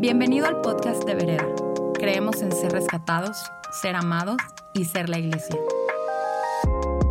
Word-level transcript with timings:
Bienvenido 0.00 0.46
al 0.46 0.60
podcast 0.60 1.02
de 1.02 1.16
Vereda. 1.16 1.44
Creemos 1.94 2.40
en 2.40 2.52
ser 2.52 2.70
rescatados, 2.70 3.36
ser 3.82 3.96
amados 3.96 4.36
y 4.72 4.84
ser 4.84 5.08
la 5.08 5.18
iglesia. 5.18 5.58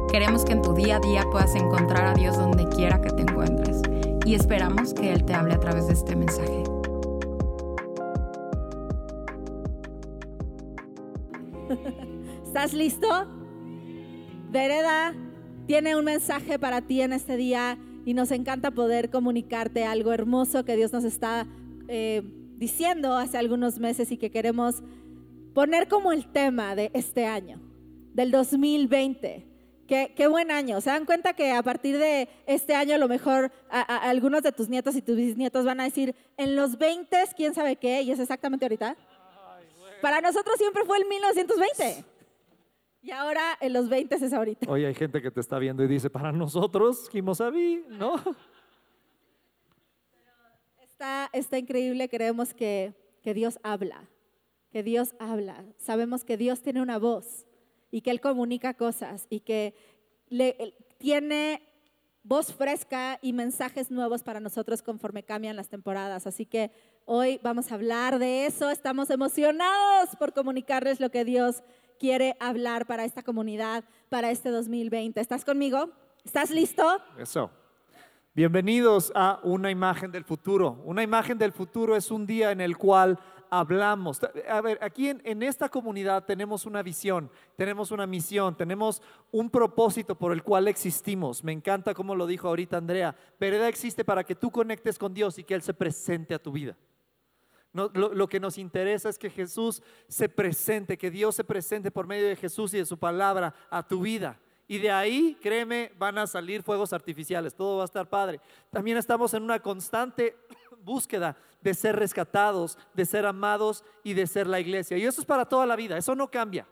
Queremos 0.09 0.45
que 0.45 0.54
en 0.54 0.61
tu 0.61 0.73
día 0.73 0.95
a 0.95 1.00
día 1.02 1.25
puedas 1.29 1.54
encontrar 1.55 2.05
a 2.05 2.13
Dios 2.13 2.38
donde 2.38 2.65
quiera 2.70 3.02
que 3.02 3.09
te 3.09 3.23
encuentres 3.23 3.81
y 4.25 4.36
esperamos 4.36 4.93
que 4.93 5.11
Él 5.11 5.25
te 5.25 5.34
hable 5.34 5.55
a 5.55 5.59
través 5.59 5.88
de 5.88 5.93
este 5.95 6.15
mensaje. 6.15 6.63
¿Estás 12.45 12.73
listo? 12.73 13.27
Vereda 14.49 15.13
tiene 15.65 15.97
un 15.97 16.05
mensaje 16.05 16.57
para 16.57 16.79
ti 16.83 17.01
en 17.01 17.11
este 17.11 17.35
día 17.35 17.77
y 18.05 18.13
nos 18.13 18.31
encanta 18.31 18.71
poder 18.71 19.09
comunicarte 19.09 19.84
algo 19.84 20.13
hermoso 20.13 20.63
que 20.63 20.77
Dios 20.77 20.94
nos 20.94 21.04
está 21.04 21.45
eh, 21.90 22.23
diciendo 22.57 23.16
hace 23.16 23.38
algunos 23.38 23.79
meses 23.79 24.11
y 24.11 24.17
que 24.17 24.31
queremos 24.31 24.84
poner 25.53 25.88
como 25.88 26.11
el 26.11 26.27
tema 26.31 26.75
de 26.75 26.91
este 26.93 27.25
año, 27.25 27.61
del 28.13 28.31
2020. 28.31 29.45
Qué, 29.88 30.13
qué, 30.15 30.27
buen 30.27 30.52
año. 30.52 30.81
¿Se 30.81 30.89
dan 30.89 31.05
cuenta 31.05 31.34
que 31.34 31.51
a 31.53 31.63
partir 31.63 31.98
de 31.98 32.27
este 32.45 32.75
año 32.75 32.95
a 32.95 32.98
lo 32.98 33.07
mejor 33.07 33.51
algunos 33.70 34.43
de 34.43 34.51
tus 34.51 34.67
nietos 34.67 34.95
y 34.98 35.01
tus 35.01 35.15
bisnietos 35.15 35.63
van 35.63 35.79
a 35.79 35.85
decir, 35.85 36.13
en 36.35 36.57
los 36.57 36.77
20, 36.77 37.15
quién 37.38 37.53
sabe 37.53 37.77
qué, 37.77 38.01
y 38.01 38.12
es 38.12 38.20
exactamente 38.20 38.65
ahorita? 38.65 38.98
Para 40.01 40.20
nosotros 40.20 40.55
siempre 40.57 40.84
fue 40.84 40.98
el 40.98 41.05
1920. 41.07 42.05
Y 43.01 43.12
ahora 43.12 43.57
en 43.62 43.71
los 43.71 43.87
20 43.87 44.15
es 44.15 44.34
ahorita. 44.34 44.70
Oye, 44.70 44.87
hay 44.87 44.93
gente 44.93 45.21
que 45.21 45.31
te 45.31 45.39
está 45.39 45.57
viendo 45.59 45.84
y 45.84 45.87
dice, 45.87 46.09
para 46.09 46.31
nosotros, 46.31 47.07
Kimosabi, 47.09 47.85
¿no? 47.91 48.15
Está, 50.97 51.29
está 51.31 51.59
increíble, 51.59 52.09
creemos 52.09 52.55
que, 52.55 52.91
que 53.21 53.35
Dios 53.35 53.59
habla, 53.62 54.09
que 54.71 54.81
Dios 54.81 55.13
habla. 55.20 55.63
Sabemos 55.77 56.23
que 56.23 56.37
Dios 56.37 56.63
tiene 56.63 56.81
una 56.81 56.98
voz 56.98 57.45
y 57.91 58.01
que 58.01 58.09
Él 58.09 58.20
comunica 58.20 58.73
cosas 58.73 59.27
y 59.29 59.41
que 59.41 59.76
le, 60.27 60.73
tiene 60.98 61.62
voz 62.23 62.51
fresca 62.51 63.20
y 63.21 63.31
mensajes 63.31 63.91
nuevos 63.91 64.23
para 64.23 64.39
nosotros 64.39 64.81
conforme 64.81 65.22
cambian 65.22 65.56
las 65.56 65.69
temporadas. 65.69 66.25
Así 66.25 66.47
que 66.47 66.72
hoy 67.06 67.39
vamos 67.44 67.72
a 67.72 67.75
hablar 67.75 68.17
de 68.17 68.47
eso. 68.47 68.72
Estamos 68.72 69.11
emocionados 69.11 70.16
por 70.17 70.34
comunicarles 70.34 71.00
lo 71.00 71.11
que 71.11 71.25
Dios 71.25 71.61
quiere 72.00 72.35
hablar 72.39 72.88
para 72.88 73.06
esta 73.06 73.22
comunidad, 73.22 73.84
para 74.09 74.31
este 74.31 74.50
2020. 74.50 75.22
¿Estás 75.22 75.45
conmigo? 75.45 75.91
¿Estás 76.25 76.50
listo? 76.50 76.84
Eso. 77.19 77.51
Bienvenidos 78.38 79.12
a 79.16 79.40
Una 79.41 79.72
imagen 79.72 80.12
del 80.12 80.24
futuro. 80.24 80.80
Una 80.85 81.02
imagen 81.02 81.40
del 81.40 81.52
futuro 81.52 81.96
es 81.96 82.12
un 82.12 82.28
día 82.28 82.52
en 82.52 82.62
el 82.62 82.78
cual 82.78 83.18
hablamos. 83.50 84.22
A 84.47 84.62
ver, 84.62 84.78
aquí 84.79 85.09
en, 85.09 85.41
esta 85.41 85.69
comunidad 85.69 86.24
tenemos 86.24 86.68
una 86.68 86.84
visión, 86.84 87.31
tenemos 87.56 87.90
una 87.90 88.06
misión, 88.06 88.56
tenemos 88.56 89.02
un 89.31 89.50
propósito 89.50 90.13
por 90.13 90.34
el 90.34 90.44
cual 90.44 90.68
existimos. 90.68 91.44
Me 91.44 91.52
encanta 91.52 91.96
como 91.96 92.13
lo 92.13 92.28
dijo 92.28 92.47
ahorita 92.47 92.78
Andrea. 92.78 93.16
Vereda 93.40 93.68
existe 93.68 94.06
para 94.06 94.24
que 94.24 94.35
tú 94.35 94.51
conectes 94.51 95.00
con 95.00 95.16
Dios 95.16 95.40
y 95.40 95.44
que 95.44 95.56
Él 95.56 95.63
se 95.63 95.74
presente 95.74 96.35
a 96.35 96.40
tu 96.40 96.51
vida. 96.51 96.78
lo, 97.74 98.29
que 98.29 98.40
nos 98.40 98.59
interesa 98.59 99.09
es 99.09 99.18
que 99.18 99.31
Jesús 99.31 99.81
se 100.07 100.29
presente, 100.29 100.96
que 100.96 101.09
Dios 101.09 101.34
se 101.34 101.44
presente 101.44 101.90
por 101.90 102.06
medio 102.06 102.28
de 102.28 102.35
Jesús 102.35 102.72
y 102.75 102.78
de 102.78 102.85
su 102.85 103.00
palabra 103.00 103.56
a 103.72 103.81
tu 103.81 104.01
vida. 104.01 104.40
Y 104.68 104.79
de 104.79 104.91
ahí, 104.91 105.38
créeme, 105.41 105.94
van 105.97 106.18
a 106.18 106.28
salir 106.28 106.62
fuegos 106.62 106.91
artificiales, 106.91 107.56
todo 107.56 107.78
va 107.78 107.84
a 107.84 107.85
estar 107.85 108.09
padre. 108.09 108.41
También 108.69 108.97
estamos 108.97 109.34
en 109.34 109.44
una 109.44 109.62
constante 109.62 110.35
búsqueda 110.84 111.38
de 111.62 111.73
ser 111.73 111.96
rescatados, 111.96 112.78
de 112.94 113.06
ser 113.06 113.25
amados 113.25 113.84
y 114.03 114.13
de 114.13 114.28
ser 114.28 114.45
la 114.45 114.59
iglesia. 114.59 114.97
Y 114.97 115.06
eso 115.06 115.22
es 115.22 115.28
para 115.28 115.45
toda 115.45 115.66
la 115.66 115.75
vida, 115.75 115.97
eso 115.97 116.16
no 116.16 116.29
cambia. 116.29 116.67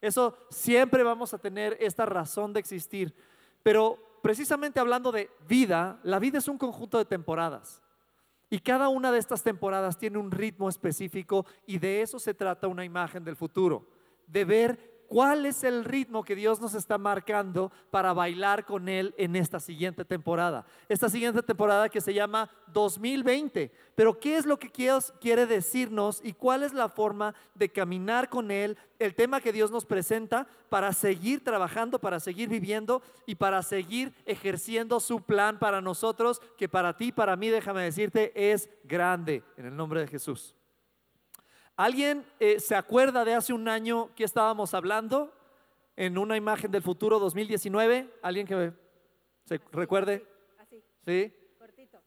Eso 0.00 0.36
siempre 0.50 1.02
vamos 1.02 1.32
a 1.32 1.38
tener 1.38 1.76
esta 1.80 2.04
razón 2.04 2.52
de 2.52 2.60
existir. 2.60 3.14
Pero 3.62 4.18
precisamente 4.20 4.80
hablando 4.80 5.12
de 5.12 5.30
vida, 5.48 6.00
la 6.02 6.18
vida 6.18 6.38
es 6.38 6.48
un 6.48 6.58
conjunto 6.58 6.98
de 6.98 7.04
temporadas. 7.04 7.80
Y 8.50 8.58
cada 8.58 8.88
una 8.88 9.10
de 9.10 9.18
estas 9.18 9.42
temporadas 9.42 9.96
tiene 9.96 10.18
un 10.18 10.30
ritmo 10.30 10.68
específico 10.68 11.46
y 11.66 11.78
de 11.78 12.02
eso 12.02 12.18
se 12.18 12.34
trata 12.34 12.68
una 12.68 12.84
imagen 12.84 13.24
del 13.24 13.36
futuro, 13.36 13.88
de 14.26 14.44
ver 14.44 14.91
cuál 15.12 15.44
es 15.44 15.62
el 15.62 15.84
ritmo 15.84 16.24
que 16.24 16.34
Dios 16.34 16.58
nos 16.58 16.72
está 16.72 16.96
marcando 16.96 17.70
para 17.90 18.14
bailar 18.14 18.64
con 18.64 18.88
Él 18.88 19.14
en 19.18 19.36
esta 19.36 19.60
siguiente 19.60 20.06
temporada. 20.06 20.64
Esta 20.88 21.10
siguiente 21.10 21.42
temporada 21.42 21.90
que 21.90 22.00
se 22.00 22.14
llama 22.14 22.48
2020. 22.68 23.70
Pero 23.94 24.18
¿qué 24.18 24.38
es 24.38 24.46
lo 24.46 24.58
que 24.58 24.72
Dios 24.74 25.12
quiere 25.20 25.44
decirnos 25.44 26.22
y 26.24 26.32
cuál 26.32 26.62
es 26.62 26.72
la 26.72 26.88
forma 26.88 27.34
de 27.54 27.68
caminar 27.68 28.30
con 28.30 28.50
Él? 28.50 28.78
El 28.98 29.14
tema 29.14 29.42
que 29.42 29.52
Dios 29.52 29.70
nos 29.70 29.84
presenta 29.84 30.46
para 30.70 30.94
seguir 30.94 31.44
trabajando, 31.44 31.98
para 31.98 32.18
seguir 32.18 32.48
viviendo 32.48 33.02
y 33.26 33.34
para 33.34 33.62
seguir 33.62 34.14
ejerciendo 34.24 34.98
su 34.98 35.20
plan 35.20 35.58
para 35.58 35.82
nosotros, 35.82 36.40
que 36.56 36.70
para 36.70 36.96
ti, 36.96 37.12
para 37.12 37.36
mí, 37.36 37.50
déjame 37.50 37.82
decirte, 37.82 38.32
es 38.34 38.70
grande 38.84 39.44
en 39.58 39.66
el 39.66 39.76
nombre 39.76 40.00
de 40.00 40.06
Jesús. 40.06 40.56
¿Alguien 41.76 42.24
eh, 42.38 42.60
se 42.60 42.74
acuerda 42.74 43.24
de 43.24 43.34
hace 43.34 43.52
un 43.52 43.66
año 43.68 44.10
que 44.14 44.24
estábamos 44.24 44.74
hablando 44.74 45.32
en 45.96 46.18
una 46.18 46.36
imagen 46.36 46.70
del 46.70 46.82
futuro 46.82 47.18
2019? 47.18 48.10
¿Alguien 48.22 48.46
que 48.46 48.72
se 49.46 49.60
recuerde? 49.72 50.26
Así. 50.58 50.82
¿Sí? 51.06 51.32
Cortito. 51.58 51.98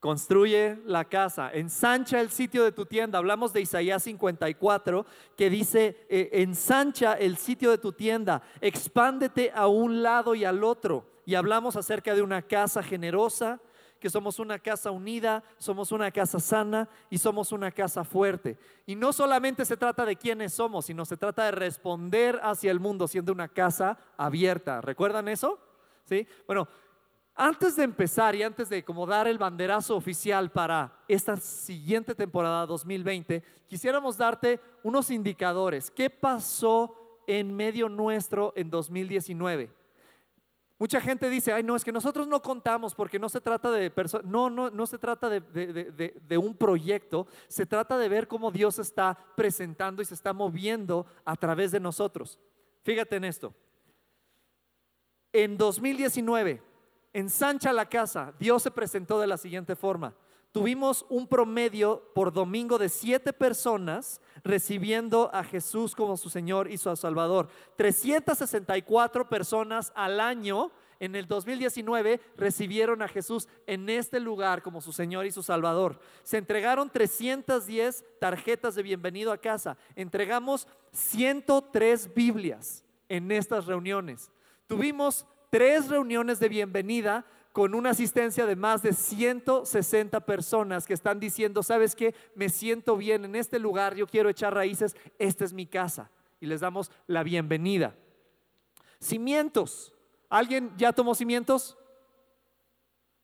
Construye 0.00 0.78
la 0.86 1.04
casa, 1.04 1.50
ensancha 1.52 2.20
el 2.20 2.30
sitio 2.30 2.64
de 2.64 2.72
tu 2.72 2.86
tienda. 2.86 3.18
Hablamos 3.18 3.52
de 3.52 3.60
Isaías 3.60 4.02
54 4.02 5.04
que 5.36 5.50
dice, 5.50 6.06
eh, 6.08 6.30
ensancha 6.32 7.12
el 7.12 7.36
sitio 7.36 7.70
de 7.70 7.78
tu 7.78 7.92
tienda, 7.92 8.42
expándete 8.62 9.52
a 9.54 9.66
un 9.66 10.02
lado 10.02 10.34
y 10.34 10.46
al 10.46 10.64
otro. 10.64 11.06
Y 11.26 11.34
hablamos 11.34 11.76
acerca 11.76 12.14
de 12.14 12.22
una 12.22 12.40
casa 12.40 12.82
generosa, 12.82 13.60
que 14.00 14.10
somos 14.10 14.38
una 14.38 14.58
casa 14.58 14.90
unida, 14.90 15.42
somos 15.58 15.92
una 15.92 16.10
casa 16.10 16.38
sana 16.38 16.88
y 17.10 17.18
somos 17.18 17.52
una 17.52 17.70
casa 17.70 18.04
fuerte. 18.04 18.58
Y 18.86 18.94
no 18.94 19.12
solamente 19.12 19.64
se 19.64 19.76
trata 19.76 20.04
de 20.04 20.16
quiénes 20.16 20.52
somos, 20.52 20.86
sino 20.86 21.04
se 21.04 21.16
trata 21.16 21.44
de 21.44 21.52
responder 21.52 22.38
hacia 22.42 22.70
el 22.70 22.80
mundo 22.80 23.08
siendo 23.08 23.32
una 23.32 23.48
casa 23.48 23.98
abierta. 24.16 24.80
¿Recuerdan 24.80 25.28
eso? 25.28 25.58
¿Sí? 26.04 26.26
Bueno, 26.46 26.68
antes 27.34 27.76
de 27.76 27.84
empezar 27.84 28.34
y 28.34 28.42
antes 28.42 28.68
de 28.70 28.82
como 28.84 29.06
dar 29.06 29.28
el 29.28 29.36
banderazo 29.36 29.94
oficial 29.94 30.50
para 30.50 30.98
esta 31.06 31.36
siguiente 31.36 32.14
temporada 32.14 32.64
2020, 32.64 33.42
quisiéramos 33.68 34.16
darte 34.16 34.58
unos 34.82 35.10
indicadores. 35.10 35.90
¿Qué 35.90 36.08
pasó 36.08 37.22
en 37.26 37.54
medio 37.54 37.88
nuestro 37.88 38.54
en 38.56 38.70
2019? 38.70 39.70
Mucha 40.78 41.00
gente 41.00 41.30
dice, 41.30 41.54
ay, 41.54 41.62
no, 41.62 41.74
es 41.74 41.84
que 41.84 41.92
nosotros 41.92 42.28
no 42.28 42.42
contamos 42.42 42.94
porque 42.94 43.18
no 43.18 43.30
se 43.30 43.40
trata 43.40 43.70
de 43.70 43.90
personas, 43.90 44.26
no, 44.26 44.50
no, 44.50 44.70
no 44.70 44.86
se 44.86 44.98
trata 44.98 45.30
de, 45.30 45.40
de, 45.40 46.38
un 46.38 46.54
proyecto, 46.54 47.26
se 47.48 47.64
trata 47.64 47.96
de 47.96 48.10
ver 48.10 48.28
cómo 48.28 48.50
Dios 48.50 48.78
está 48.78 49.16
presentando 49.36 50.02
y 50.02 50.04
se 50.04 50.12
está 50.12 50.34
moviendo 50.34 51.06
a 51.24 51.34
través 51.34 51.70
de 51.70 51.80
nosotros. 51.80 52.38
Fíjate 52.82 53.16
en 53.16 53.24
esto. 53.24 53.54
En 55.32 55.56
2019, 55.56 56.62
en 57.14 57.30
Sancha 57.30 57.72
la 57.72 57.88
Casa, 57.88 58.34
Dios 58.38 58.62
se 58.62 58.70
presentó 58.70 59.18
de 59.18 59.26
la 59.26 59.38
siguiente 59.38 59.76
forma. 59.76 60.14
Tuvimos 60.52 61.06
un 61.08 61.26
promedio 61.26 62.12
por 62.14 62.32
domingo 62.32 62.76
de 62.76 62.90
siete 62.90 63.32
personas 63.32 64.20
recibiendo 64.46 65.30
a 65.34 65.44
Jesús 65.44 65.94
como 65.94 66.16
su 66.16 66.30
Señor 66.30 66.70
y 66.70 66.78
su 66.78 66.94
Salvador. 66.96 67.48
364 67.76 69.28
personas 69.28 69.92
al 69.94 70.20
año 70.20 70.70
en 71.00 71.14
el 71.14 71.26
2019 71.26 72.20
recibieron 72.36 73.02
a 73.02 73.08
Jesús 73.08 73.48
en 73.66 73.88
este 73.90 74.20
lugar 74.20 74.62
como 74.62 74.80
su 74.80 74.92
Señor 74.92 75.26
y 75.26 75.32
su 75.32 75.42
Salvador. 75.42 75.98
Se 76.22 76.38
entregaron 76.38 76.88
310 76.88 78.04
tarjetas 78.18 78.74
de 78.74 78.82
bienvenido 78.82 79.32
a 79.32 79.38
casa. 79.38 79.76
Entregamos 79.94 80.66
103 80.92 82.14
Biblias 82.14 82.84
en 83.08 83.30
estas 83.32 83.66
reuniones. 83.66 84.30
Tuvimos 84.66 85.26
tres 85.50 85.88
reuniones 85.88 86.38
de 86.40 86.48
bienvenida 86.48 87.24
con 87.56 87.74
una 87.74 87.88
asistencia 87.88 88.44
de 88.44 88.54
más 88.54 88.82
de 88.82 88.92
160 88.92 90.20
personas 90.26 90.84
que 90.84 90.92
están 90.92 91.18
diciendo, 91.18 91.62
¿sabes 91.62 91.96
qué? 91.96 92.14
Me 92.34 92.50
siento 92.50 92.98
bien 92.98 93.24
en 93.24 93.34
este 93.34 93.58
lugar, 93.58 93.94
yo 93.94 94.06
quiero 94.06 94.28
echar 94.28 94.52
raíces, 94.52 94.94
esta 95.18 95.42
es 95.42 95.54
mi 95.54 95.64
casa. 95.64 96.10
Y 96.38 96.44
les 96.44 96.60
damos 96.60 96.90
la 97.06 97.22
bienvenida. 97.22 97.94
Cimientos. 99.00 99.94
¿Alguien 100.28 100.70
ya 100.76 100.92
tomó 100.92 101.14
cimientos? 101.14 101.78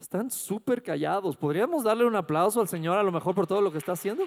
Están 0.00 0.30
súper 0.30 0.82
callados. 0.82 1.36
¿Podríamos 1.36 1.84
darle 1.84 2.06
un 2.06 2.16
aplauso 2.16 2.62
al 2.62 2.68
Señor 2.68 2.96
a 2.96 3.02
lo 3.02 3.12
mejor 3.12 3.34
por 3.34 3.46
todo 3.46 3.60
lo 3.60 3.70
que 3.70 3.76
está 3.76 3.92
haciendo? 3.92 4.24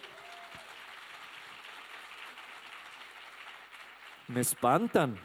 Me 4.28 4.42
espantan. 4.42 5.18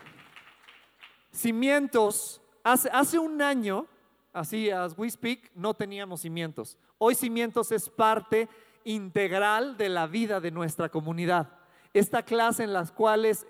Cimientos. 1.30 2.40
Hace, 2.64 2.88
hace 2.88 3.18
un 3.18 3.42
año 3.42 3.86
Así, 4.32 4.70
as 4.70 4.96
we 4.96 5.10
speak, 5.10 5.50
no 5.54 5.74
teníamos 5.74 6.20
cimientos. 6.20 6.78
Hoy 6.98 7.14
cimientos 7.14 7.72
es 7.72 7.88
parte 7.88 8.48
integral 8.84 9.76
de 9.76 9.88
la 9.88 10.06
vida 10.06 10.40
de 10.40 10.50
nuestra 10.50 10.88
comunidad. 10.88 11.48
Esta 11.92 12.22
clase 12.22 12.62
en 12.62 12.72
las 12.72 12.92
cuales 12.92 13.46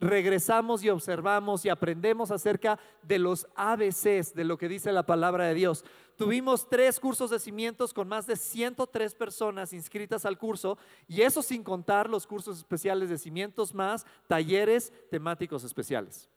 regresamos 0.00 0.84
y 0.84 0.90
observamos 0.90 1.64
y 1.64 1.68
aprendemos 1.68 2.30
acerca 2.30 2.78
de 3.02 3.18
los 3.18 3.46
ABCs, 3.56 4.34
de 4.34 4.44
lo 4.44 4.58
que 4.58 4.68
dice 4.68 4.92
la 4.92 5.04
palabra 5.04 5.46
de 5.46 5.54
Dios. 5.54 5.84
Tuvimos 6.16 6.68
tres 6.68 7.00
cursos 7.00 7.30
de 7.30 7.38
cimientos 7.38 7.94
con 7.94 8.08
más 8.08 8.26
de 8.26 8.36
103 8.36 9.14
personas 9.14 9.72
inscritas 9.72 10.24
al 10.24 10.38
curso 10.38 10.78
y 11.06 11.22
eso 11.22 11.42
sin 11.42 11.62
contar 11.62 12.08
los 12.08 12.26
cursos 12.26 12.58
especiales 12.58 13.08
de 13.08 13.18
cimientos 13.18 13.74
más 13.74 14.06
talleres 14.26 14.92
temáticos 15.10 15.64
especiales. 15.64 16.28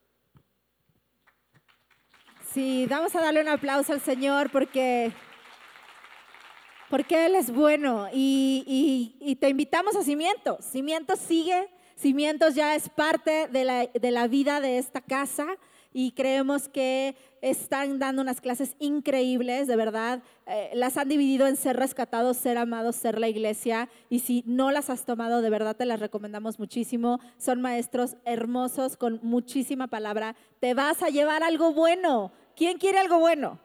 Sí, 2.53 2.85
vamos 2.89 3.15
a 3.15 3.21
darle 3.21 3.41
un 3.41 3.47
aplauso 3.47 3.93
al 3.93 4.01
Señor 4.01 4.49
porque, 4.51 5.13
porque 6.89 7.25
Él 7.25 7.35
es 7.35 7.49
bueno 7.49 8.09
y, 8.13 9.15
y 9.19 9.35
te 9.37 9.47
invitamos 9.47 9.95
a 9.95 10.03
Cimientos. 10.03 10.65
Cimientos 10.65 11.19
sigue 11.19 11.69
Cimientos 12.01 12.55
ya 12.55 12.73
es 12.73 12.89
parte 12.89 13.47
de 13.47 14.11
la, 14.11 14.27
vida 14.27 14.59
de 14.59 14.79
esta 14.79 15.01
casa 15.01 15.45
y 15.93 16.13
creemos 16.13 16.67
que 16.67 17.15
están 17.43 17.99
dando 17.99 18.23
unas 18.23 18.41
clases 18.41 18.75
increíbles, 18.79 19.67
de 19.67 19.75
verdad. 19.75 20.23
Eh, 20.47 20.71
las 20.73 20.97
han 20.97 21.09
dividido 21.09 21.45
en 21.45 21.57
ser 21.57 21.77
rescatados, 21.77 22.37
ser 22.37 22.57
amados, 22.57 22.95
ser 22.95 23.19
la 23.19 23.27
iglesia. 23.29 23.87
Y 24.09 24.19
si 24.19 24.43
no 24.47 24.71
las 24.71 24.89
has 24.89 25.05
tomado, 25.05 25.43
de 25.43 25.51
verdad 25.51 25.75
te 25.75 25.85
las 25.85 25.99
recomendamos 25.99 26.57
muchísimo. 26.57 27.19
Son 27.37 27.61
maestros 27.61 28.15
hermosos 28.25 28.97
con 28.97 29.19
muchísima 29.21 29.85
palabra. 29.85 30.35
Te 30.59 30.73
vas 30.73 31.03
a 31.03 31.09
llevar 31.09 31.43
algo 31.43 31.71
bueno. 31.71 32.31
¿Quién 32.55 32.77
quiere 32.77 32.99
algo 32.99 33.19
bueno? 33.19 33.59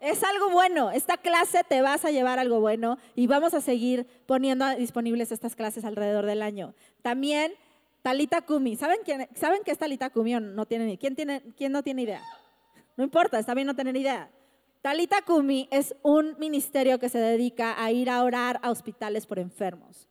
Es 0.00 0.24
algo 0.24 0.50
bueno. 0.50 0.90
Esta 0.90 1.16
clase 1.16 1.62
te 1.64 1.80
vas 1.80 2.04
a 2.04 2.10
llevar 2.10 2.38
algo 2.38 2.60
bueno 2.60 2.98
y 3.14 3.26
vamos 3.26 3.54
a 3.54 3.60
seguir 3.60 4.06
poniendo 4.26 4.68
disponibles 4.76 5.30
estas 5.30 5.54
clases 5.54 5.84
alrededor 5.84 6.26
del 6.26 6.42
año. 6.42 6.74
También 7.02 7.52
Talita 8.02 8.42
Kumi. 8.42 8.76
¿Saben, 8.76 8.98
quién, 9.04 9.28
¿Saben 9.34 9.62
qué 9.64 9.70
es 9.70 9.78
Talita 9.78 10.10
Kumi 10.10 10.34
o 10.34 10.40
no 10.40 10.66
tienen 10.66 10.96
¿Quién, 10.96 11.14
tiene, 11.14 11.42
¿Quién 11.56 11.72
no 11.72 11.82
tiene 11.82 12.02
idea? 12.02 12.22
No 12.96 13.04
importa, 13.04 13.38
está 13.38 13.54
bien 13.54 13.66
no 13.66 13.76
tener 13.76 13.96
idea. 13.96 14.30
Talita 14.82 15.22
Kumi 15.22 15.68
es 15.70 15.94
un 16.02 16.36
ministerio 16.38 16.98
que 16.98 17.08
se 17.08 17.18
dedica 17.18 17.82
a 17.82 17.92
ir 17.92 18.10
a 18.10 18.22
orar 18.24 18.58
a 18.62 18.70
hospitales 18.70 19.26
por 19.26 19.38
enfermos. 19.38 20.08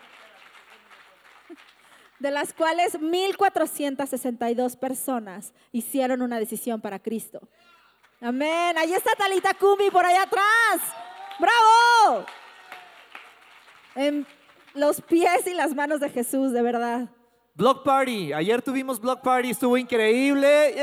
De 2.18 2.30
las 2.30 2.54
cuales 2.54 2.98
1.462 2.98 4.78
personas 4.78 5.52
hicieron 5.72 6.22
una 6.22 6.38
decisión 6.38 6.80
para 6.80 6.98
Cristo. 6.98 7.46
Amén. 8.20 8.76
Ahí 8.78 8.94
está 8.94 9.10
Talita 9.16 9.52
Kumi 9.54 9.90
por 9.90 10.04
allá 10.04 10.22
atrás. 10.22 10.80
¡Bravo! 11.38 12.26
En 13.94 14.26
los 14.74 15.00
pies 15.02 15.46
y 15.46 15.54
las 15.54 15.72
manos 15.74 16.00
de 16.00 16.08
Jesús, 16.08 16.52
de 16.52 16.62
verdad. 16.62 17.08
Block 17.54 17.84
Party. 17.84 18.32
Ayer 18.32 18.62
tuvimos 18.62 18.98
Block 19.00 19.22
Party, 19.22 19.50
estuvo 19.50 19.76
increíble. 19.76 20.74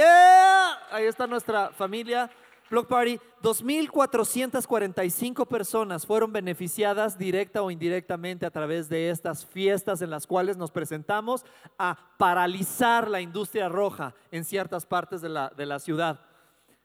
Ahí 0.91 1.05
está 1.05 1.25
nuestra 1.27 1.71
familia. 1.71 2.29
Block 2.69 2.87
Party. 2.87 3.19
2.445 3.41 5.45
personas 5.47 6.05
fueron 6.05 6.31
beneficiadas 6.31 7.17
directa 7.17 7.61
o 7.61 7.69
indirectamente 7.69 8.45
a 8.45 8.51
través 8.51 8.87
de 8.89 9.09
estas 9.09 9.45
fiestas 9.45 10.01
en 10.01 10.09
las 10.09 10.25
cuales 10.25 10.55
nos 10.55 10.71
presentamos 10.71 11.43
a 11.77 11.97
paralizar 12.17 13.09
la 13.09 13.19
industria 13.21 13.67
roja 13.69 14.15
en 14.31 14.45
ciertas 14.45 14.85
partes 14.85 15.21
de 15.21 15.29
la, 15.29 15.49
de 15.49 15.65
la 15.65 15.79
ciudad. 15.79 16.21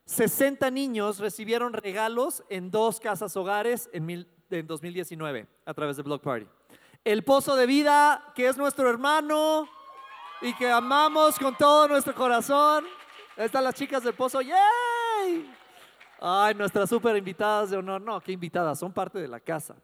60 0.09 0.71
niños 0.71 1.19
recibieron 1.19 1.75
regalos 1.75 2.43
en 2.49 2.71
dos 2.71 2.99
casas 2.99 3.37
hogares 3.37 3.91
en, 3.93 4.27
en 4.49 4.67
2019 4.67 5.47
a 5.67 5.75
través 5.75 5.99
de 5.99 6.03
Block 6.03 6.23
Party. 6.23 6.47
El 7.05 7.25
Pozo 7.25 7.55
de 7.57 7.67
Vida, 7.67 8.33
que 8.35 8.49
es 8.49 8.57
nuestro 8.57 8.89
hermano, 8.89 9.69
y 10.41 10.55
que 10.55 10.71
amamos 10.71 11.39
con 11.39 11.55
todo 11.57 11.89
nuestro 11.89 12.15
corazón. 12.15 12.87
Están 13.37 13.65
las 13.65 13.75
chicas 13.75 14.03
del 14.03 14.15
pozo. 14.15 14.41
¡Yay! 14.41 15.55
Ay, 16.21 16.55
nuestras 16.55 16.89
super 16.89 17.15
invitadas 17.15 17.69
de 17.69 17.77
honor. 17.77 18.01
No, 18.01 18.19
qué 18.23 18.33
invitadas, 18.33 18.79
son 18.79 18.95
parte 18.95 19.19
de 19.19 19.29
la 19.29 19.41
casa. 19.41 19.77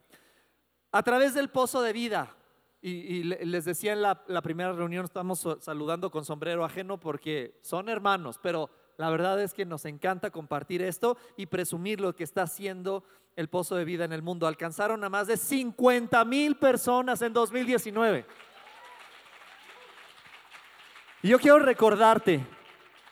A 0.91 1.03
través 1.03 1.35
del 1.35 1.50
pozo 1.50 1.82
de 1.82 1.93
vida. 1.93 2.35
Y, 2.81 3.25
les 3.25 3.67
decía 3.67 3.93
en 3.93 4.00
la, 4.00 4.43
primera 4.43 4.73
reunión, 4.73 5.05
estamos 5.05 5.47
saludando 5.61 6.11
con 6.11 6.25
sombrero 6.25 6.65
ajeno 6.65 6.99
porque 6.99 7.59
son 7.62 7.91
hermanos, 7.91 8.38
pero 8.43 8.70
la 8.96 9.11
verdad 9.11 9.41
es 9.41 9.55
que 9.55 9.64
nos 9.64 9.85
encanta 9.85 10.31
compartir 10.31 10.82
esto 10.82 11.17
y 11.37 11.46
presumir 11.46 12.00
lo 12.00 12.14
que 12.14 12.25
está 12.25 12.43
haciendo 12.43 13.05
el 13.37 13.49
pozo 13.49 13.75
de 13.76 13.85
vida 13.85 14.05
en 14.05 14.12
el 14.12 14.23
mundo. 14.23 14.46
Alcanzaron 14.46 15.02
a 15.02 15.08
más 15.08 15.26
de 15.26 15.37
50 15.37 16.25
mil 16.25 16.56
personas 16.56 17.20
en 17.23 17.32
2019. 17.32 18.25
Y 21.23 21.29
yo 21.29 21.38
quiero 21.38 21.58
recordarte 21.58 22.46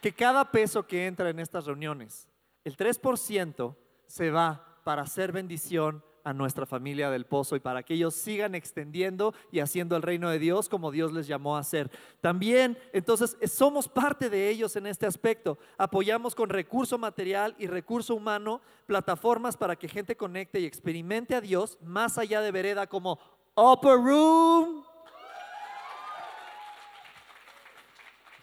que 0.01 0.13
cada 0.13 0.51
peso 0.51 0.87
que 0.87 1.07
entra 1.07 1.31
en 1.31 1.39
estas 1.39 1.67
reuniones, 1.67 2.29
el 2.65 2.77
3% 2.77 3.77
se 4.07 4.31
va 4.31 4.79
para 4.85 5.03
hacer 5.03 5.33
bendición 5.33 6.05
a 6.25 6.33
nuestra 6.33 6.67
familia 6.67 7.11
del 7.11 7.27
pozo 7.27 7.57
y 7.57 7.61
para 7.61 7.83
que 7.83 7.95
ellos 7.95 8.15
sigan 8.15 8.55
extendiendo 8.55 9.35
y 9.51 9.61
haciendo 9.61 9.97
el 9.97 10.03
reino 10.03 10.31
de 10.31 10.39
Dios 10.39 10.69
como 10.69 10.91
Dios 10.91 11.13
les 11.13 11.27
llamó 11.27 11.57
a 11.57 11.61
hacer. 11.61 11.91
También, 12.21 12.79
entonces, 12.93 13.37
somos 13.51 13.89
parte 13.89 14.31
de 14.31 14.49
ellos 14.49 14.77
en 14.77 14.87
este 14.87 15.07
aspecto. 15.07 15.59
Apoyamos 15.79 16.35
con 16.35 16.49
recurso 16.49 16.99
material 16.99 17.55
y 17.59 17.67
recurso 17.67 18.15
humano 18.15 18.61
plataformas 18.87 19.57
para 19.57 19.77
que 19.77 19.89
gente 19.89 20.17
conecte 20.17 20.61
y 20.61 20.67
experimente 20.67 21.35
a 21.35 21.41
Dios 21.41 21.79
más 21.83 22.19
allá 22.19 22.41
de 22.41 22.51
vereda 22.51 22.87
como 22.87 23.19
Upper 23.55 23.97
Room, 23.97 24.85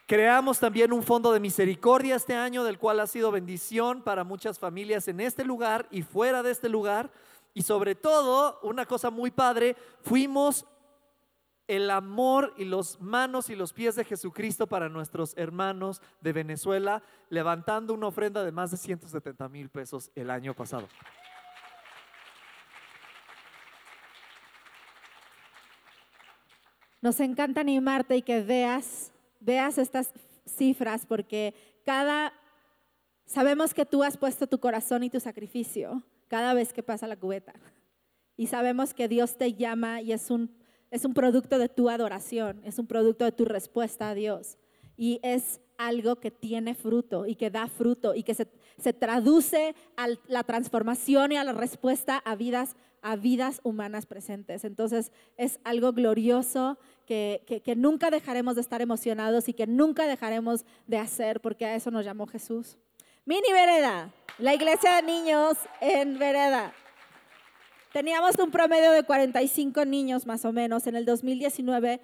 Creamos 0.09 0.57
también 0.57 0.91
un 0.91 1.03
fondo 1.03 1.31
de 1.31 1.39
misericordia 1.39 2.15
este 2.15 2.33
año, 2.33 2.63
del 2.63 2.79
cual 2.79 2.99
ha 2.99 3.05
sido 3.05 3.29
bendición 3.29 4.01
para 4.01 4.23
muchas 4.23 4.57
familias 4.57 5.07
en 5.07 5.19
este 5.19 5.45
lugar 5.45 5.85
y 5.91 6.01
fuera 6.01 6.41
de 6.41 6.49
este 6.49 6.67
lugar. 6.67 7.11
Y 7.59 7.63
sobre 7.63 7.93
todo, 7.93 8.57
una 8.63 8.85
cosa 8.85 9.09
muy 9.09 9.31
padre, 9.31 9.75
fuimos 10.01 10.65
el 11.67 11.91
amor 11.91 12.53
y 12.55 12.63
los 12.63 13.01
manos 13.01 13.49
y 13.49 13.55
los 13.57 13.73
pies 13.73 13.95
de 13.95 14.05
Jesucristo 14.05 14.65
para 14.65 14.87
nuestros 14.87 15.33
hermanos 15.35 16.01
de 16.21 16.31
Venezuela, 16.31 17.03
levantando 17.27 17.93
una 17.93 18.07
ofrenda 18.07 18.45
de 18.45 18.53
más 18.53 18.71
de 18.71 18.77
170 18.77 19.49
mil 19.49 19.69
pesos 19.69 20.09
el 20.15 20.29
año 20.29 20.53
pasado. 20.53 20.87
Nos 27.01 27.19
encanta 27.19 27.59
animarte 27.59 28.15
y 28.15 28.21
que 28.21 28.41
veas 28.41 29.11
veas 29.41 29.77
estas 29.77 30.13
cifras 30.45 31.05
porque 31.05 31.53
cada, 31.85 32.31
sabemos 33.25 33.73
que 33.73 33.85
tú 33.85 34.01
has 34.01 34.15
puesto 34.15 34.47
tu 34.47 34.61
corazón 34.61 35.03
y 35.03 35.09
tu 35.09 35.19
sacrificio 35.19 36.05
cada 36.29 36.53
vez 36.53 36.71
que 36.71 36.83
pasa 36.83 37.07
la 37.07 37.17
cubeta. 37.17 37.53
Y 38.37 38.47
sabemos 38.47 38.93
que 38.93 39.09
Dios 39.09 39.37
te 39.37 39.53
llama 39.53 40.01
y 40.01 40.13
es 40.13 40.31
un, 40.31 40.55
es 40.91 41.03
un 41.03 41.13
producto 41.13 41.59
de 41.59 41.67
tu 41.67 41.89
adoración, 41.89 42.61
es 42.63 42.79
un 42.79 42.87
producto 42.87 43.25
de 43.25 43.33
tu 43.33 43.43
respuesta 43.43 44.09
a 44.09 44.15
Dios. 44.15 44.57
Y 44.95 45.19
es 45.23 45.59
algo 45.77 46.21
que 46.21 46.31
tiene 46.31 46.75
fruto 46.75 47.25
y 47.25 47.35
que 47.35 47.49
da 47.49 47.67
fruto 47.67 48.15
y 48.15 48.23
que 48.23 48.33
se, 48.33 48.47
se 48.77 48.93
traduce 48.93 49.75
a 49.97 50.07
la 50.27 50.43
transformación 50.43 51.33
y 51.33 51.37
a 51.37 51.43
la 51.43 51.53
respuesta 51.53 52.17
a 52.17 52.35
vidas, 52.35 52.75
a 53.01 53.15
vidas 53.15 53.59
humanas 53.63 54.05
presentes. 54.05 54.63
Entonces 54.63 55.11
es 55.37 55.59
algo 55.63 55.93
glorioso 55.93 56.77
que, 57.05 57.73
nunca 57.75 58.11
dejaremos 58.11 58.55
de 58.55 58.61
estar 58.61 58.81
emocionados 58.81 59.49
y 59.49 59.53
que 59.53 59.65
nunca 59.65 60.05
dejaremos 60.05 60.63
de 60.85 60.99
hacer, 60.99 61.41
porque 61.41 61.65
a 61.65 61.75
eso 61.75 61.89
nos 61.89 62.05
llamó 62.05 62.27
Jesús. 62.27 62.77
Mini 63.29 63.53
Vereda, 63.53 64.09
la 64.39 64.55
iglesia 64.55 64.95
de 64.95 65.03
niños 65.03 65.55
en 65.81 66.17
Vereda. 66.17 66.73
Teníamos 67.93 68.35
un 68.39 68.49
promedio 68.49 68.91
de 68.91 69.03
45 69.03 69.85
niños 69.85 70.25
más 70.25 70.45
o 70.45 70.51
menos. 70.51 70.87
En 70.87 70.95
el 70.95 71.05
2019 71.05 72.01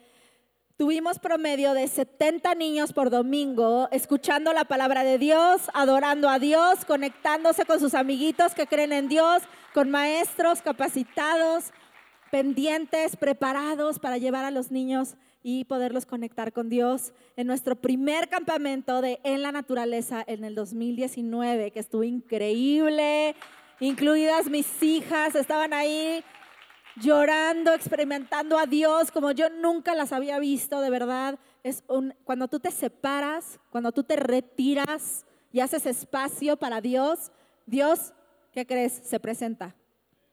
tuvimos 0.78 1.18
promedio 1.18 1.74
de 1.74 1.88
70 1.88 2.54
niños 2.54 2.94
por 2.94 3.10
domingo 3.10 3.90
escuchando 3.92 4.54
la 4.54 4.66
palabra 4.66 5.04
de 5.04 5.18
Dios, 5.18 5.64
adorando 5.74 6.30
a 6.30 6.38
Dios, 6.38 6.86
conectándose 6.86 7.66
con 7.66 7.80
sus 7.80 7.96
amiguitos 7.96 8.54
que 8.54 8.68
creen 8.68 8.94
en 8.94 9.08
Dios, 9.08 9.42
con 9.74 9.90
maestros 9.90 10.62
capacitados, 10.62 11.72
pendientes, 12.30 13.18
preparados 13.18 13.98
para 13.98 14.20
llevar 14.20 14.46
a 14.46 14.52
los 14.52 14.70
niños 14.70 15.16
y 15.48 15.64
poderlos 15.66 16.08
conectar 16.08 16.52
con 16.52 16.70
Dios 16.70 17.14
en 17.36 17.46
nuestro 17.46 17.76
primer 17.76 18.30
campamento 18.30 19.00
de 19.04 19.20
En 19.24 19.44
la 19.44 19.52
Naturaleza 19.52 20.24
en 20.26 20.44
el 20.44 20.56
2019, 20.56 21.70
que 21.70 21.80
estuvo 21.80 22.04
increíble, 22.04 23.36
incluidas 23.80 24.50
mis 24.50 24.82
hijas, 24.82 25.36
estaban 25.36 25.72
ahí 25.72 26.24
llorando, 26.96 27.76
experimentando 27.76 28.58
a 28.58 28.66
Dios 28.66 29.12
como 29.12 29.30
yo 29.30 29.52
nunca 29.52 29.94
las 29.94 30.14
había 30.14 30.40
visto, 30.40 30.82
de 30.82 30.90
verdad. 30.90 31.38
Es 31.62 31.84
un, 31.90 32.16
cuando 32.24 32.48
tú 32.48 32.60
te 32.60 32.72
separas, 32.72 33.60
cuando 33.70 33.92
tú 33.92 34.04
te 34.04 34.16
retiras 34.16 35.28
y 35.54 35.60
haces 35.60 35.86
espacio 35.86 36.58
para 36.58 36.82
Dios, 36.82 37.32
Dios, 37.68 38.14
¿qué 38.52 38.66
crees? 38.66 38.94
Se 38.94 39.20
presenta. 39.20 39.76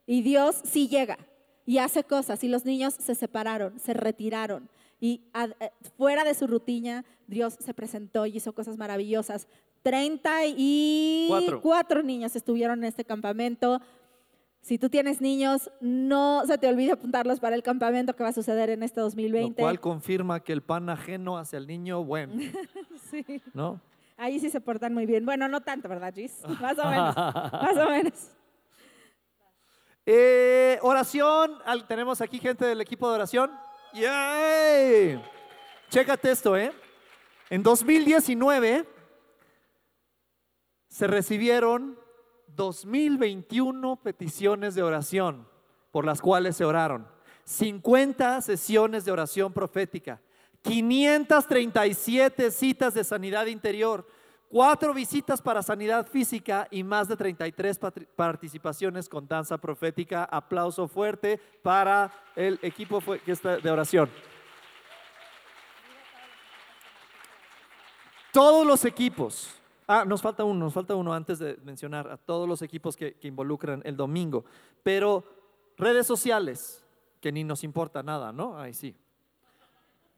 Y 0.06 0.22
Dios 0.22 0.56
sí 0.64 0.88
llega 0.88 1.18
y 1.66 1.76
hace 1.76 2.02
cosas. 2.02 2.42
Y 2.44 2.48
los 2.48 2.64
niños 2.64 2.94
se 2.94 3.14
separaron, 3.14 3.78
se 3.78 3.92
retiraron. 3.92 4.70
Y 5.02 5.20
eh, 5.34 5.72
fuera 5.96 6.22
de 6.22 6.32
su 6.32 6.46
rutina, 6.46 7.04
Dios 7.26 7.56
se 7.58 7.74
presentó 7.74 8.24
y 8.24 8.36
hizo 8.36 8.54
cosas 8.54 8.76
maravillosas. 8.76 9.48
34 9.82 11.60
Cuatro. 11.60 12.04
niños 12.04 12.36
estuvieron 12.36 12.78
en 12.78 12.84
este 12.84 13.04
campamento. 13.04 13.80
Si 14.60 14.78
tú 14.78 14.88
tienes 14.88 15.20
niños, 15.20 15.72
no 15.80 16.44
se 16.46 16.56
te 16.56 16.68
olvide 16.68 16.92
apuntarlos 16.92 17.40
para 17.40 17.56
el 17.56 17.64
campamento 17.64 18.14
que 18.14 18.22
va 18.22 18.28
a 18.28 18.32
suceder 18.32 18.70
en 18.70 18.84
este 18.84 19.00
2020. 19.00 19.60
Lo 19.60 19.66
cual 19.66 19.80
confirma 19.80 20.38
que 20.38 20.52
el 20.52 20.62
pan 20.62 20.88
ajeno 20.88 21.36
hacia 21.36 21.56
el 21.56 21.66
niño, 21.66 22.04
bueno. 22.04 22.34
sí. 23.10 23.42
¿No? 23.54 23.80
Ahí 24.16 24.38
sí 24.38 24.50
se 24.50 24.60
portan 24.60 24.94
muy 24.94 25.04
bien. 25.04 25.26
Bueno, 25.26 25.48
no 25.48 25.62
tanto, 25.62 25.88
¿verdad, 25.88 26.14
Gis? 26.14 26.42
Más 26.60 26.78
o 26.78 26.88
menos. 26.88 27.16
más 27.16 27.76
o 27.76 27.90
menos. 27.90 28.30
Eh, 30.06 30.78
oración. 30.80 31.58
Tenemos 31.88 32.20
aquí 32.20 32.38
gente 32.38 32.64
del 32.64 32.80
equipo 32.80 33.08
de 33.08 33.16
oración. 33.16 33.50
¡Yay! 33.92 35.22
Chécate 35.90 36.30
esto, 36.30 36.56
¿eh? 36.56 36.72
En 37.50 37.62
2019 37.62 38.86
se 40.88 41.06
recibieron 41.06 41.98
2021 42.48 43.96
peticiones 43.96 44.74
de 44.74 44.82
oración 44.82 45.46
por 45.90 46.06
las 46.06 46.20
cuales 46.20 46.56
se 46.56 46.64
oraron. 46.64 47.06
50 47.44 48.40
sesiones 48.40 49.04
de 49.04 49.12
oración 49.12 49.52
profética. 49.52 50.20
537 50.62 52.50
citas 52.50 52.94
de 52.94 53.04
sanidad 53.04 53.46
interior, 53.46 54.06
cuatro 54.52 54.92
visitas 54.92 55.40
para 55.40 55.62
sanidad 55.62 56.06
física 56.06 56.68
y 56.70 56.84
más 56.84 57.08
de 57.08 57.16
33 57.16 57.80
participaciones 58.14 59.08
con 59.08 59.26
danza 59.26 59.56
profética. 59.56 60.24
Aplauso 60.24 60.86
fuerte 60.86 61.40
para 61.62 62.12
el 62.36 62.58
equipo 62.60 63.02
de 63.02 63.70
oración. 63.70 64.10
Todos 68.30 68.66
los 68.66 68.84
equipos. 68.84 69.58
Ah, 69.86 70.04
nos 70.04 70.20
falta 70.20 70.44
uno, 70.44 70.66
nos 70.66 70.74
falta 70.74 70.94
uno 70.94 71.14
antes 71.14 71.38
de 71.38 71.56
mencionar 71.64 72.08
a 72.08 72.18
todos 72.18 72.46
los 72.46 72.60
equipos 72.60 72.94
que, 72.94 73.14
que 73.14 73.28
involucran 73.28 73.80
el 73.84 73.96
domingo. 73.96 74.44
Pero 74.82 75.24
redes 75.78 76.06
sociales, 76.06 76.84
que 77.20 77.32
ni 77.32 77.42
nos 77.42 77.64
importa 77.64 78.02
nada, 78.02 78.32
¿no? 78.32 78.58
Ahí 78.58 78.74
sí. 78.74 78.94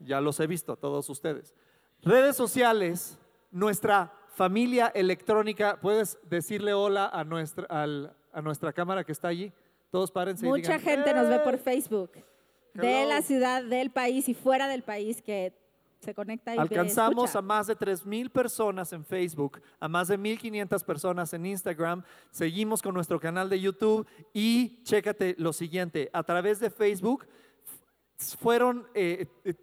Ya 0.01 0.21
los 0.21 0.39
he 0.41 0.49
visto, 0.49 0.77
todos 0.77 1.09
ustedes. 1.09 1.55
Redes 2.03 2.37
sociales, 2.37 3.19
nuestra 3.51 4.13
familia 4.35 4.93
electrónica, 4.95 5.79
¿puedes 5.81 6.19
decirle 6.29 6.75
hola 6.75 7.09
a 7.13 7.25
nuestra, 7.25 7.67
a 7.71 8.43
nuestra 8.43 8.73
cámara 8.73 9.05
que 9.05 9.13
está 9.13 9.29
allí? 9.29 9.53
Todos 9.91 10.11
párense. 10.11 10.47
Mucha 10.47 10.79
gente 10.79 11.15
nos 11.15 11.29
ve 11.29 11.39
por 11.41 11.59
Facebook, 11.59 12.13
de 12.75 13.07
la 13.07 13.23
ciudad, 13.23 13.63
del 13.63 13.91
país 13.91 14.29
y 14.29 14.35
fuera 14.35 14.67
del 14.67 14.83
país 14.83 15.23
que 15.23 15.53
se 16.01 16.15
conecta 16.15 16.55
y 16.55 16.59
Alcanzamos 16.59 17.35
a 17.35 17.41
más 17.41 17.69
de 17.69 17.77
3.000 17.77 18.31
personas 18.31 18.93
en 18.93 19.05
Facebook, 19.05 19.63
a 19.81 19.89
más 19.89 20.09
de 20.09 20.19
1.500 20.19 20.85
personas 20.85 21.33
en 21.33 21.47
Instagram. 21.47 22.03
Seguimos 22.31 22.83
con 22.83 22.95
nuestro 22.95 23.19
canal 23.19 23.49
de 23.49 23.61
YouTube 23.61 24.07
y 24.33 24.83
chécate 24.83 25.37
lo 25.39 25.53
siguiente, 25.53 26.11
a 26.13 26.23
través 26.23 26.61
de 26.61 26.71
Facebook 26.71 27.27
fueron 28.19 28.87
eh, 28.95 29.27
eh, 29.45 29.55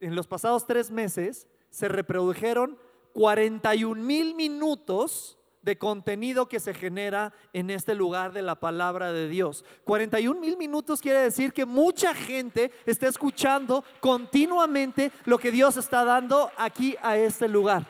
en 0.00 0.14
los 0.16 0.26
pasados 0.26 0.66
tres 0.66 0.90
meses 0.90 1.46
se 1.70 1.88
reprodujeron 1.88 2.78
41 3.12 4.02
mil 4.02 4.34
minutos 4.34 5.38
de 5.62 5.78
contenido 5.78 6.48
que 6.48 6.60
se 6.60 6.74
genera 6.74 7.32
en 7.52 7.70
este 7.70 7.94
lugar 7.94 8.32
de 8.32 8.42
la 8.42 8.56
palabra 8.56 9.12
de 9.12 9.28
Dios. 9.28 9.64
41 9.84 10.38
mil 10.40 10.56
minutos 10.56 11.00
quiere 11.00 11.20
decir 11.20 11.52
que 11.52 11.64
mucha 11.64 12.14
gente 12.14 12.72
está 12.84 13.06
escuchando 13.08 13.84
continuamente 14.00 15.12
lo 15.24 15.38
que 15.38 15.52
Dios 15.52 15.76
está 15.76 16.04
dando 16.04 16.50
aquí 16.56 16.96
a 17.00 17.16
este 17.16 17.48
lugar. 17.48 17.86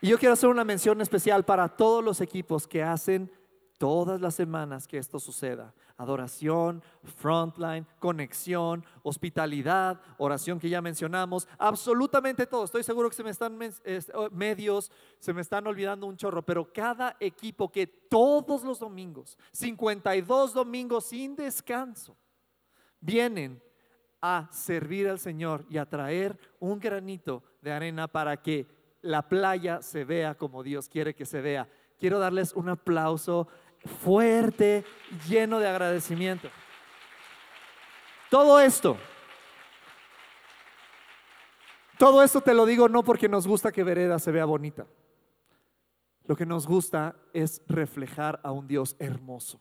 Y 0.00 0.08
yo 0.08 0.18
quiero 0.18 0.34
hacer 0.34 0.48
una 0.48 0.64
mención 0.64 1.00
especial 1.00 1.44
para 1.44 1.68
todos 1.68 2.02
los 2.04 2.20
equipos 2.20 2.66
que 2.66 2.82
hacen 2.82 3.30
todas 3.78 4.20
las 4.20 4.34
semanas 4.34 4.86
que 4.86 4.98
esto 4.98 5.18
suceda. 5.18 5.74
Adoración, 5.98 6.82
frontline, 7.02 7.86
conexión, 7.98 8.84
hospitalidad, 9.02 10.00
oración 10.16 10.58
que 10.58 10.70
ya 10.70 10.80
mencionamos, 10.80 11.46
absolutamente 11.58 12.46
todo. 12.46 12.64
Estoy 12.64 12.84
seguro 12.84 13.10
que 13.10 13.16
se 13.16 13.24
me 13.24 13.30
están 13.30 13.58
oh, 14.14 14.30
medios, 14.30 14.90
se 15.18 15.34
me 15.34 15.42
están 15.42 15.66
olvidando 15.66 16.06
un 16.06 16.16
chorro, 16.16 16.40
pero 16.42 16.72
cada 16.72 17.16
equipo 17.20 17.70
que 17.70 17.86
todos 17.86 18.62
los 18.62 18.78
domingos, 18.78 19.36
52 19.52 20.54
domingos 20.54 21.06
sin 21.06 21.36
descanso, 21.36 22.16
vienen 23.00 23.62
a 24.20 24.48
servir 24.52 25.08
al 25.08 25.18
Señor 25.18 25.66
y 25.68 25.78
a 25.78 25.88
traer 25.88 26.38
un 26.58 26.78
granito 26.78 27.42
de 27.60 27.72
arena 27.72 28.08
para 28.08 28.40
que 28.40 28.66
la 29.02 29.28
playa 29.28 29.82
se 29.82 30.04
vea 30.04 30.36
como 30.36 30.62
Dios 30.62 30.88
quiere 30.88 31.14
que 31.14 31.26
se 31.26 31.40
vea. 31.40 31.68
Quiero 31.98 32.18
darles 32.18 32.52
un 32.52 32.68
aplauso 32.68 33.48
fuerte, 33.84 34.84
lleno 35.28 35.58
de 35.58 35.68
agradecimiento. 35.68 36.50
Todo 38.30 38.60
esto, 38.60 38.98
todo 41.98 42.22
esto 42.22 42.40
te 42.40 42.54
lo 42.54 42.66
digo 42.66 42.88
no 42.88 43.02
porque 43.02 43.28
nos 43.28 43.46
gusta 43.46 43.72
que 43.72 43.84
Vereda 43.84 44.18
se 44.18 44.32
vea 44.32 44.44
bonita. 44.44 44.86
Lo 46.24 46.36
que 46.36 46.44
nos 46.44 46.66
gusta 46.66 47.16
es 47.32 47.62
reflejar 47.66 48.38
a 48.44 48.52
un 48.52 48.68
Dios 48.68 48.96
hermoso. 48.98 49.60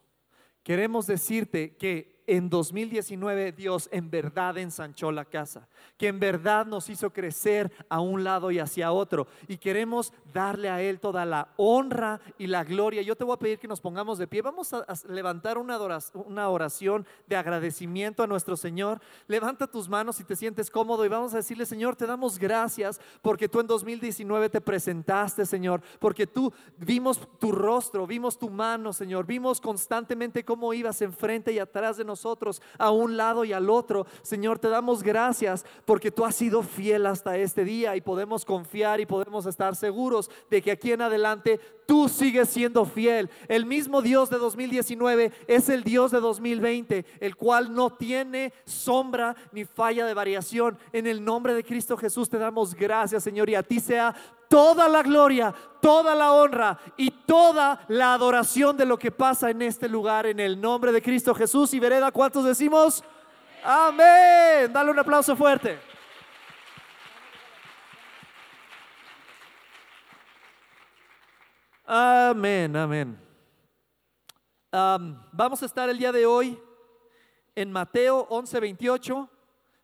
Queremos 0.63 1.07
decirte 1.07 1.77
que 1.77 2.16
en 2.27 2.49
2019 2.49 3.53
Dios 3.53 3.87
en 3.91 4.11
verdad 4.11 4.57
ensanchó 4.57 5.13
la 5.13 5.23
casa, 5.23 5.69
que 5.97 6.09
en 6.09 6.19
verdad 6.19 6.65
nos 6.65 6.89
hizo 6.89 7.11
crecer 7.11 7.71
a 7.87 8.01
un 8.01 8.25
lado 8.25 8.51
y 8.51 8.59
hacia 8.59 8.91
otro. 8.91 9.27
Y 9.47 9.57
queremos 9.57 10.11
darle 10.33 10.69
a 10.69 10.81
Él 10.81 10.99
toda 10.99 11.25
la 11.25 11.53
honra 11.55 12.19
y 12.37 12.47
la 12.47 12.65
gloria. 12.65 13.01
Yo 13.01 13.15
te 13.15 13.23
voy 13.23 13.33
a 13.33 13.39
pedir 13.39 13.59
que 13.59 13.67
nos 13.67 13.79
pongamos 13.79 14.17
de 14.17 14.27
pie. 14.27 14.41
Vamos 14.41 14.73
a, 14.73 14.85
levantar 15.07 15.57
una 15.57 16.49
oración 16.49 17.07
de 17.27 17.37
agradecimiento 17.37 18.23
a 18.23 18.27
nuestro 18.27 18.57
Señor. 18.57 18.99
Levanta 19.27 19.65
tus 19.65 19.87
manos 19.87 20.17
si 20.17 20.25
te 20.25 20.35
sientes 20.35 20.69
cómodo 20.69 21.05
y 21.05 21.09
vamos 21.09 21.33
a 21.33 21.37
decirle, 21.37 21.65
Señor, 21.65 21.95
te 21.95 22.05
damos 22.05 22.37
gracias 22.37 22.99
porque 23.21 23.47
tú 23.47 23.61
en 23.61 23.67
2019 23.67 24.49
te 24.49 24.59
presentaste, 24.59 25.45
Señor, 25.45 25.81
porque 25.99 26.27
tú 26.27 26.51
vimos 26.77 27.21
tu 27.39 27.53
rostro, 27.53 28.05
vimos 28.05 28.37
tu 28.37 28.49
mano, 28.49 28.91
Señor, 28.91 29.25
vimos 29.25 29.61
constantemente 29.61 30.43
cómo 30.43 30.73
ibas 30.73 31.01
enfrente 31.01 31.53
y 31.53 31.59
atrás 31.59 31.95
de 31.95 32.03
nosotros 32.03 32.16
nosotros 32.17 32.63
a 32.79 32.89
un 32.89 33.15
lado 33.15 33.45
y 33.45 33.53
al 33.53 33.69
otro. 33.69 34.07
Señor, 34.23 34.57
te 34.57 34.69
damos 34.69 35.03
gracias 35.03 35.63
porque 35.85 36.09
tú 36.09 36.25
has 36.25 36.35
sido 36.35 36.63
fiel 36.63 37.05
hasta 37.05 37.37
este 37.37 37.63
día 37.63 37.95
y 37.95 38.01
podemos 38.01 38.43
confiar 38.43 38.99
y 38.99 39.05
podemos 39.05 39.45
estar 39.45 39.75
seguros 39.75 40.31
de 40.49 40.61
que 40.63 40.71
aquí 40.71 40.91
en 40.91 41.03
adelante 41.03 41.59
tú 41.85 42.09
sigues 42.09 42.49
siendo 42.49 42.85
fiel. 42.85 43.29
El 43.47 43.65
mismo 43.65 44.01
Dios 44.01 44.29
de 44.31 44.37
2019 44.37 45.31
es 45.47 45.69
el 45.69 45.83
Dios 45.83 46.11
de 46.11 46.19
2020, 46.19 47.05
el 47.19 47.35
cual 47.35 47.73
no 47.73 47.91
tiene 47.91 48.51
sombra 48.65 49.35
ni 49.51 49.63
falla 49.63 50.05
de 50.05 50.13
variación. 50.15 50.77
En 50.91 51.05
el 51.05 51.23
nombre 51.23 51.53
de 51.53 51.63
Cristo 51.63 51.97
Jesús 51.97 52.29
te 52.29 52.39
damos 52.39 52.73
gracias, 52.73 53.23
Señor, 53.23 53.49
y 53.49 53.55
a 53.55 53.63
ti 53.63 53.79
sea 53.79 54.15
toda 54.47 54.87
la 54.87 55.03
gloria, 55.03 55.53
toda 55.81 56.15
la 56.15 56.31
honra 56.33 56.79
y 56.97 57.11
toda 57.11 57.85
la 57.87 58.13
adoración 58.13 58.75
de 58.77 58.85
lo 58.85 58.97
que 58.97 59.11
pasa 59.11 59.49
en 59.49 59.61
este 59.61 59.87
lugar 59.87 60.25
en 60.25 60.39
el 60.39 60.59
nombre 60.59 60.91
de 60.91 61.01
Cristo 61.01 61.33
Jesús. 61.33 61.73
Y 61.73 61.79
vereda, 61.79 62.11
¿cuántos 62.11 62.45
decimos? 62.45 63.03
Amén. 63.63 64.71
Dale 64.71 64.91
un 64.91 64.99
aplauso 64.99 65.35
fuerte. 65.35 65.79
Amén, 71.89 72.75
amén. 72.75 73.17
vamos 75.31 75.63
a 75.63 75.65
estar 75.65 75.89
el 75.89 75.97
día 75.97 76.11
de 76.11 76.25
hoy 76.25 76.59
en 77.55 77.71
Mateo 77.71 78.27
11:28. 78.29 79.29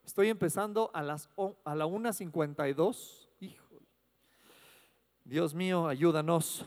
Estoy 0.06 0.28
empezando 0.28 0.92
a 0.94 1.02
las 1.02 1.30
a 1.64 1.76
la 1.76 1.86
1:52. 1.86 3.23
Dios 5.24 5.54
mío, 5.54 5.88
ayúdanos. 5.88 6.66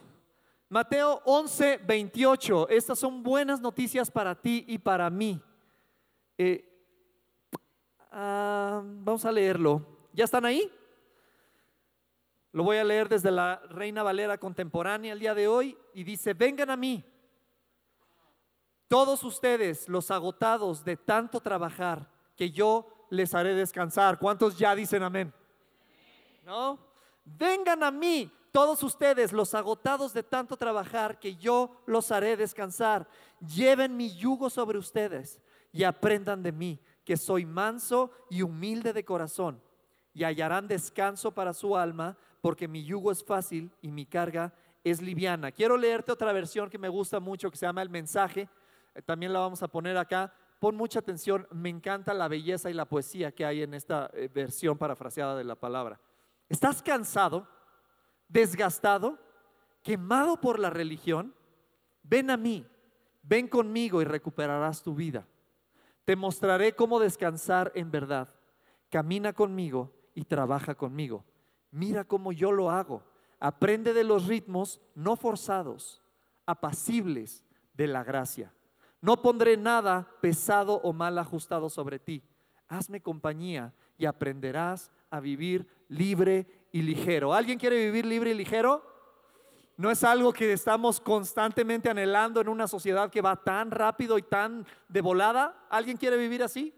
Mateo 0.68 1.20
11, 1.24 1.78
28. 1.78 2.68
Estas 2.70 2.98
son 2.98 3.22
buenas 3.22 3.60
noticias 3.60 4.10
para 4.10 4.34
ti 4.34 4.64
y 4.66 4.78
para 4.78 5.10
mí. 5.10 5.40
Eh, 6.38 6.64
vamos 8.10 9.24
a 9.24 9.32
leerlo. 9.32 9.84
¿Ya 10.12 10.24
están 10.24 10.44
ahí? 10.46 10.72
Lo 12.52 12.64
voy 12.64 12.78
a 12.78 12.84
leer 12.84 13.08
desde 13.10 13.30
la 13.30 13.60
Reina 13.68 14.02
Valera 14.02 14.38
contemporánea 14.38 15.12
el 15.12 15.18
día 15.18 15.34
de 15.34 15.46
hoy 15.46 15.76
y 15.92 16.04
dice, 16.04 16.32
vengan 16.32 16.70
a 16.70 16.76
mí, 16.76 17.04
todos 18.88 19.22
ustedes 19.24 19.88
los 19.90 20.10
agotados 20.10 20.82
de 20.82 20.96
tanto 20.96 21.40
trabajar, 21.40 22.08
que 22.34 22.50
yo 22.50 23.06
les 23.10 23.34
haré 23.34 23.54
descansar. 23.54 24.18
¿Cuántos 24.18 24.56
ya 24.56 24.74
dicen 24.74 25.02
amén? 25.02 25.34
¿No? 26.44 26.78
Vengan 27.24 27.82
a 27.82 27.90
mí, 27.90 28.32
todos 28.56 28.82
ustedes 28.82 29.34
los 29.34 29.52
agotados 29.54 30.14
de 30.14 30.22
tanto 30.22 30.56
trabajar, 30.56 31.18
que 31.18 31.36
yo 31.36 31.76
los 31.84 32.10
haré 32.10 32.38
descansar. 32.38 33.06
Lleven 33.38 33.94
mi 33.98 34.16
yugo 34.16 34.48
sobre 34.48 34.78
ustedes 34.78 35.42
y 35.72 35.84
aprendan 35.84 36.42
de 36.42 36.52
mí, 36.52 36.80
que 37.04 37.18
soy 37.18 37.44
manso 37.44 38.10
y 38.30 38.40
humilde 38.40 38.94
de 38.94 39.04
corazón, 39.04 39.60
y 40.14 40.24
hallarán 40.24 40.68
descanso 40.68 41.32
para 41.32 41.52
su 41.52 41.76
alma, 41.76 42.16
porque 42.40 42.66
mi 42.66 42.82
yugo 42.82 43.12
es 43.12 43.22
fácil 43.22 43.70
y 43.82 43.90
mi 43.90 44.06
carga 44.06 44.54
es 44.82 45.02
liviana. 45.02 45.52
Quiero 45.52 45.76
leerte 45.76 46.12
otra 46.12 46.32
versión 46.32 46.70
que 46.70 46.78
me 46.78 46.88
gusta 46.88 47.20
mucho, 47.20 47.50
que 47.50 47.58
se 47.58 47.66
llama 47.66 47.82
El 47.82 47.90
mensaje. 47.90 48.48
Eh, 48.94 49.02
también 49.02 49.34
la 49.34 49.40
vamos 49.40 49.62
a 49.62 49.68
poner 49.68 49.98
acá. 49.98 50.32
Pon 50.60 50.76
mucha 50.76 51.00
atención, 51.00 51.46
me 51.50 51.68
encanta 51.68 52.14
la 52.14 52.26
belleza 52.26 52.70
y 52.70 52.72
la 52.72 52.86
poesía 52.86 53.32
que 53.32 53.44
hay 53.44 53.60
en 53.60 53.74
esta 53.74 54.08
eh, 54.14 54.30
versión 54.32 54.78
parafraseada 54.78 55.36
de 55.36 55.44
la 55.44 55.56
palabra. 55.56 56.00
¿Estás 56.48 56.80
cansado, 56.80 57.46
desgastado, 58.28 59.18
quemado 59.82 60.40
por 60.40 60.58
la 60.58 60.70
religión? 60.70 61.34
Ven 62.02 62.30
a 62.30 62.36
mí, 62.36 62.66
ven 63.22 63.48
conmigo 63.48 64.00
y 64.00 64.04
recuperarás 64.04 64.82
tu 64.82 64.94
vida. 64.94 65.26
Te 66.04 66.16
mostraré 66.16 66.74
cómo 66.74 67.00
descansar 67.00 67.72
en 67.74 67.90
verdad. 67.90 68.28
Camina 68.90 69.32
conmigo 69.32 69.92
y 70.14 70.24
trabaja 70.24 70.74
conmigo. 70.74 71.24
Mira 71.70 72.04
cómo 72.04 72.32
yo 72.32 72.52
lo 72.52 72.70
hago. 72.70 73.02
Aprende 73.40 73.92
de 73.92 74.04
los 74.04 74.26
ritmos 74.26 74.80
no 74.94 75.16
forzados, 75.16 76.02
apacibles 76.46 77.44
de 77.74 77.88
la 77.88 78.04
gracia. 78.04 78.54
No 79.00 79.20
pondré 79.20 79.56
nada 79.56 80.08
pesado 80.20 80.80
o 80.82 80.92
mal 80.92 81.18
ajustado 81.18 81.68
sobre 81.68 81.98
ti. 81.98 82.22
Hazme 82.68 83.02
compañía 83.02 83.74
y 83.98 84.06
aprenderás 84.06 84.90
a 85.10 85.20
vivir 85.20 85.68
libre 85.88 86.65
ligero. 86.82 87.34
¿Alguien 87.34 87.58
quiere 87.58 87.76
vivir 87.76 88.06
libre 88.06 88.30
y 88.30 88.34
ligero? 88.34 88.84
No 89.76 89.90
es 89.90 90.02
algo 90.04 90.32
que 90.32 90.52
estamos 90.52 91.00
constantemente 91.00 91.90
anhelando 91.90 92.40
en 92.40 92.48
una 92.48 92.66
sociedad 92.66 93.10
que 93.10 93.20
va 93.20 93.36
tan 93.36 93.70
rápido 93.70 94.16
y 94.16 94.22
tan 94.22 94.66
de 94.88 95.00
volada. 95.02 95.66
¿Alguien 95.68 95.98
quiere 95.98 96.16
vivir 96.16 96.42
así? 96.42 96.74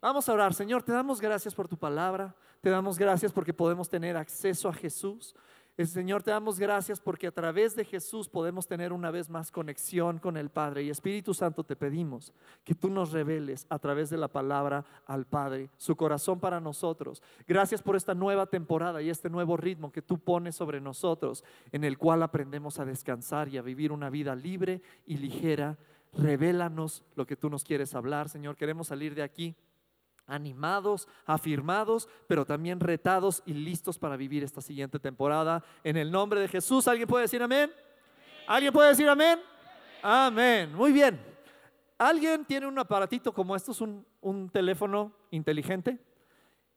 Vamos 0.00 0.28
a 0.28 0.32
orar. 0.32 0.52
Señor, 0.52 0.82
te 0.82 0.92
damos 0.92 1.20
gracias 1.20 1.54
por 1.54 1.68
tu 1.68 1.76
palabra. 1.76 2.34
Te 2.60 2.70
damos 2.70 2.98
gracias 2.98 3.32
porque 3.32 3.54
podemos 3.54 3.88
tener 3.88 4.16
acceso 4.16 4.68
a 4.68 4.72
Jesús. 4.72 5.34
Señor, 5.76 6.22
te 6.22 6.30
damos 6.30 6.60
gracias 6.60 7.00
porque 7.00 7.26
a 7.26 7.32
través 7.32 7.74
de 7.74 7.84
Jesús 7.84 8.28
podemos 8.28 8.68
tener 8.68 8.92
una 8.92 9.10
vez 9.10 9.28
más 9.28 9.50
conexión 9.50 10.18
con 10.18 10.36
el 10.36 10.48
Padre. 10.48 10.84
Y 10.84 10.90
Espíritu 10.90 11.34
Santo, 11.34 11.64
te 11.64 11.74
pedimos 11.74 12.32
que 12.62 12.76
tú 12.76 12.88
nos 12.90 13.10
reveles 13.10 13.66
a 13.68 13.80
través 13.80 14.08
de 14.08 14.16
la 14.16 14.28
palabra 14.28 14.84
al 15.04 15.26
Padre, 15.26 15.70
su 15.76 15.96
corazón 15.96 16.38
para 16.38 16.60
nosotros. 16.60 17.24
Gracias 17.48 17.82
por 17.82 17.96
esta 17.96 18.14
nueva 18.14 18.46
temporada 18.46 19.02
y 19.02 19.10
este 19.10 19.28
nuevo 19.28 19.56
ritmo 19.56 19.90
que 19.90 20.00
tú 20.00 20.18
pones 20.18 20.54
sobre 20.54 20.80
nosotros, 20.80 21.42
en 21.72 21.82
el 21.82 21.98
cual 21.98 22.22
aprendemos 22.22 22.78
a 22.78 22.84
descansar 22.84 23.48
y 23.48 23.58
a 23.58 23.62
vivir 23.62 23.90
una 23.90 24.10
vida 24.10 24.36
libre 24.36 24.80
y 25.06 25.16
ligera. 25.16 25.76
Revélanos 26.12 27.02
lo 27.16 27.26
que 27.26 27.34
tú 27.34 27.50
nos 27.50 27.64
quieres 27.64 27.96
hablar, 27.96 28.28
Señor. 28.28 28.54
Queremos 28.54 28.86
salir 28.86 29.16
de 29.16 29.24
aquí 29.24 29.56
animados, 30.26 31.08
afirmados, 31.26 32.08
pero 32.26 32.44
también 32.44 32.80
retados 32.80 33.42
y 33.46 33.54
listos 33.54 33.98
para 33.98 34.16
vivir 34.16 34.42
esta 34.42 34.60
siguiente 34.60 34.98
temporada. 34.98 35.64
En 35.82 35.96
el 35.96 36.10
nombre 36.10 36.40
de 36.40 36.48
Jesús, 36.48 36.88
¿alguien 36.88 37.08
puede 37.08 37.22
decir 37.22 37.42
amén? 37.42 37.70
¿Alguien 38.46 38.72
puede 38.72 38.90
decir 38.90 39.08
amén? 39.08 39.38
Amén. 40.02 40.74
Muy 40.74 40.92
bien. 40.92 41.20
¿Alguien 41.96 42.44
tiene 42.44 42.66
un 42.66 42.78
aparatito 42.78 43.32
como 43.32 43.54
esto? 43.54 43.72
Es 43.72 43.80
un, 43.80 44.04
un 44.20 44.50
teléfono 44.50 45.12
inteligente 45.30 45.98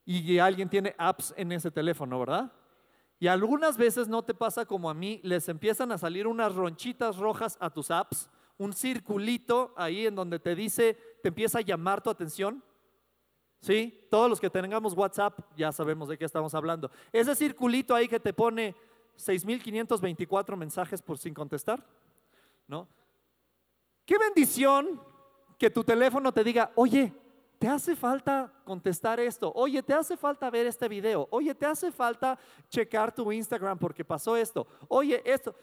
y 0.04 0.38
alguien 0.38 0.70
tiene 0.70 0.94
apps 0.96 1.34
en 1.36 1.52
ese 1.52 1.70
teléfono, 1.70 2.18
¿verdad? 2.18 2.50
Y 3.20 3.26
algunas 3.26 3.76
veces 3.76 4.08
no 4.08 4.22
te 4.22 4.32
pasa 4.32 4.64
como 4.64 4.88
a 4.88 4.94
mí, 4.94 5.20
les 5.22 5.48
empiezan 5.48 5.92
a 5.92 5.98
salir 5.98 6.26
unas 6.26 6.54
ronchitas 6.54 7.16
rojas 7.16 7.58
a 7.60 7.68
tus 7.68 7.90
apps, 7.90 8.30
un 8.56 8.72
circulito 8.72 9.74
ahí 9.76 10.06
en 10.06 10.14
donde 10.14 10.38
te 10.38 10.54
dice, 10.54 10.96
te 11.22 11.28
empieza 11.28 11.58
a 11.58 11.62
llamar 11.62 12.00
tu 12.00 12.10
atención 12.10 12.62
¿Sí? 13.60 14.06
Todos 14.10 14.30
los 14.30 14.40
que 14.40 14.50
tengamos 14.50 14.94
WhatsApp 14.94 15.38
ya 15.56 15.72
sabemos 15.72 16.08
de 16.08 16.16
qué 16.16 16.24
estamos 16.24 16.54
hablando. 16.54 16.90
Ese 17.12 17.34
circulito 17.34 17.94
ahí 17.94 18.08
que 18.08 18.20
te 18.20 18.32
pone 18.32 18.74
6.524 19.16 20.56
mensajes 20.56 21.02
por 21.02 21.18
sin 21.18 21.34
contestar, 21.34 21.84
¿no? 22.66 22.86
Qué 24.04 24.16
bendición 24.16 25.00
que 25.58 25.70
tu 25.70 25.82
teléfono 25.82 26.32
te 26.32 26.44
diga, 26.44 26.70
oye, 26.76 27.12
te 27.58 27.66
hace 27.66 27.96
falta 27.96 28.52
contestar 28.64 29.18
esto, 29.18 29.52
oye, 29.54 29.82
te 29.82 29.92
hace 29.92 30.16
falta 30.16 30.48
ver 30.48 30.66
este 30.66 30.88
video, 30.88 31.26
oye, 31.30 31.54
te 31.54 31.66
hace 31.66 31.90
falta 31.90 32.38
checar 32.68 33.12
tu 33.12 33.32
Instagram 33.32 33.76
porque 33.76 34.04
pasó 34.04 34.36
esto, 34.36 34.66
oye, 34.86 35.20
esto. 35.24 35.54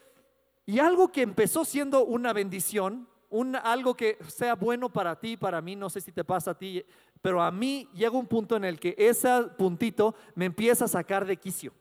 Y 0.66 0.78
algo 0.78 1.10
que 1.10 1.22
empezó 1.22 1.64
siendo 1.64 2.04
una 2.04 2.32
bendición, 2.32 3.08
un, 3.30 3.56
algo 3.56 3.94
que 3.94 4.18
sea 4.28 4.54
bueno 4.54 4.88
para 4.90 5.18
ti, 5.18 5.36
para 5.36 5.60
mí, 5.60 5.76
no 5.76 5.90
sé 5.90 6.00
si 6.00 6.12
te 6.12 6.24
pasa 6.24 6.52
a 6.52 6.58
ti, 6.58 6.84
pero 7.20 7.42
a 7.42 7.50
mí 7.50 7.88
llega 7.94 8.16
un 8.16 8.26
punto 8.26 8.56
en 8.56 8.64
el 8.64 8.78
que 8.78 8.94
ese 8.98 9.42
puntito 9.56 10.14
me 10.34 10.44
empieza 10.44 10.84
a 10.84 10.88
sacar 10.88 11.24
de 11.24 11.36
quicio. 11.36 11.72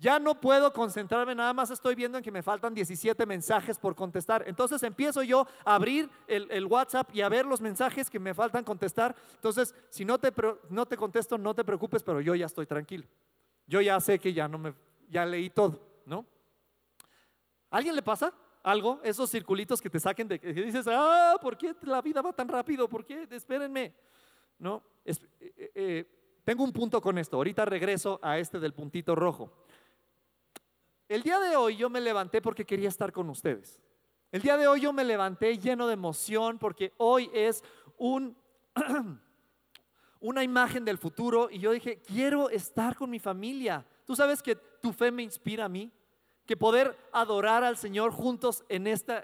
Ya 0.00 0.20
no 0.20 0.40
puedo 0.40 0.72
concentrarme, 0.72 1.34
nada 1.34 1.52
más 1.52 1.72
estoy 1.72 1.96
viendo 1.96 2.18
en 2.18 2.24
que 2.24 2.30
me 2.30 2.42
faltan 2.42 2.72
17 2.72 3.26
mensajes 3.26 3.78
por 3.78 3.96
contestar. 3.96 4.44
Entonces 4.46 4.80
empiezo 4.84 5.24
yo 5.24 5.46
a 5.64 5.74
abrir 5.74 6.08
el, 6.28 6.66
WhatsApp 6.66 7.10
y 7.12 7.20
a 7.20 7.28
ver 7.28 7.44
los 7.44 7.60
mensajes 7.60 8.08
que 8.08 8.20
me 8.20 8.32
faltan 8.32 8.62
contestar. 8.62 9.16
Entonces, 9.34 9.74
si 9.90 10.04
no 10.04 10.18
te, 10.18 10.32
no 10.70 10.86
te 10.86 10.96
contesto, 10.96 11.36
no 11.36 11.52
te 11.52 11.64
preocupes, 11.64 12.04
pero 12.04 12.20
yo 12.20 12.36
ya 12.36 12.46
estoy 12.46 12.66
tranquilo. 12.66 13.06
Yo 13.66 13.80
ya 13.80 13.98
sé 13.98 14.20
que 14.20 14.32
ya 14.32 14.46
no 14.46 14.56
me, 14.56 14.72
ya 15.08 15.26
leí 15.26 15.50
todo, 15.50 15.80
¿no? 16.06 16.24
¿Alguien 17.68 17.96
le 17.96 18.02
pasa 18.02 18.32
algo? 18.62 19.00
Esos 19.02 19.30
circulitos 19.30 19.80
que 19.80 19.90
te 19.90 20.00
saquen 20.00 20.28
de 20.28 20.38
que 20.38 20.52
dices, 20.52 20.86
ah, 20.88 21.36
¿por 21.40 21.56
qué 21.56 21.74
la 21.82 22.02
vida 22.02 22.22
va 22.22 22.32
tan 22.32 22.48
rápido? 22.48 22.88
¿Por 22.88 23.04
qué? 23.04 23.26
Espérenme. 23.30 23.94
¿no? 24.58 24.82
Eh, 25.04 25.14
eh, 25.40 25.70
eh, 25.74 26.04
tengo 26.44 26.64
un 26.64 26.72
punto 26.72 27.00
con 27.00 27.18
esto, 27.18 27.36
ahorita 27.36 27.64
regreso 27.64 28.18
a 28.22 28.38
este 28.38 28.58
del 28.58 28.74
puntito 28.74 29.14
rojo. 29.14 29.52
El 31.08 31.22
día 31.22 31.38
de 31.40 31.56
hoy 31.56 31.76
yo 31.76 31.88
me 31.88 32.00
levanté 32.00 32.42
porque 32.42 32.66
quería 32.66 32.88
estar 32.88 33.12
con 33.12 33.30
ustedes. 33.30 33.80
El 34.30 34.42
día 34.42 34.56
de 34.56 34.66
hoy 34.66 34.82
yo 34.82 34.92
me 34.92 35.04
levanté 35.04 35.56
lleno 35.56 35.86
de 35.86 35.94
emoción 35.94 36.58
porque 36.58 36.92
hoy 36.98 37.30
es 37.32 37.64
un, 37.96 38.36
una 40.20 40.44
imagen 40.44 40.84
del 40.84 40.98
futuro 40.98 41.48
y 41.50 41.58
yo 41.60 41.72
dije, 41.72 42.02
quiero 42.02 42.50
estar 42.50 42.94
con 42.94 43.08
mi 43.08 43.18
familia. 43.18 43.86
Tú 44.04 44.14
sabes 44.14 44.42
que 44.42 44.56
tu 44.56 44.92
fe 44.92 45.10
me 45.10 45.22
inspira 45.22 45.64
a 45.64 45.68
mí, 45.68 45.90
que 46.48 46.56
poder 46.56 46.96
adorar 47.12 47.62
al 47.62 47.76
Señor 47.76 48.10
juntos 48.10 48.64
en 48.70 48.86
esta 48.86 49.22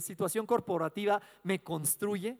situación 0.00 0.46
corporativa 0.46 1.20
me 1.42 1.62
construye. 1.62 2.38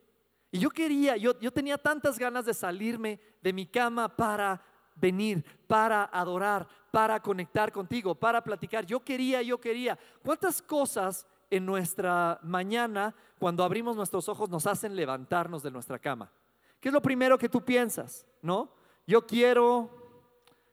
Y 0.50 0.60
yo 0.60 0.70
quería, 0.70 1.18
yo, 1.18 1.38
yo 1.40 1.52
tenía 1.52 1.76
tantas 1.76 2.18
ganas 2.18 2.46
de 2.46 2.54
salirme 2.54 3.20
de 3.42 3.52
mi 3.52 3.66
cama 3.66 4.08
para 4.08 4.62
venir, 4.94 5.44
para 5.66 6.04
adorar, 6.04 6.66
para 6.90 7.20
conectar 7.20 7.70
contigo, 7.70 8.14
para 8.14 8.42
platicar. 8.42 8.86
Yo 8.86 9.04
quería, 9.04 9.42
yo 9.42 9.60
quería. 9.60 9.98
¿Cuántas 10.24 10.62
cosas 10.62 11.26
en 11.50 11.66
nuestra 11.66 12.40
mañana, 12.42 13.14
cuando 13.38 13.62
abrimos 13.62 13.94
nuestros 13.94 14.26
ojos, 14.30 14.48
nos 14.48 14.66
hacen 14.66 14.96
levantarnos 14.96 15.62
de 15.62 15.70
nuestra 15.70 15.98
cama? 15.98 16.32
¿Qué 16.80 16.88
es 16.88 16.94
lo 16.94 17.02
primero 17.02 17.36
que 17.36 17.50
tú 17.50 17.62
piensas? 17.62 18.26
¿No? 18.40 18.72
Yo 19.06 19.26
quiero 19.26 19.90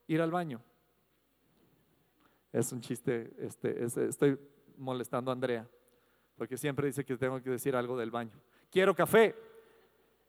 ir 0.07 0.21
al 0.21 0.31
baño. 0.31 0.61
Es 2.51 2.71
un 2.71 2.81
chiste, 2.81 3.33
este, 3.39 3.83
estoy 3.83 4.37
molestando 4.77 5.31
a 5.31 5.33
Andrea, 5.33 5.67
porque 6.35 6.57
siempre 6.57 6.87
dice 6.87 7.05
que 7.05 7.17
tengo 7.17 7.41
que 7.41 7.49
decir 7.49 7.75
algo 7.75 7.97
del 7.97 8.11
baño. 8.11 8.33
Quiero 8.69 8.95
café 8.95 9.35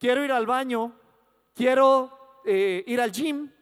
quiero 0.02 0.24
ir 0.24 0.32
al 0.32 0.46
baño, 0.46 0.92
quiero 1.54 2.40
eh, 2.44 2.82
ir 2.88 3.00
al 3.00 3.12
gym, 3.12 3.52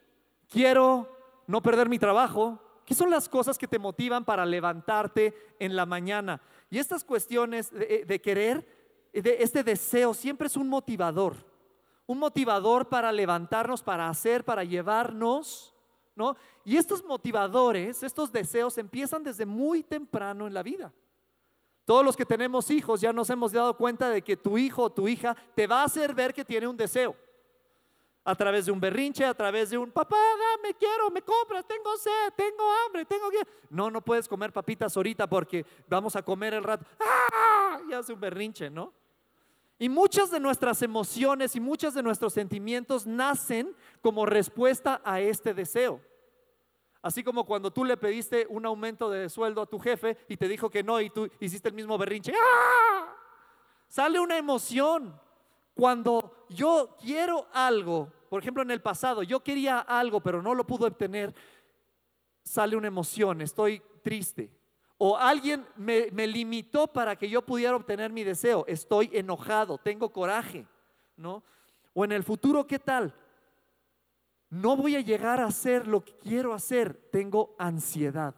quiero 0.48 1.06
no 1.46 1.60
perder 1.60 1.86
mi 1.86 1.98
trabajo. 1.98 2.58
¿Qué 2.86 2.94
son 2.94 3.10
las 3.10 3.28
cosas 3.28 3.58
que 3.58 3.68
te 3.68 3.78
motivan 3.78 4.24
para 4.24 4.46
levantarte 4.46 5.34
en 5.58 5.76
la 5.76 5.84
mañana? 5.84 6.40
Y 6.70 6.78
estas 6.78 7.04
cuestiones 7.04 7.70
de, 7.70 8.06
de 8.06 8.20
querer, 8.22 8.66
de 9.12 9.36
este 9.40 9.62
deseo, 9.62 10.14
siempre 10.14 10.46
es 10.46 10.56
un 10.56 10.66
motivador. 10.70 11.34
Un 12.06 12.18
motivador 12.18 12.88
para 12.88 13.12
levantarnos, 13.12 13.82
para 13.82 14.08
hacer, 14.08 14.42
para 14.42 14.64
llevarnos, 14.64 15.74
Y 16.64 16.76
estos 16.76 17.04
motivadores, 17.04 18.02
estos 18.02 18.30
deseos 18.30 18.78
empiezan 18.78 19.22
desde 19.22 19.46
muy 19.46 19.82
temprano 19.82 20.46
en 20.46 20.54
la 20.54 20.62
vida. 20.62 20.92
Todos 21.84 22.04
los 22.04 22.16
que 22.16 22.24
tenemos 22.24 22.70
hijos 22.70 23.00
ya 23.00 23.12
nos 23.12 23.30
hemos 23.30 23.52
dado 23.52 23.76
cuenta 23.76 24.10
de 24.10 24.22
que 24.22 24.36
tu 24.36 24.56
hijo 24.56 24.84
o 24.84 24.92
tu 24.92 25.08
hija 25.08 25.36
te 25.54 25.66
va 25.66 25.80
a 25.80 25.84
hacer 25.84 26.14
ver 26.14 26.32
que 26.32 26.44
tiene 26.44 26.68
un 26.68 26.76
deseo. 26.76 27.16
A 28.22 28.34
través 28.34 28.66
de 28.66 28.72
un 28.72 28.78
berrinche, 28.78 29.24
a 29.24 29.34
través 29.34 29.70
de 29.70 29.78
un 29.78 29.90
papá, 29.90 30.16
dame, 30.16 30.74
quiero, 30.74 31.10
me 31.10 31.22
compras, 31.22 31.66
tengo 31.66 31.96
sed, 31.96 32.32
tengo 32.36 32.62
hambre, 32.84 33.04
tengo 33.06 33.30
que. 33.30 33.38
No, 33.70 33.90
no 33.90 34.02
puedes 34.02 34.28
comer 34.28 34.52
papitas 34.52 34.96
ahorita 34.96 35.28
porque 35.28 35.64
vamos 35.88 36.14
a 36.14 36.22
comer 36.22 36.54
el 36.54 36.62
rato. 36.62 36.84
¡Ah! 37.00 37.80
Y 37.88 37.92
hace 37.92 38.12
un 38.12 38.20
berrinche, 38.20 38.70
¿no? 38.70 38.92
Y 39.82 39.88
muchas 39.88 40.30
de 40.30 40.38
nuestras 40.38 40.82
emociones 40.82 41.56
y 41.56 41.60
muchos 41.60 41.94
de 41.94 42.02
nuestros 42.02 42.34
sentimientos 42.34 43.06
nacen 43.06 43.74
como 44.02 44.26
respuesta 44.26 45.00
a 45.02 45.22
este 45.22 45.54
deseo. 45.54 46.02
Así 47.02 47.24
como 47.24 47.44
cuando 47.44 47.70
tú 47.70 47.84
le 47.84 47.96
pediste 47.96 48.46
un 48.50 48.66
aumento 48.66 49.08
de 49.08 49.28
sueldo 49.30 49.62
a 49.62 49.66
tu 49.66 49.78
jefe 49.78 50.18
y 50.28 50.36
te 50.36 50.48
dijo 50.48 50.68
que 50.68 50.82
no 50.82 51.00
y 51.00 51.08
tú 51.08 51.30
hiciste 51.40 51.68
el 51.68 51.74
mismo 51.74 51.96
berrinche. 51.96 52.32
¡Ah! 52.34 53.16
Sale 53.88 54.20
una 54.20 54.36
emoción. 54.36 55.18
Cuando 55.74 56.46
yo 56.50 56.96
quiero 57.00 57.46
algo, 57.52 58.12
por 58.28 58.42
ejemplo 58.42 58.62
en 58.62 58.70
el 58.70 58.82
pasado, 58.82 59.22
yo 59.22 59.40
quería 59.40 59.78
algo 59.78 60.20
pero 60.20 60.42
no 60.42 60.54
lo 60.54 60.66
pude 60.66 60.86
obtener, 60.86 61.34
sale 62.42 62.76
una 62.76 62.88
emoción, 62.88 63.40
estoy 63.40 63.82
triste. 64.02 64.50
O 64.98 65.16
alguien 65.16 65.66
me, 65.76 66.08
me 66.12 66.26
limitó 66.26 66.86
para 66.86 67.16
que 67.16 67.30
yo 67.30 67.40
pudiera 67.40 67.74
obtener 67.74 68.12
mi 68.12 68.24
deseo, 68.24 68.66
estoy 68.68 69.08
enojado, 69.14 69.78
tengo 69.78 70.12
coraje, 70.12 70.66
¿no? 71.16 71.42
O 71.94 72.04
en 72.04 72.12
el 72.12 72.22
futuro, 72.22 72.66
¿qué 72.66 72.78
tal? 72.78 73.14
No 74.50 74.76
voy 74.76 74.96
a 74.96 75.00
llegar 75.00 75.40
a 75.40 75.46
hacer 75.46 75.86
lo 75.86 76.04
que 76.04 76.12
quiero 76.18 76.52
hacer, 76.52 77.08
tengo 77.10 77.54
ansiedad. 77.58 78.34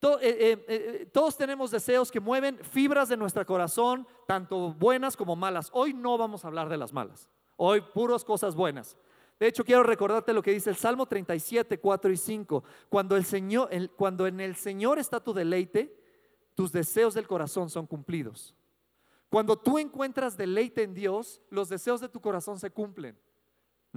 Eh, 0.00 0.18
eh, 0.22 0.64
eh, 0.68 1.10
todos 1.12 1.36
tenemos 1.36 1.72
deseos 1.72 2.12
que 2.12 2.20
mueven 2.20 2.56
fibras 2.58 3.08
de 3.08 3.16
nuestro 3.16 3.44
corazón, 3.44 4.06
tanto 4.28 4.72
buenas 4.74 5.16
como 5.16 5.34
malas. 5.34 5.70
Hoy 5.72 5.92
no 5.92 6.16
vamos 6.16 6.44
a 6.44 6.48
hablar 6.48 6.68
de 6.68 6.76
las 6.76 6.92
malas, 6.92 7.28
hoy 7.56 7.80
puras 7.80 8.24
cosas 8.24 8.54
buenas. 8.54 8.96
De 9.40 9.48
hecho, 9.48 9.64
quiero 9.64 9.82
recordarte 9.82 10.32
lo 10.32 10.42
que 10.42 10.52
dice 10.52 10.70
el 10.70 10.76
Salmo 10.76 11.06
37, 11.06 11.78
4 11.78 12.12
y 12.12 12.16
5. 12.16 12.64
Cuando, 12.88 13.16
el 13.16 13.24
Señor, 13.24 13.70
cuando 13.96 14.26
en 14.26 14.40
el 14.40 14.56
Señor 14.56 14.98
está 14.98 15.20
tu 15.20 15.32
deleite, 15.32 15.96
tus 16.54 16.72
deseos 16.72 17.14
del 17.14 17.28
corazón 17.28 17.70
son 17.70 17.86
cumplidos. 17.86 18.54
Cuando 19.28 19.56
tú 19.56 19.78
encuentras 19.78 20.36
deleite 20.36 20.82
en 20.82 20.94
Dios, 20.94 21.40
los 21.50 21.68
deseos 21.68 22.00
de 22.00 22.08
tu 22.08 22.20
corazón 22.20 22.58
se 22.58 22.70
cumplen. 22.70 23.16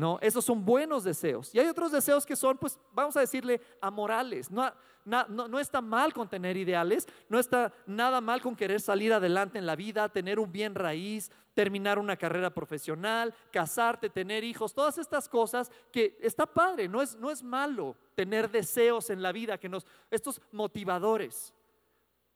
No, 0.01 0.17
esos 0.19 0.43
son 0.43 0.65
buenos 0.65 1.03
deseos. 1.03 1.53
Y 1.53 1.59
hay 1.59 1.67
otros 1.67 1.91
deseos 1.91 2.25
que 2.25 2.35
son, 2.35 2.57
pues, 2.57 2.79
vamos 2.91 3.15
a 3.15 3.19
decirle, 3.19 3.61
amorales. 3.79 4.49
No, 4.49 4.73
no, 5.05 5.59
está 5.59 5.79
mal 5.79 6.11
con 6.11 6.27
tener 6.27 6.57
ideales, 6.57 7.07
no 7.29 7.37
está 7.37 7.71
nada 7.85 8.19
mal 8.19 8.41
con 8.41 8.55
querer 8.55 8.81
salir 8.81 9.13
adelante 9.13 9.59
en 9.59 9.67
la 9.67 9.75
vida, 9.75 10.09
tener 10.09 10.39
un 10.39 10.51
bien 10.51 10.73
raíz, 10.73 11.29
terminar 11.53 11.99
una 11.99 12.17
carrera 12.17 12.49
profesional, 12.49 13.31
casarte, 13.51 14.09
tener 14.09 14.43
hijos, 14.43 14.73
todas 14.73 14.97
estas 14.97 15.29
cosas 15.29 15.71
que 15.91 16.17
está 16.19 16.47
padre, 16.47 16.87
no 16.87 17.03
es, 17.03 17.15
no 17.17 17.29
es 17.29 17.43
malo 17.43 17.95
tener 18.15 18.49
deseos 18.49 19.11
en 19.11 19.21
la 19.21 19.31
vida, 19.31 19.59
que 19.59 19.69
nos, 19.69 19.85
estos 20.09 20.41
motivadores. 20.51 21.53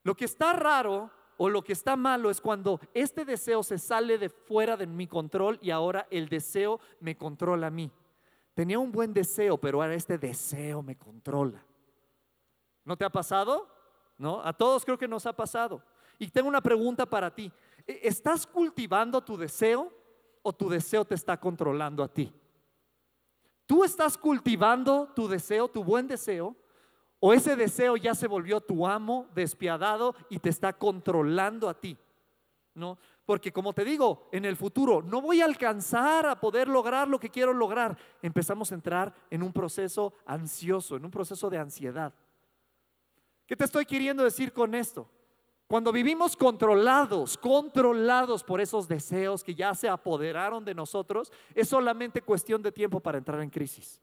Lo 0.04 0.16
que 0.16 0.26
está 0.26 0.54
raro 0.54 1.10
o 1.38 1.50
lo 1.50 1.64
que 1.64 1.74
está 1.74 1.96
malo 1.96 2.30
es 2.30 2.40
cuando 2.40 2.80
este 2.94 3.26
deseo 3.26 3.64
se 3.64 3.78
sale 3.78 4.18
de 4.18 4.30
fuera 4.30 4.78
de 4.78 4.88
mi 4.88 5.08
control 5.08 5.60
y 5.62 5.72
ahora 5.72 6.08
el 6.10 6.30
deseo 6.30 6.80
me 7.00 7.18
controla 7.18 7.68
a 7.68 7.72
mí. 7.72 7.92
Tenía 8.54 8.80
un 8.80 8.92
buen 8.92 9.14
deseo, 9.14 9.58
pero 9.58 9.82
ahora 9.82 9.96
este 9.96 10.18
deseo 10.18 10.82
me 10.82 10.98
controla. 10.98 11.64
¿No 12.86 12.96
te 12.96 13.04
ha 13.04 13.10
pasado? 13.10 13.68
¿No? 14.18 14.42
A 14.42 14.54
todos 14.54 14.86
creo 14.86 14.98
que 14.98 15.08
nos 15.08 15.26
ha 15.26 15.34
pasado. 15.34 15.84
Y 16.18 16.28
tengo 16.28 16.48
una 16.48 16.62
pregunta 16.62 17.06
para 17.06 17.34
ti. 17.34 17.52
¿E-, 17.86 18.00
¿Estás 18.04 18.48
cultivando 18.48 19.22
tu 19.22 19.36
deseo 19.36 19.92
o 20.42 20.54
tu 20.54 20.70
deseo 20.70 21.04
te 21.04 21.16
está 21.16 21.38
controlando 21.38 22.02
a 22.04 22.08
ti? 22.08 22.32
¿Tú 23.66 23.84
estás 23.84 24.18
cultivando 24.18 25.12
tu 25.16 25.28
deseo, 25.28 25.68
tu 25.68 25.84
buen 25.84 26.08
deseo, 26.08 26.56
o 27.20 27.34
ese 27.34 27.56
deseo 27.56 27.98
ya 27.98 28.14
se 28.14 28.28
volvió 28.28 28.62
tu 28.62 28.88
amo 28.88 29.28
despiadado 29.34 30.16
y 30.30 30.40
te 30.40 30.50
está 30.50 30.74
controlando 30.74 31.70
a 31.70 31.80
ti. 31.80 31.98
¿No? 32.74 32.98
Porque 33.26 33.52
como 33.52 33.74
te 33.74 33.86
digo, 33.86 34.28
en 34.32 34.46
el 34.46 34.56
futuro 34.56 35.02
no 35.02 35.22
voy 35.22 35.42
a 35.42 35.46
alcanzar 35.46 36.26
a 36.28 36.40
poder 36.40 36.68
lograr 36.68 37.08
lo 37.08 37.20
que 37.20 37.30
quiero 37.30 37.54
lograr. 37.54 37.98
Empezamos 38.22 38.72
a 38.72 38.76
entrar 38.76 39.14
en 39.30 39.42
un 39.42 39.54
proceso 39.54 40.14
ansioso, 40.26 40.98
en 40.98 41.06
un 41.06 41.12
proceso 41.12 41.50
de 41.50 41.58
ansiedad. 41.58 42.14
¿Qué 43.48 43.56
te 43.56 43.66
estoy 43.66 43.86
queriendo 43.86 44.24
decir 44.24 44.52
con 44.52 44.76
esto? 44.76 45.10
Cuando 45.68 45.92
vivimos 45.92 46.36
controlados, 46.36 47.38
controlados 47.38 48.44
por 48.44 48.62
esos 48.62 48.88
deseos 48.88 49.44
que 49.44 49.56
ya 49.56 49.74
se 49.74 49.90
apoderaron 49.90 50.64
de 50.64 50.76
nosotros, 50.76 51.32
es 51.56 51.68
solamente 51.70 52.22
cuestión 52.22 52.62
de 52.62 52.72
tiempo 52.72 53.00
para 53.00 53.18
entrar 53.18 53.42
en 53.42 53.50
crisis. 53.50 54.02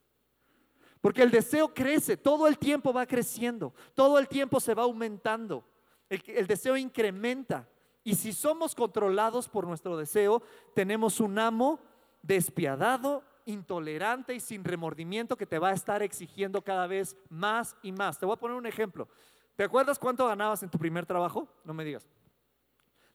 Porque 1.03 1.23
el 1.23 1.33
deseo 1.33 1.75
crece, 1.75 2.17
todo 2.17 2.47
el 2.47 2.57
tiempo 2.57 2.93
va 2.93 3.05
creciendo, 3.07 3.75
todo 3.93 4.21
el 4.21 4.29
tiempo 4.29 4.61
se 4.61 4.73
va 4.73 4.85
aumentando, 4.85 5.65
el, 6.09 6.47
deseo 6.47 6.77
incrementa. 6.77 7.69
Y 8.05 8.15
si 8.15 8.33
somos 8.33 8.75
controlados 8.75 9.49
por 9.49 9.67
nuestro 9.67 9.97
deseo, 9.97 10.43
tenemos 10.75 11.19
un 11.19 11.39
amo 11.41 11.81
despiadado, 12.23 13.25
intolerante 13.47 14.33
y 14.35 14.41
sin 14.41 14.63
remordimiento 14.63 15.37
que 15.37 15.47
te 15.47 15.59
va 15.59 15.71
a 15.71 15.75
estar 15.75 16.03
exigiendo 16.03 16.63
cada 16.63 16.87
vez 16.87 17.17
más 17.29 17.77
y 17.83 17.91
más. 17.91 18.19
Te 18.19 18.25
voy 18.25 18.35
a 18.35 18.39
poner 18.39 18.57
un 18.57 18.67
ejemplo. 18.67 19.09
¿Te 19.57 19.65
acuerdas 19.65 19.99
cuánto 19.99 20.29
ganabas 20.29 20.63
en 20.63 20.71
tu 20.71 20.79
primer 20.79 21.05
trabajo? 21.05 21.49
No 21.65 21.75
me 21.75 21.85
digas. 21.85 22.09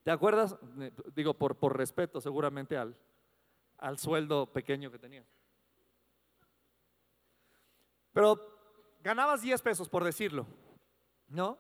¿Te 0.04 0.12
acuerdas? 0.12 0.58
Eh, 0.80 0.92
digo, 1.16 1.34
por, 1.34 1.56
por 1.56 1.78
respeto 1.78 2.20
seguramente 2.20 2.76
al, 2.76 2.98
al 3.78 3.98
sueldo 3.98 4.52
pequeño 4.52 4.92
que 4.92 5.00
tenías. 5.00 5.37
Pero 8.18 8.42
ganabas 9.04 9.44
10 9.44 9.62
pesos, 9.62 9.88
por 9.88 10.04
decirlo, 10.04 10.48
¿no? 11.28 11.60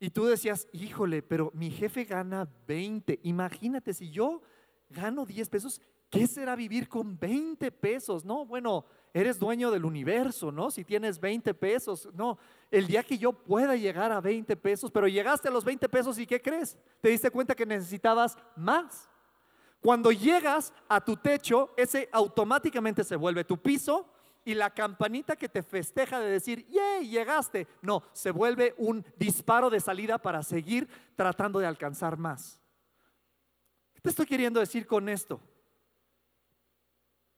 Y 0.00 0.10
tú 0.10 0.24
decías, 0.24 0.66
híjole, 0.72 1.22
pero 1.22 1.52
mi 1.54 1.70
jefe 1.70 2.02
gana 2.02 2.48
20. 2.66 3.20
Imagínate, 3.22 3.94
si 3.94 4.10
yo 4.10 4.42
gano 4.88 5.24
10 5.24 5.48
pesos, 5.48 5.80
¿qué 6.10 6.26
será 6.26 6.56
vivir 6.56 6.88
con 6.88 7.16
20 7.16 7.70
pesos? 7.70 8.24
No, 8.24 8.44
bueno, 8.44 8.84
eres 9.14 9.38
dueño 9.38 9.70
del 9.70 9.84
universo, 9.84 10.50
¿no? 10.50 10.72
Si 10.72 10.82
tienes 10.82 11.20
20 11.20 11.54
pesos, 11.54 12.08
no, 12.14 12.36
el 12.68 12.88
día 12.88 13.04
que 13.04 13.16
yo 13.16 13.32
pueda 13.32 13.76
llegar 13.76 14.10
a 14.10 14.20
20 14.20 14.56
pesos, 14.56 14.90
pero 14.90 15.06
llegaste 15.06 15.46
a 15.46 15.52
los 15.52 15.64
20 15.64 15.88
pesos 15.88 16.18
y 16.18 16.26
¿qué 16.26 16.42
crees? 16.42 16.76
Te 17.00 17.10
diste 17.10 17.30
cuenta 17.30 17.54
que 17.54 17.64
necesitabas 17.64 18.36
más. 18.56 19.08
Cuando 19.80 20.10
llegas 20.10 20.74
a 20.88 21.00
tu 21.00 21.14
techo, 21.16 21.72
ese 21.76 22.08
automáticamente 22.10 23.04
se 23.04 23.14
vuelve 23.14 23.44
tu 23.44 23.56
piso 23.56 24.10
y 24.44 24.54
la 24.54 24.70
campanita 24.70 25.36
que 25.36 25.48
te 25.48 25.62
festeja 25.62 26.18
de 26.20 26.30
decir, 26.30 26.66
¡yay! 26.68 27.08
Llegaste. 27.08 27.66
No, 27.82 28.02
se 28.12 28.30
vuelve 28.30 28.74
un 28.78 29.04
disparo 29.16 29.70
de 29.70 29.80
salida 29.80 30.18
para 30.18 30.42
seguir 30.42 30.88
tratando 31.14 31.58
de 31.58 31.66
alcanzar 31.66 32.16
más. 32.16 32.60
¿Qué 33.94 34.00
te 34.00 34.08
estoy 34.08 34.26
queriendo 34.26 34.60
decir 34.60 34.86
con 34.86 35.08
esto? 35.08 35.40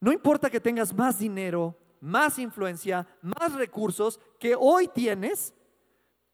No 0.01 0.13
importa 0.13 0.51
que 0.51 0.61
tengas 0.61 0.95
más 0.95 1.19
dinero, 1.19 1.77
más 2.01 2.39
influencia, 2.39 3.07
más 3.21 3.53
recursos 3.55 4.21
que 4.39 4.57
hoy 4.59 4.89
tienes, 4.89 5.55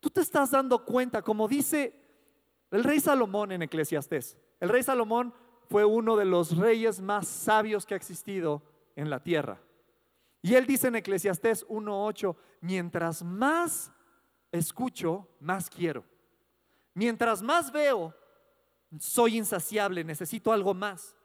tú 0.00 0.08
te 0.10 0.20
estás 0.20 0.50
dando 0.50 0.84
cuenta, 0.84 1.22
como 1.22 1.48
dice 1.48 1.94
el 2.70 2.84
rey 2.84 3.00
Salomón 3.00 3.52
en 3.52 3.62
Eclesiastés. 3.62 4.36
El 4.60 4.68
rey 4.68 4.82
Salomón 4.82 5.34
fue 5.68 5.84
uno 5.84 6.16
de 6.16 6.24
los 6.24 6.56
reyes 6.56 7.00
más 7.00 7.28
sabios 7.28 7.84
que 7.84 7.94
ha 7.94 7.96
existido 7.96 8.62
en 8.96 9.10
la 9.10 9.22
tierra. 9.22 9.60
Y 10.42 10.54
él 10.54 10.66
dice 10.66 10.88
en 10.88 10.96
Eclesiastés 10.96 11.66
1.8, 11.66 12.36
mientras 12.60 13.22
más 13.22 13.92
escucho, 14.52 15.28
más 15.40 15.68
quiero. 15.68 16.04
Mientras 16.94 17.42
más 17.42 17.70
veo, 17.70 18.14
soy 18.98 19.36
insaciable, 19.36 20.04
necesito 20.04 20.52
algo 20.52 20.74
más. 20.74 21.16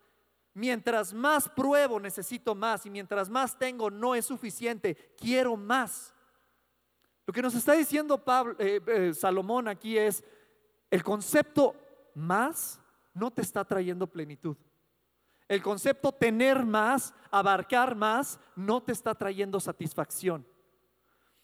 Mientras 0.53 1.13
más 1.13 1.49
pruebo, 1.49 1.99
necesito 1.99 2.53
más. 2.53 2.85
Y 2.85 2.89
mientras 2.89 3.29
más 3.29 3.57
tengo, 3.57 3.89
no 3.89 4.13
es 4.15 4.25
suficiente, 4.25 5.13
quiero 5.17 5.55
más. 5.57 6.13
Lo 7.25 7.33
que 7.33 7.41
nos 7.41 7.55
está 7.55 7.73
diciendo 7.73 8.21
eh, 8.59 8.81
eh, 8.85 9.13
Salomón 9.13 9.67
aquí 9.67 9.97
es, 9.97 10.23
el 10.91 11.03
concepto 11.03 11.75
más 12.13 12.79
no 13.13 13.31
te 13.31 13.41
está 13.41 13.63
trayendo 13.63 14.05
plenitud. 14.07 14.57
El 15.53 15.61
concepto 15.61 16.11
tener 16.11 16.65
más, 16.65 17.13
abarcar 17.29 17.93
más, 17.95 18.39
no 18.55 18.81
te 18.81 18.91
está 18.91 19.13
trayendo 19.13 19.59
satisfacción. 19.59 20.43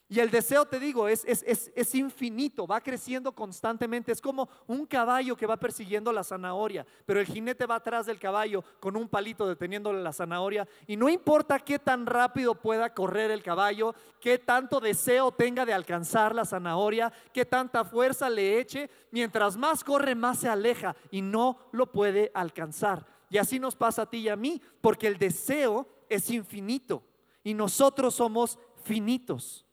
Y 0.08 0.18
el 0.18 0.32
deseo, 0.32 0.66
te 0.66 0.80
digo, 0.80 1.06
es, 1.06 1.24
es, 1.24 1.94
infinito, 1.94 2.66
va 2.66 2.80
creciendo 2.80 3.30
constantemente. 3.30 4.10
Es 4.10 4.20
como 4.20 4.48
un 4.66 4.84
caballo 4.84 5.36
que 5.36 5.46
va 5.46 5.56
persiguiendo 5.56 6.12
la 6.12 6.24
zanahoria, 6.24 6.84
pero 7.06 7.20
el 7.20 7.26
jinete 7.26 7.66
va 7.66 7.76
atrás 7.76 8.06
del 8.06 8.18
caballo 8.18 8.64
con 8.80 8.96
un 8.96 9.08
palito 9.08 9.46
deteniéndole 9.46 10.02
la 10.02 10.12
zanahoria. 10.12 10.66
Y 10.88 10.96
no 10.96 11.08
importa 11.08 11.60
qué 11.60 11.78
tan 11.78 12.04
rápido 12.04 12.56
pueda 12.56 12.92
correr 12.92 13.30
el 13.30 13.44
caballo, 13.44 13.94
qué 14.20 14.38
tanto 14.38 14.80
deseo 14.80 15.30
tenga 15.30 15.64
de 15.64 15.72
alcanzar 15.72 16.34
la 16.34 16.44
zanahoria, 16.44 17.12
qué 17.32 17.44
tanta 17.44 17.84
fuerza 17.84 18.28
le 18.28 18.58
eche, 18.58 18.90
mientras 19.12 19.56
más 19.56 19.84
corre, 19.84 20.16
más 20.16 20.40
se 20.40 20.48
aleja 20.48 20.96
y 21.12 21.22
no 21.22 21.58
lo 21.70 21.92
puede 21.92 22.32
alcanzar 22.34 23.06
Y 23.30 23.38
así 23.38 23.58
nos 23.58 23.76
pasa 23.76 24.02
a 24.02 24.10
ti 24.10 24.18
y 24.18 24.28
a 24.28 24.36
mí, 24.36 24.60
porque 24.80 25.06
el 25.06 25.16
deseo 25.16 25.88
es 26.08 26.28
infinito 26.30 27.04
y 27.42 27.54
nosotros 27.54 28.16
somos 28.16 28.58
finitos. 28.82 29.64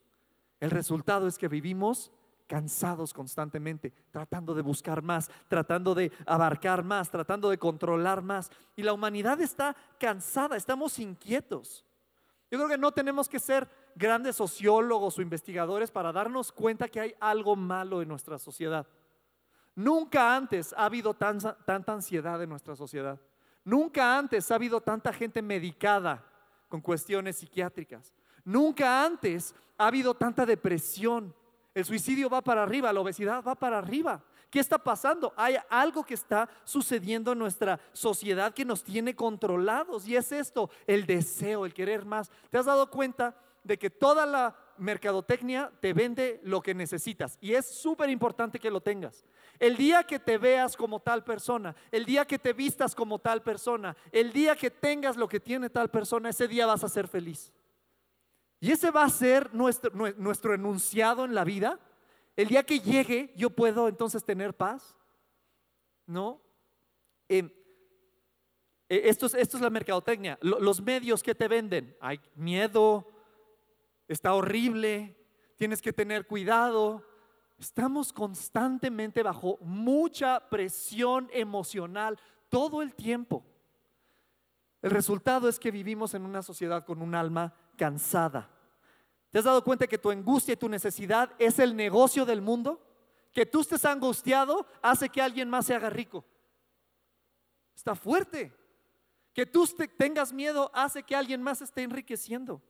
El 0.59 0.71
resultado 0.71 1.27
es 1.27 1.37
que 1.37 1.47
vivimos 1.47 2.11
cansados 2.47 3.13
constantemente, 3.13 3.91
tratando 4.11 4.53
de 4.53 4.61
buscar 4.61 5.01
más, 5.01 5.29
tratando 5.49 5.93
de 5.93 6.11
abarcar 6.25 6.83
más, 6.83 7.11
tratando 7.11 7.49
de 7.49 7.57
controlar 7.57 8.21
más. 8.21 8.49
Y 8.75 8.83
la 8.83 8.93
humanidad 8.93 9.41
está 9.41 9.75
cansada, 9.99 10.55
estamos 10.55 10.97
inquietos. 10.99 11.83
Yo 12.49 12.57
creo 12.57 12.69
que 12.69 12.77
no 12.77 12.93
tenemos 12.93 13.27
que 13.27 13.39
ser 13.39 13.67
grandes 13.95 14.37
sociólogos 14.37 15.17
o 15.17 15.21
investigadores 15.21 15.91
para 15.91 16.13
darnos 16.13 16.51
cuenta 16.51 16.87
que 16.87 17.01
hay 17.01 17.15
algo 17.19 17.55
malo 17.55 18.01
en 18.01 18.07
nuestra 18.07 18.39
sociedad. 18.39 18.87
Nunca 19.75 20.35
antes 20.35 20.73
ha 20.73 20.85
habido 20.85 21.13
tanta 21.13 21.93
ansiedad 21.93 22.41
en 22.41 22.49
nuestra 22.49 22.75
sociedad. 22.75 23.19
Nunca 23.67 24.17
antes 24.17 24.49
ha 24.49 24.55
habido 24.55 24.79
tanta 24.79 25.11
gente 25.11 25.41
medicada 25.41 26.23
con 26.69 26.79
cuestiones 26.79 27.35
psiquiátricas. 27.35 28.13
Nunca 28.45 29.03
antes 29.03 29.53
ha 29.77 29.87
habido 29.87 30.13
tanta 30.13 30.45
depresión. 30.45 31.35
El 31.73 31.83
suicidio 31.83 32.29
va 32.29 32.41
para 32.41 32.63
arriba, 32.63 32.93
la 32.93 33.01
obesidad 33.01 33.43
va 33.43 33.55
para 33.55 33.79
arriba. 33.79 34.23
¿Qué 34.49 34.61
está 34.61 34.77
pasando? 34.77 35.33
Hay 35.35 35.57
algo 35.69 36.05
que 36.05 36.13
está 36.13 36.49
sucediendo 36.63 37.33
en 37.33 37.39
nuestra 37.39 37.77
sociedad 37.91 38.53
que 38.53 38.63
nos 38.63 38.85
tiene 38.85 39.17
controlados 39.17 40.07
y 40.07 40.15
es 40.15 40.31
esto, 40.31 40.69
el 40.85 41.05
deseo, 41.05 41.65
el 41.65 41.73
querer 41.73 42.05
más. 42.05 42.31
¿Te 42.49 42.57
has 42.57 42.67
dado 42.67 42.89
cuenta 42.89 43.35
de 43.65 43.77
que 43.77 43.89
toda 43.89 44.25
la 44.25 44.55
mercadotecnia 44.77 45.71
te 45.79 45.93
vende 45.93 46.39
lo 46.43 46.61
que 46.61 46.73
necesitas 46.73 47.37
y 47.41 47.53
es 47.53 47.65
súper 47.65 48.09
importante 48.09 48.59
que 48.59 48.71
lo 48.71 48.81
tengas? 48.81 49.25
El 49.59 49.75
día 49.75 50.03
que 50.03 50.19
te 50.19 50.37
veas 50.37 50.77
como 50.77 50.99
tal 50.99 51.23
persona, 51.23 51.75
el 51.91 52.05
día 52.05 52.25
que 52.25 52.37
te 52.37 52.53
vistas 52.53 52.93
como 52.93 53.19
tal 53.19 53.41
persona, 53.41 53.95
el 54.11 54.31
día 54.31 54.55
que 54.55 54.69
tengas 54.69 55.17
lo 55.17 55.27
que 55.27 55.39
tiene 55.39 55.69
tal 55.69 55.89
persona, 55.89 56.29
ese 56.29 56.47
día 56.47 56.65
vas 56.65 56.83
a 56.83 56.89
ser 56.89 57.07
feliz. 57.07 57.51
Y 58.59 58.71
ese 58.71 58.91
va 58.91 59.03
a 59.03 59.09
ser 59.09 59.53
nuestro, 59.53 59.91
nuestro 60.17 60.53
enunciado 60.53 61.25
en 61.25 61.35
la 61.35 61.43
vida. 61.43 61.79
El 62.35 62.47
día 62.47 62.63
que 62.63 62.79
llegue, 62.79 63.33
yo 63.35 63.49
puedo 63.49 63.87
entonces 63.87 64.23
tener 64.23 64.55
paz. 64.55 64.95
¿No? 66.05 66.41
Em, 67.27 67.51
e, 68.89 69.09
esto, 69.09 69.25
es, 69.25 69.33
esto 69.33 69.57
es 69.57 69.63
la 69.63 69.69
mercadotecnia. 69.69 70.37
Los 70.41 70.81
medios 70.81 71.21
que 71.21 71.35
te 71.35 71.47
venden, 71.47 71.95
hay 71.99 72.19
miedo, 72.35 73.07
está 74.07 74.33
horrible, 74.33 75.17
tienes 75.57 75.81
que 75.81 75.93
tener 75.93 76.27
cuidado. 76.27 77.05
Estamos 77.57 78.13
constantemente 78.13 79.23
bajo 79.23 79.57
mucha 79.61 80.49
presión 80.49 81.29
emocional 81.33 82.19
todo 82.49 82.81
el 82.81 82.93
tiempo. 82.93 83.43
El 84.81 84.91
resultado 84.91 85.49
es 85.49 85.59
que 85.59 85.71
vivimos 85.71 86.13
en 86.13 86.23
una 86.23 86.43
sociedad 86.43 86.85
con 86.85 87.01
un 87.01 87.15
alma 87.15 87.53
cansada. 87.75 88.49
¿Te 89.31 89.39
has 89.39 89.45
dado 89.45 89.63
cuenta 89.63 89.87
que 89.87 89.97
tu 89.97 90.09
angustia 90.09 90.53
y 90.53 90.57
tu 90.57 90.69
necesidad 90.69 91.31
es 91.39 91.59
el 91.59 91.75
negocio 91.75 92.25
del 92.25 92.41
mundo? 92.41 92.81
Que 93.33 93.45
tú 93.45 93.61
estés 93.61 93.85
angustiado 93.85 94.65
hace 94.81 95.09
que 95.09 95.21
alguien 95.21 95.49
más 95.49 95.65
se 95.65 95.75
haga 95.75 95.89
rico. 95.89 96.23
Está 97.75 97.95
fuerte. 97.95 98.53
Que 99.33 99.45
tú 99.45 99.67
tengas 99.97 100.31
miedo 100.31 100.71
hace 100.73 101.03
que 101.03 101.15
alguien 101.15 101.43
más 101.43 101.61
esté 101.61 101.83
enriqueciendo. 101.83 102.61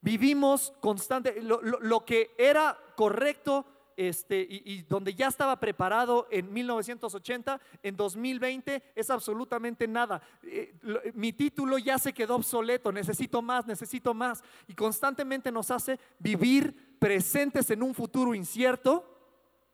Vivimos 0.00 0.72
constante, 0.80 1.40
lo, 1.42 2.04
que 2.04 2.34
era 2.38 2.78
correcto 2.94 3.66
este, 3.96 4.46
y, 4.48 4.82
donde 4.82 5.12
ya 5.12 5.26
estaba 5.26 5.58
preparado 5.58 6.28
en 6.30 6.52
1980, 6.52 7.60
en 7.82 7.96
2020 7.96 8.92
es 8.94 9.10
absolutamente 9.10 9.88
nada. 9.88 10.22
Eh, 10.44 10.72
mi 11.14 11.32
título 11.32 11.78
ya 11.78 11.98
se 11.98 12.12
quedó 12.12 12.36
obsoleto, 12.36 12.92
necesito 12.92 13.42
más, 13.42 13.66
necesito 13.66 14.14
más. 14.14 14.44
Y 14.68 14.74
constantemente 14.74 15.50
nos 15.50 15.72
hace 15.72 15.98
vivir 16.20 16.96
presentes 17.00 17.68
en 17.70 17.82
un 17.82 17.92
futuro 17.92 18.36
incierto 18.36 19.04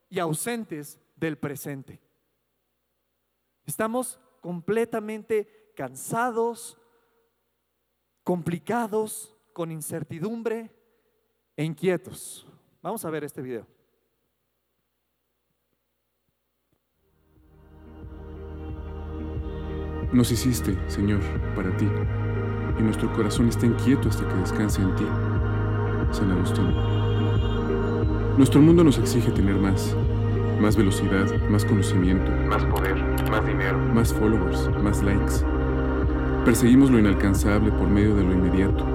y 0.09 0.21
ausentes 0.21 0.99
del 1.17 1.37
presente. 1.37 2.01
Estamos 3.67 4.19
completamente 4.41 5.73
cansados, 5.77 6.79
complicados, 8.23 9.34
con 9.55 9.71
incertidumbre 9.71 10.71
e 11.57 11.65
inquietos. 11.65 12.47
Vamos 12.83 13.05
a 13.05 13.11
ver 13.11 13.25
este 13.25 13.41
video. 13.41 13.67
Nos 20.13 20.31
hiciste, 20.31 20.77
Señor, 20.89 21.21
para 21.57 21.75
ti, 21.77 21.89
y 22.79 22.83
nuestro 22.83 23.13
corazón 23.15 23.49
está 23.49 23.65
inquieto 23.67 24.09
hasta 24.09 24.29
que 24.29 24.35
descanse 24.35 24.83
en 24.83 24.95
ti. 24.97 25.05
San 26.13 26.31
Agustín. 26.31 26.73
Nuestro 28.37 28.61
mundo 28.61 28.85
nos 28.85 28.99
exige 28.99 29.31
tener 29.31 29.57
más, 29.57 29.97
más 30.61 30.77
velocidad, 30.77 31.27
más 31.49 31.65
conocimiento, 31.65 32.31
más 32.49 32.65
poder, 32.67 32.97
más 33.31 33.47
dinero, 33.47 33.79
más 33.79 34.13
followers, 34.13 34.69
más 34.83 35.03
likes. 35.03 35.45
Perseguimos 36.45 36.91
lo 36.91 36.99
inalcanzable 36.99 37.71
por 37.73 37.89
medio 37.89 38.15
de 38.15 38.23
lo 38.23 38.33
inmediato 38.33 38.94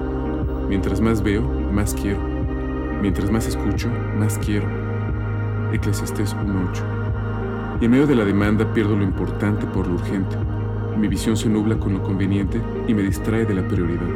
Mientras 0.70 1.00
más 1.00 1.20
veo, 1.20 1.42
más 1.72 1.94
quiero. 1.94 2.20
Mientras 3.02 3.28
más 3.28 3.48
escucho, 3.48 3.88
más 4.16 4.38
quiero. 4.38 4.68
Eclesiastés 5.72 6.36
1.8. 6.36 7.80
Y 7.80 7.86
en 7.86 7.90
medio 7.90 8.06
de 8.06 8.14
la 8.14 8.24
demanda 8.24 8.72
pierdo 8.72 8.94
lo 8.94 9.02
importante 9.02 9.66
por 9.66 9.88
lo 9.88 9.94
urgente. 9.94 10.36
Mi 10.96 11.08
visión 11.08 11.36
se 11.36 11.48
nubla 11.48 11.76
con 11.76 11.94
lo 11.94 12.04
conveniente 12.04 12.62
y 12.86 12.94
me 12.94 13.02
distrae 13.02 13.46
de 13.46 13.54
la 13.54 13.66
prioridad. 13.66 14.06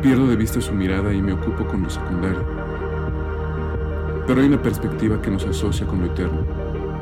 Pierdo 0.00 0.26
de 0.26 0.36
vista 0.36 0.58
su 0.62 0.72
mirada 0.72 1.12
y 1.12 1.20
me 1.20 1.34
ocupo 1.34 1.66
con 1.66 1.82
lo 1.82 1.90
secundario. 1.90 2.42
Pero 4.26 4.40
hay 4.40 4.46
una 4.46 4.62
perspectiva 4.62 5.20
que 5.20 5.30
nos 5.30 5.44
asocia 5.44 5.86
con 5.86 6.00
lo 6.00 6.06
eterno, 6.06 6.46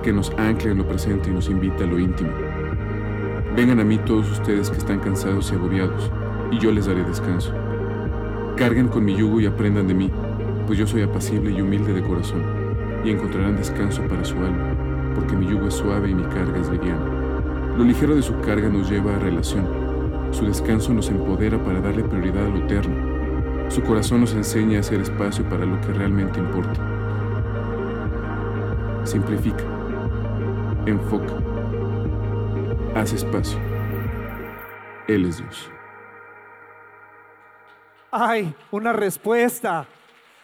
que 0.03 0.13
nos 0.13 0.33
ancla 0.39 0.73
en 0.73 0.79
lo 0.79 0.89
presente 0.89 1.31
y 1.31 1.35
nos 1.35 1.49
invita 1.49 1.85
a 1.85 1.87
lo 1.87 2.01
íntimo. 2.01 2.33
Vengan 3.55 3.79
a 3.79 3.85
mí 3.85 3.99
todos 3.99 4.29
ustedes 4.29 4.71
que 4.71 4.79
están 4.79 4.99
cansados 4.99 5.53
y 5.53 5.55
agobiados, 5.55 6.11
y 6.51 6.59
yo 6.59 6.73
les 6.73 6.87
daré 6.87 7.05
descanso. 7.05 7.55
Carguen 8.57 8.87
con 8.87 9.05
mi 9.05 9.17
yugo 9.17 9.41
y 9.41 9.47
aprendan 9.47 9.89
de 9.89 9.95
mí, 9.95 10.13
pues 10.67 10.79
yo 10.79 10.87
soy 10.87 11.03
apacible 11.03 11.51
y 11.51 11.61
humilde 11.61 11.93
de 11.93 12.03
corazón, 12.03 12.41
y 13.05 13.11
encontrarán 13.11 13.57
descanso 13.57 14.01
para 14.03 14.25
su 14.25 14.37
alma, 14.37 15.13
porque 15.17 15.35
mi 15.35 15.49
yugo 15.49 15.67
es 15.67 15.75
suave 15.75 16.11
y 16.11 16.15
mi 16.15 16.23
carga 16.23 16.61
es 16.61 16.71
liviana. 16.71 17.05
Lo 17.77 17.83
ligero 17.83 18.15
de 18.15 18.23
su 18.23 18.41
carga 18.43 18.69
nos 18.69 18.89
lleva 18.89 19.17
a 19.17 19.19
relación, 19.19 19.67
su 20.31 20.47
descanso 20.47 20.95
nos 20.95 21.11
empodera 21.11 21.63
para 21.65 21.81
darle 21.81 22.05
prioridad 22.05 22.47
a 22.47 22.49
lo 22.49 22.59
eterno, 22.59 22.95
su 23.71 23.83
corazón 23.83 24.21
nos 24.21 24.35
enseña 24.35 24.77
a 24.77 24.81
hacer 24.81 25.01
espacio 25.01 25.45
para 25.49 25.67
lo 25.67 25.81
que 25.81 25.93
realmente 25.93 26.39
importa. 26.39 26.81
Simplifica, 29.03 29.65
enfoca, 30.87 31.35
haz 32.95 33.13
espacio. 33.13 33.59
Él 35.09 35.27
es 35.27 35.39
Dios 35.39 35.74
hay 38.15 38.55
una 38.71 38.93
respuesta, 38.93 39.89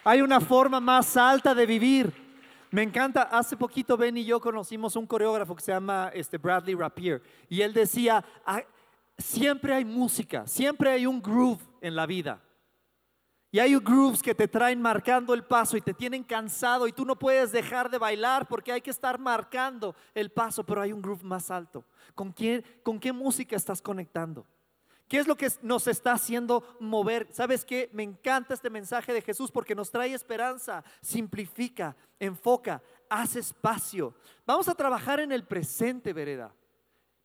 hay 0.02 0.20
una 0.22 0.40
forma 0.40 0.80
más 0.80 1.16
alta 1.16 1.54
de 1.54 1.66
vivir. 1.66 2.12
Me 2.72 2.82
encanta, 2.82 3.22
hace 3.22 3.56
poquito 3.56 3.96
Ben 3.96 4.16
y 4.16 4.24
yo 4.24 4.40
conocimos 4.40 4.96
un 4.96 5.06
coreógrafo 5.06 5.54
que 5.54 5.62
se 5.62 5.72
llama 5.72 6.10
este 6.12 6.36
Bradley 6.36 6.74
Rapier 6.74 7.22
y 7.48 7.62
él 7.62 7.72
decía, 7.72 8.24
siempre 9.18 9.72
hay 9.72 9.84
música, 9.84 10.46
siempre 10.46 10.90
hay 10.90 11.06
un 11.06 11.22
groove 11.22 11.62
en 11.80 11.94
la 11.94 12.06
vida. 12.06 12.42
Y 13.52 13.58
hay 13.58 13.76
grooves 13.76 14.22
que 14.22 14.34
te 14.34 14.46
traen 14.46 14.80
marcando 14.80 15.34
el 15.34 15.44
paso 15.44 15.76
y 15.76 15.80
te 15.80 15.94
tienen 15.94 16.22
cansado 16.22 16.86
y 16.86 16.92
tú 16.92 17.04
no 17.04 17.16
puedes 17.18 17.50
dejar 17.50 17.90
de 17.90 17.98
bailar 17.98 18.46
porque 18.46 18.70
hay 18.72 18.80
que 18.80 18.90
estar 18.90 19.18
marcando 19.18 19.94
el 20.14 20.30
paso, 20.30 20.64
pero 20.64 20.80
hay 20.80 20.92
un 20.92 21.02
groove 21.02 21.24
más 21.24 21.50
alto. 21.50 21.84
¿Con, 22.14 22.32
quién, 22.32 22.64
con 22.84 22.98
qué 23.00 23.12
música 23.12 23.56
estás 23.56 23.82
conectando? 23.82 24.46
¿Qué 25.10 25.18
es 25.18 25.26
lo 25.26 25.36
que 25.36 25.50
nos 25.62 25.88
está 25.88 26.12
haciendo 26.12 26.62
mover? 26.78 27.26
¿Sabes 27.32 27.64
qué? 27.64 27.90
Me 27.92 28.04
encanta 28.04 28.54
este 28.54 28.70
mensaje 28.70 29.12
de 29.12 29.20
Jesús 29.20 29.50
porque 29.50 29.74
nos 29.74 29.90
trae 29.90 30.14
esperanza, 30.14 30.84
simplifica, 31.02 31.96
enfoca, 32.20 32.80
hace 33.08 33.40
espacio. 33.40 34.14
Vamos 34.46 34.68
a 34.68 34.74
trabajar 34.76 35.18
en 35.18 35.32
el 35.32 35.44
presente, 35.44 36.12
vereda. 36.12 36.54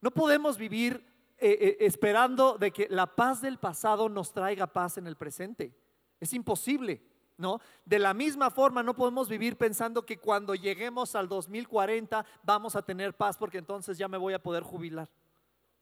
No 0.01 0.09
podemos 0.09 0.57
vivir 0.57 1.05
eh, 1.37 1.57
eh, 1.61 1.77
esperando 1.81 2.57
de 2.57 2.71
que 2.71 2.87
la 2.89 3.05
paz 3.05 3.39
del 3.39 3.59
pasado 3.59 4.09
nos 4.09 4.33
traiga 4.33 4.65
paz 4.65 4.97
en 4.97 5.05
el 5.05 5.15
presente. 5.15 5.71
Es 6.19 6.33
imposible, 6.33 7.03
¿no? 7.37 7.59
De 7.85 7.99
la 7.99 8.15
misma 8.15 8.49
forma 8.49 8.81
no 8.81 8.95
podemos 8.95 9.29
vivir 9.29 9.59
pensando 9.59 10.03
que 10.07 10.17
cuando 10.17 10.55
lleguemos 10.55 11.13
al 11.13 11.29
2040 11.29 12.25
vamos 12.41 12.75
a 12.75 12.81
tener 12.81 13.15
paz 13.15 13.37
porque 13.37 13.59
entonces 13.59 13.95
ya 13.95 14.07
me 14.07 14.17
voy 14.17 14.33
a 14.33 14.41
poder 14.41 14.63
jubilar, 14.63 15.07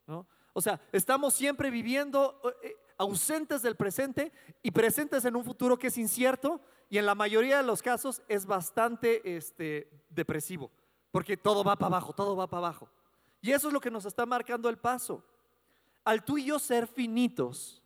¿no? 0.05 0.27
O 0.53 0.61
sea, 0.61 0.79
estamos 0.91 1.33
siempre 1.33 1.71
viviendo 1.71 2.39
eh, 2.61 2.75
ausentes 2.97 3.61
del 3.61 3.75
presente 3.75 4.31
y 4.61 4.71
presentes 4.71 5.25
en 5.25 5.35
un 5.35 5.43
futuro 5.43 5.77
que 5.77 5.87
es 5.87 5.97
incierto 5.97 6.61
y 6.89 6.99
en 6.99 7.05
la 7.05 7.15
mayoría 7.15 7.57
de 7.57 7.63
los 7.63 7.81
casos 7.81 8.21
es 8.27 8.45
bastante 8.45 9.35
este, 9.35 9.89
depresivo, 10.09 10.71
porque 11.11 11.35
todo 11.35 11.63
va 11.63 11.75
para 11.75 11.87
abajo, 11.87 12.13
todo 12.13 12.35
va 12.35 12.47
para 12.47 12.67
abajo. 12.67 12.89
Y 13.41 13.51
eso 13.51 13.67
es 13.67 13.73
lo 13.73 13.81
que 13.81 13.91
nos 13.91 14.05
está 14.05 14.25
marcando 14.25 14.69
el 14.69 14.77
paso. 14.77 15.23
Al 16.05 16.23
tú 16.23 16.37
y 16.37 16.45
yo 16.45 16.59
ser 16.59 16.87
finitos, 16.87 17.81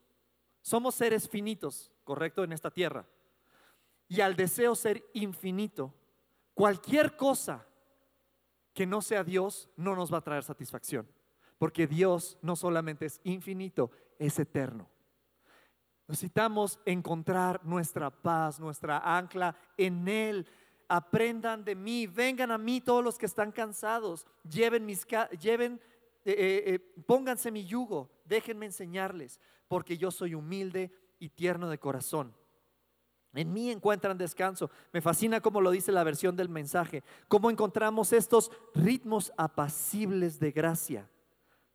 somos 0.62 0.96
seres 0.96 1.30
finitos, 1.30 1.92
¿correcto? 2.04 2.44
En 2.44 2.52
esta 2.52 2.70
tierra. 2.70 3.08
Y 4.10 4.22
al 4.22 4.36
deseo 4.36 4.76
ser 4.76 5.10
infinito, 5.14 5.94
cualquier 6.54 7.16
cosa 7.16 7.66
que 8.74 8.86
no 8.86 9.02
sea 9.02 9.24
Dios 9.24 9.70
no 9.76 9.96
nos 9.96 10.14
va 10.14 10.18
a 10.18 10.24
traer 10.24 10.44
satisfacción. 10.44 11.08
Porque 11.58 11.88
Dios 11.88 12.38
no 12.42 12.56
solamente 12.56 13.06
es 13.06 13.20
infinito, 13.24 13.92
es 14.20 14.38
eterno. 14.40 14.88
Necesitamos 16.08 16.80
encontrar 16.86 17.66
nuestra 17.66 18.10
paz, 18.10 18.60
nuestra 18.60 19.18
ancla 19.18 19.56
en 19.76 20.08
Él. 20.08 20.48
Aprendan 20.88 21.66
de 21.66 21.76
mí, 21.76 22.08
vengan 22.08 22.52
a 22.52 22.58
mí 22.58 22.80
todos 22.80 23.04
los 23.04 23.18
que 23.18 23.26
están 23.26 23.52
cansados, 23.52 24.26
lleven 24.50 24.88
lleven, 25.42 25.82
eh, 26.24 26.32
eh, 26.32 26.64
eh, 26.66 26.80
pónganse 27.06 27.52
mi 27.52 27.66
yugo, 27.66 28.10
déjenme 28.24 28.68
enseñarles, 28.68 29.42
porque 29.68 29.98
yo 29.98 30.12
soy 30.12 30.34
humilde 30.34 30.94
y 31.20 31.28
tierno 31.28 31.70
de 31.70 31.78
corazón. 31.78 32.34
En 33.34 33.52
mí 33.52 33.70
encuentran 33.70 34.18
descanso. 34.18 34.72
Me 34.94 35.02
fascina 35.02 35.42
cómo 35.42 35.60
lo 35.60 35.72
dice 35.72 35.92
la 35.92 36.06
versión 36.06 36.38
del 36.38 36.48
mensaje, 36.48 37.04
cómo 37.28 37.52
encontramos 37.52 38.14
estos 38.14 38.50
ritmos 38.74 39.34
apacibles 39.38 40.40
de 40.40 40.52
gracia. 40.52 41.10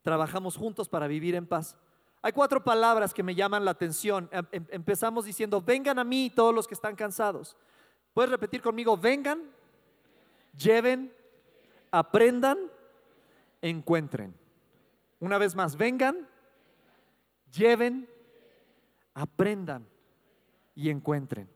Trabajamos 0.02 0.56
juntos 0.56 0.88
para 0.88 1.06
vivir 1.06 1.34
en 1.34 1.46
paz. 1.46 1.76
Hay 2.22 2.32
cuatro 2.32 2.62
palabras 2.62 3.12
que 3.12 3.22
me 3.22 3.34
llaman 3.34 3.64
la 3.64 3.72
atención. 3.72 4.28
Em, 4.30 4.46
em, 4.52 4.66
empezamos 4.70 5.24
diciendo, 5.24 5.60
vengan 5.60 5.98
a 5.98 6.04
mí 6.04 6.30
todos 6.30 6.54
los 6.54 6.68
que 6.68 6.74
están 6.74 6.94
cansados. 6.94 7.56
¿Puedes 8.14 8.30
repetir 8.30 8.62
conmigo? 8.62 8.96
Vengan, 8.96 9.42
lleven, 10.56 11.12
aprendan, 11.90 12.58
encuentren. 13.60 14.34
Una 15.18 15.38
vez 15.38 15.54
más, 15.54 15.76
vengan, 15.76 16.28
lleven, 17.52 18.08
aprendan 19.14 19.86
y 20.74 20.90
encuentren. 20.90 21.48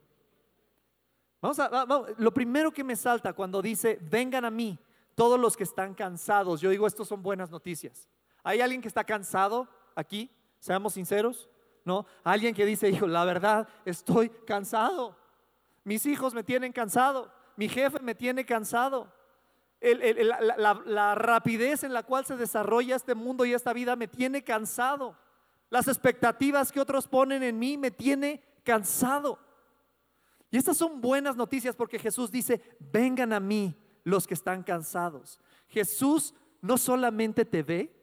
Vamos 1.41 1.59
a, 1.59 1.85
lo 2.17 2.33
primero 2.33 2.71
que 2.71 2.83
me 2.83 2.95
salta 2.95 3.33
cuando 3.33 3.61
dice, 3.61 3.99
vengan 4.09 4.43
a 4.43 4.49
mí 4.49 4.77
todos 5.15 5.39
los 5.39 5.55
que 5.55 5.63
están 5.63 5.93
cansados. 5.93 6.61
Yo 6.61 6.69
digo, 6.69 6.87
estos 6.87 7.07
son 7.07 7.21
buenas 7.21 7.49
noticias. 7.49 8.07
¿Hay 8.47 8.61
alguien 8.61 8.79
que 8.79 8.87
está 8.87 9.03
cansado 9.03 9.67
aquí? 9.93 10.31
Seamos 10.57 10.93
sinceros, 10.93 11.49
¿no? 11.83 12.05
Alguien 12.23 12.55
que 12.55 12.65
dice, 12.65 12.87
hijo, 12.87 13.05
la 13.05 13.25
verdad, 13.25 13.67
estoy 13.83 14.29
cansado. 14.29 15.17
Mis 15.83 16.05
hijos 16.05 16.33
me 16.33 16.45
tienen 16.45 16.71
cansado. 16.71 17.29
Mi 17.57 17.67
jefe 17.67 17.99
me 17.99 18.15
tiene 18.15 18.45
cansado. 18.45 19.11
la, 19.81 21.13
rapidez 21.15 21.83
en 21.83 21.91
la 21.91 22.03
cual 22.03 22.25
se 22.25 22.37
desarrolla 22.37 22.95
este 22.95 23.15
mundo 23.15 23.43
y 23.43 23.53
esta 23.53 23.73
vida 23.73 23.97
me 23.97 24.07
tiene 24.07 24.41
cansado. 24.45 25.17
Las 25.69 25.89
expectativas 25.89 26.71
que 26.71 26.79
otros 26.79 27.05
ponen 27.05 27.43
en 27.43 27.59
mí 27.59 27.77
me 27.77 27.91
tiene 27.91 28.41
cansado. 28.63 29.39
Y 30.51 30.55
estas 30.55 30.77
son 30.77 31.01
buenas 31.01 31.35
noticias 31.35 31.75
porque 31.75 31.99
Jesús 31.99 32.31
dice, 32.31 32.61
vengan 32.79 33.33
a 33.33 33.41
mí 33.41 33.75
los 34.05 34.25
que 34.25 34.35
están 34.35 34.63
cansados. 34.63 35.41
Jesús 35.67 36.33
no 36.61 36.77
solamente 36.77 37.43
te 37.43 37.61
ve, 37.61 37.96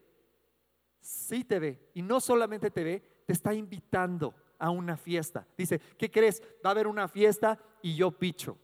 sí 1.04 1.44
te 1.44 1.58
ve. 1.58 1.90
Y 1.94 2.02
no 2.02 2.18
solamente 2.18 2.70
te 2.70 2.82
ve, 2.82 3.02
te 3.26 3.32
está 3.32 3.52
invitando 3.52 4.34
a 4.58 4.70
una 4.70 4.96
fiesta. 4.96 5.46
Dice, 5.56 5.78
¿qué 5.98 6.10
crees? 6.10 6.42
Va 6.64 6.70
a 6.70 6.72
haber 6.72 6.86
una 6.86 7.08
fiesta 7.08 7.58
y 7.82 7.94
yo 7.94 8.10
picho. 8.10 8.56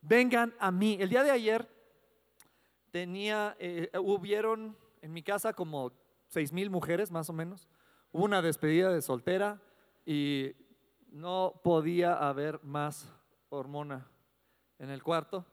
Vengan 0.00 0.54
a 0.58 0.70
mí. 0.70 0.96
El 0.98 1.10
día 1.10 1.22
de 1.22 1.30
ayer 1.30 1.68
tenía, 2.90 3.56
eh, 3.58 3.90
hubieron 3.98 4.76
en 5.02 5.12
mi 5.12 5.22
casa 5.22 5.52
como 5.52 5.92
seis 6.26 6.52
mil 6.52 6.70
mujeres 6.70 7.10
más 7.10 7.28
o 7.28 7.34
menos. 7.34 7.68
Hubo 8.10 8.24
una 8.24 8.40
despedida 8.40 8.90
de 8.90 9.02
soltera 9.02 9.60
y 10.06 10.54
no 11.10 11.60
podía 11.62 12.14
haber 12.14 12.62
más 12.64 13.12
hormona 13.50 14.08
en 14.78 14.90
el 14.90 15.02
cuarto. 15.02 15.44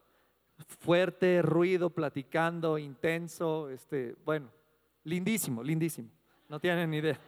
Fuerte, 0.80 1.42
ruido, 1.42 1.90
platicando, 1.90 2.78
intenso, 2.78 3.68
este, 3.68 4.14
bueno, 4.24 4.50
Lindísimo, 5.04 5.62
lindísimo. 5.62 6.10
No 6.48 6.58
tienen 6.58 6.90
ni 6.90 6.98
idea. 6.98 7.20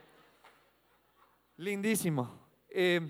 Lindísimo. 1.57 2.29
Eh, 2.69 3.01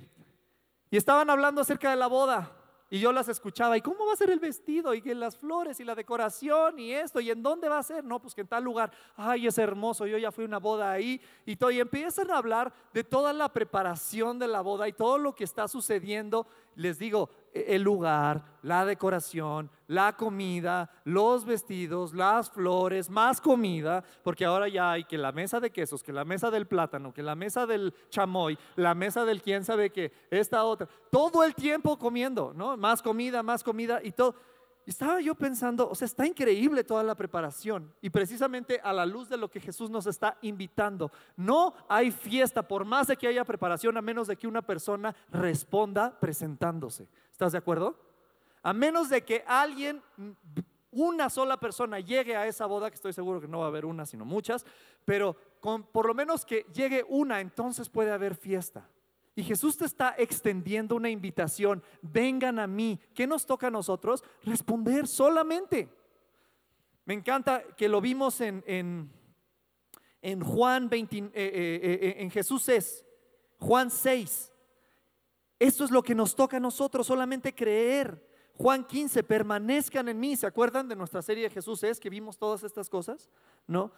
y 0.90 0.98
estaban 0.98 1.30
hablando 1.30 1.62
acerca 1.62 1.90
de 1.90 1.96
la 1.96 2.08
boda. 2.08 2.54
Y 2.90 3.00
yo 3.00 3.12
las 3.12 3.28
escuchaba, 3.28 3.78
¿y 3.78 3.82
cómo 3.82 4.06
va 4.06 4.14
a 4.14 4.16
ser 4.16 4.30
el 4.30 4.40
vestido? 4.40 4.94
Y 4.94 5.02
las 5.14 5.36
flores 5.36 5.78
y 5.82 5.84
la 5.84 5.94
decoración 5.94 6.80
y 6.80 6.94
esto, 6.94 7.20
¿y 7.20 7.30
en 7.30 7.44
dónde 7.44 7.68
va 7.68 7.80
a 7.80 7.84
ser? 7.84 8.06
No, 8.06 8.22
pues 8.22 8.34
que 8.34 8.42
en 8.42 8.48
tal 8.48 8.64
lugar, 8.64 8.92
ay, 9.18 9.48
es 9.48 9.58
hermoso, 9.58 10.08
yo 10.08 10.18
ya 10.18 10.32
fui 10.32 10.46
a 10.46 10.48
una 10.48 10.60
boda 10.60 10.94
ahí 10.94 11.20
y 11.46 11.58
todo. 11.58 11.72
Y 11.72 11.82
empiezan 11.82 12.32
a 12.32 12.38
hablar 12.38 12.72
de 12.94 13.04
toda 13.04 13.34
la 13.34 13.52
preparación 13.52 14.40
de 14.40 14.48
la 14.48 14.62
boda 14.62 14.88
y 14.88 14.94
todo 14.94 15.18
lo 15.18 15.36
que 15.36 15.44
está 15.44 15.68
sucediendo. 15.68 16.48
Les 16.78 17.00
digo, 17.00 17.30
e, 17.54 17.76
el 17.76 17.82
lugar, 17.82 18.44
la 18.62 18.86
decoración, 18.86 19.70
la 19.88 20.16
comida, 20.16 20.92
los 21.06 21.44
vestidos, 21.44 22.14
las 22.14 22.52
flores, 22.52 23.10
más 23.10 23.42
comida, 23.42 24.04
porque 24.24 24.46
ahora 24.46 24.68
ya 24.68 24.92
hay 24.92 25.04
que 25.04 25.18
la 25.18 25.32
mesa 25.32 25.60
de 25.60 25.72
quesos, 25.72 26.04
que 26.04 26.14
la 26.14 26.24
mesa 26.24 26.52
del 26.52 26.68
plátano, 26.68 27.14
que 27.14 27.24
la 27.24 27.36
mesa 27.36 27.66
del 27.66 27.94
chamoy, 28.10 28.58
la 28.76 28.94
mesa 28.94 29.26
del 29.26 29.42
quién 29.42 29.66
sabe 29.66 29.90
qué, 29.90 30.12
esta 30.30 30.64
otra, 30.64 30.88
todo 31.12 31.44
el 31.44 31.56
tiempo 31.56 31.98
comiendo, 31.98 32.54
¿no? 32.56 32.78
Más 32.78 33.02
comida, 33.02 33.42
más 33.42 33.64
comida 33.64 34.00
y 34.04 34.12
todo. 34.12 34.36
Estaba 34.88 35.20
yo 35.20 35.36
pensando, 35.36 35.90
o 35.90 35.96
sea, 35.96 36.06
está 36.06 36.26
increíble 36.26 36.82
toda 36.82 37.04
la 37.04 37.14
preparación 37.14 37.94
y 38.02 38.10
precisamente 38.10 38.80
a 38.82 38.94
la 38.94 39.06
luz 39.06 39.28
de 39.28 39.36
lo 39.36 39.52
que 39.52 39.60
Jesús 39.60 39.90
nos 39.90 40.08
está 40.08 40.38
invitando. 40.42 41.12
No 41.36 41.74
hay 41.90 42.10
fiesta 42.10 42.66
por 42.66 42.86
más 42.86 43.08
de 43.08 43.18
que 43.18 43.28
haya 43.28 43.44
preparación 43.44 43.98
a 43.98 44.02
menos 44.02 44.28
de 44.28 44.38
que 44.38 44.48
una 44.48 44.62
persona 44.62 45.14
responda 45.30 46.18
presentándose. 46.18 47.10
¿Estás 47.30 47.52
de 47.52 47.58
acuerdo? 47.58 48.00
A 48.64 48.72
menos 48.72 49.10
de 49.10 49.26
que 49.26 49.44
alguien, 49.46 50.02
una 50.92 51.30
sola 51.30 51.60
persona 51.60 52.00
llegue 52.00 52.38
a 52.38 52.48
esa 52.48 52.66
boda, 52.66 52.90
que 52.90 52.96
estoy 52.96 53.12
seguro 53.12 53.42
que 53.42 53.48
no 53.50 53.60
va 53.60 53.66
a 53.66 53.68
haber 53.68 53.86
una, 53.86 54.06
sino 54.06 54.24
muchas, 54.24 54.66
pero 55.04 55.36
por 55.92 56.08
lo 56.08 56.14
menos 56.14 56.46
que 56.46 56.66
llegue 56.74 57.06
una, 57.10 57.42
entonces 57.42 57.90
puede 57.90 58.14
haber 58.14 58.36
fiesta. 58.36 58.88
Y 59.38 59.44
Jesús 59.44 59.78
te 59.78 59.86
está 59.86 60.16
extendiendo 60.18 60.96
una 60.96 61.12
invitación, 61.12 61.84
vengan 62.02 62.58
a 62.58 62.66
mí. 62.66 63.00
¿Qué 63.14 63.28
nos 63.28 63.46
toca 63.46 63.68
a 63.68 63.70
nosotros? 63.70 64.24
Responder 64.42 65.08
solamente. 65.08 65.88
Me 67.06 67.14
encanta 67.14 67.62
que 67.76 67.88
lo 67.88 68.02
vimos 68.02 68.42
en, 68.42 68.64
en, 70.24 70.42
Juan 70.42 70.90
20, 70.90 71.18
eh, 71.18 71.22
eh, 71.26 71.32
eh, 71.36 72.16
en 72.18 72.32
Jesús 72.32 72.68
es, 72.68 73.06
Juan 73.60 73.92
6. 73.92 74.52
Esto 75.60 75.84
es 75.84 75.92
lo 75.92 76.02
que 76.02 76.16
nos 76.16 76.36
toca 76.36 76.58
a 76.58 76.60
nosotros, 76.60 77.06
solamente 77.06 77.54
creer. 77.54 78.28
Juan 78.56 78.86
15, 78.86 79.22
permanezcan 79.24 80.10
en 80.10 80.20
mí. 80.20 80.36
¿Se 80.36 80.48
acuerdan 80.48 80.88
de 80.88 80.96
nuestra 80.96 81.22
serie 81.22 81.44
de 81.44 81.52
Jesús 81.52 81.84
es 81.84 82.00
que 82.00 82.10
vimos 82.10 82.40
todas 82.40 82.64
estas 82.64 82.90
cosas? 82.90 83.30
¿No? 83.68 83.92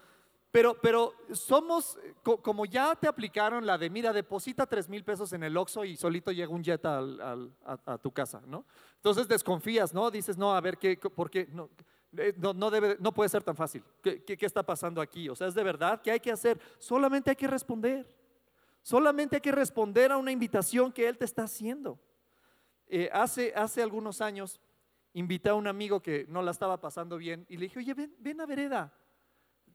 Pero, 0.51 0.79
pero 0.81 1.13
somos, 1.31 1.99
como 2.23 2.65
ya 2.65 2.95
te 2.95 3.07
aplicaron 3.07 3.67
la 3.67 3.77
de, 3.77 3.89
mira, 3.89 4.11
deposita 4.11 4.65
tres 4.65 4.89
mil 4.89 5.03
pesos 5.03 5.31
en 5.33 5.43
el 5.43 5.55
Oxxo 5.55 5.85
y 5.85 5.95
solito 5.95 6.31
llega 6.31 6.51
un 6.51 6.63
jet 6.63 6.83
a, 6.85 7.97
tu 8.01 8.11
casa, 8.11 8.41
¿no? 8.47 8.65
Entonces 8.95 9.27
desconfías, 9.27 9.93
¿no? 9.93 10.09
Dices, 10.09 10.37
no, 10.37 10.55
a 10.55 10.59
ver, 10.59 10.79
¿qué, 10.79 10.97
¿por 10.97 11.29
qué? 11.29 11.47
No, 11.51 11.69
eh, 12.17 12.33
no, 12.37 13.13
puede 13.13 13.29
ser 13.29 13.43
tan 13.43 13.55
fácil. 13.55 13.83
¿Qué, 14.01 14.23
¿Qué, 14.23 14.45
está 14.45 14.63
pasando 14.63 15.01
aquí? 15.01 15.29
O 15.29 15.35
sea, 15.35 15.47
es 15.47 15.53
de 15.53 15.63
verdad, 15.63 16.01
¿qué 16.01 16.09
hay 16.09 16.19
que 16.19 16.31
hacer? 16.31 16.59
Solamente 16.79 17.29
hay 17.29 17.35
que 17.35 17.47
responder. 17.47 18.07
Solamente 18.81 19.35
hay 19.35 19.41
que 19.41 19.51
responder 19.51 20.11
a 20.11 20.17
una 20.17 20.31
invitación 20.31 20.91
que 20.91 21.07
Él 21.07 21.17
te 21.19 21.25
está 21.25 21.43
haciendo. 21.43 21.99
Eh, 22.87 23.07
hace, 23.13 23.53
hace 23.55 23.83
algunos 23.83 24.19
años 24.19 24.59
invité 25.13 25.49
a 25.49 25.53
un 25.53 25.67
amigo 25.67 26.01
que 26.01 26.25
no 26.27 26.41
la 26.41 26.49
estaba 26.49 26.81
pasando 26.81 27.17
bien 27.17 27.45
y 27.49 27.57
le 27.57 27.65
dije, 27.65 27.77
oye, 27.77 27.93
ven, 27.93 28.15
ven 28.17 28.41
a 28.41 28.47
Vereda 28.47 28.91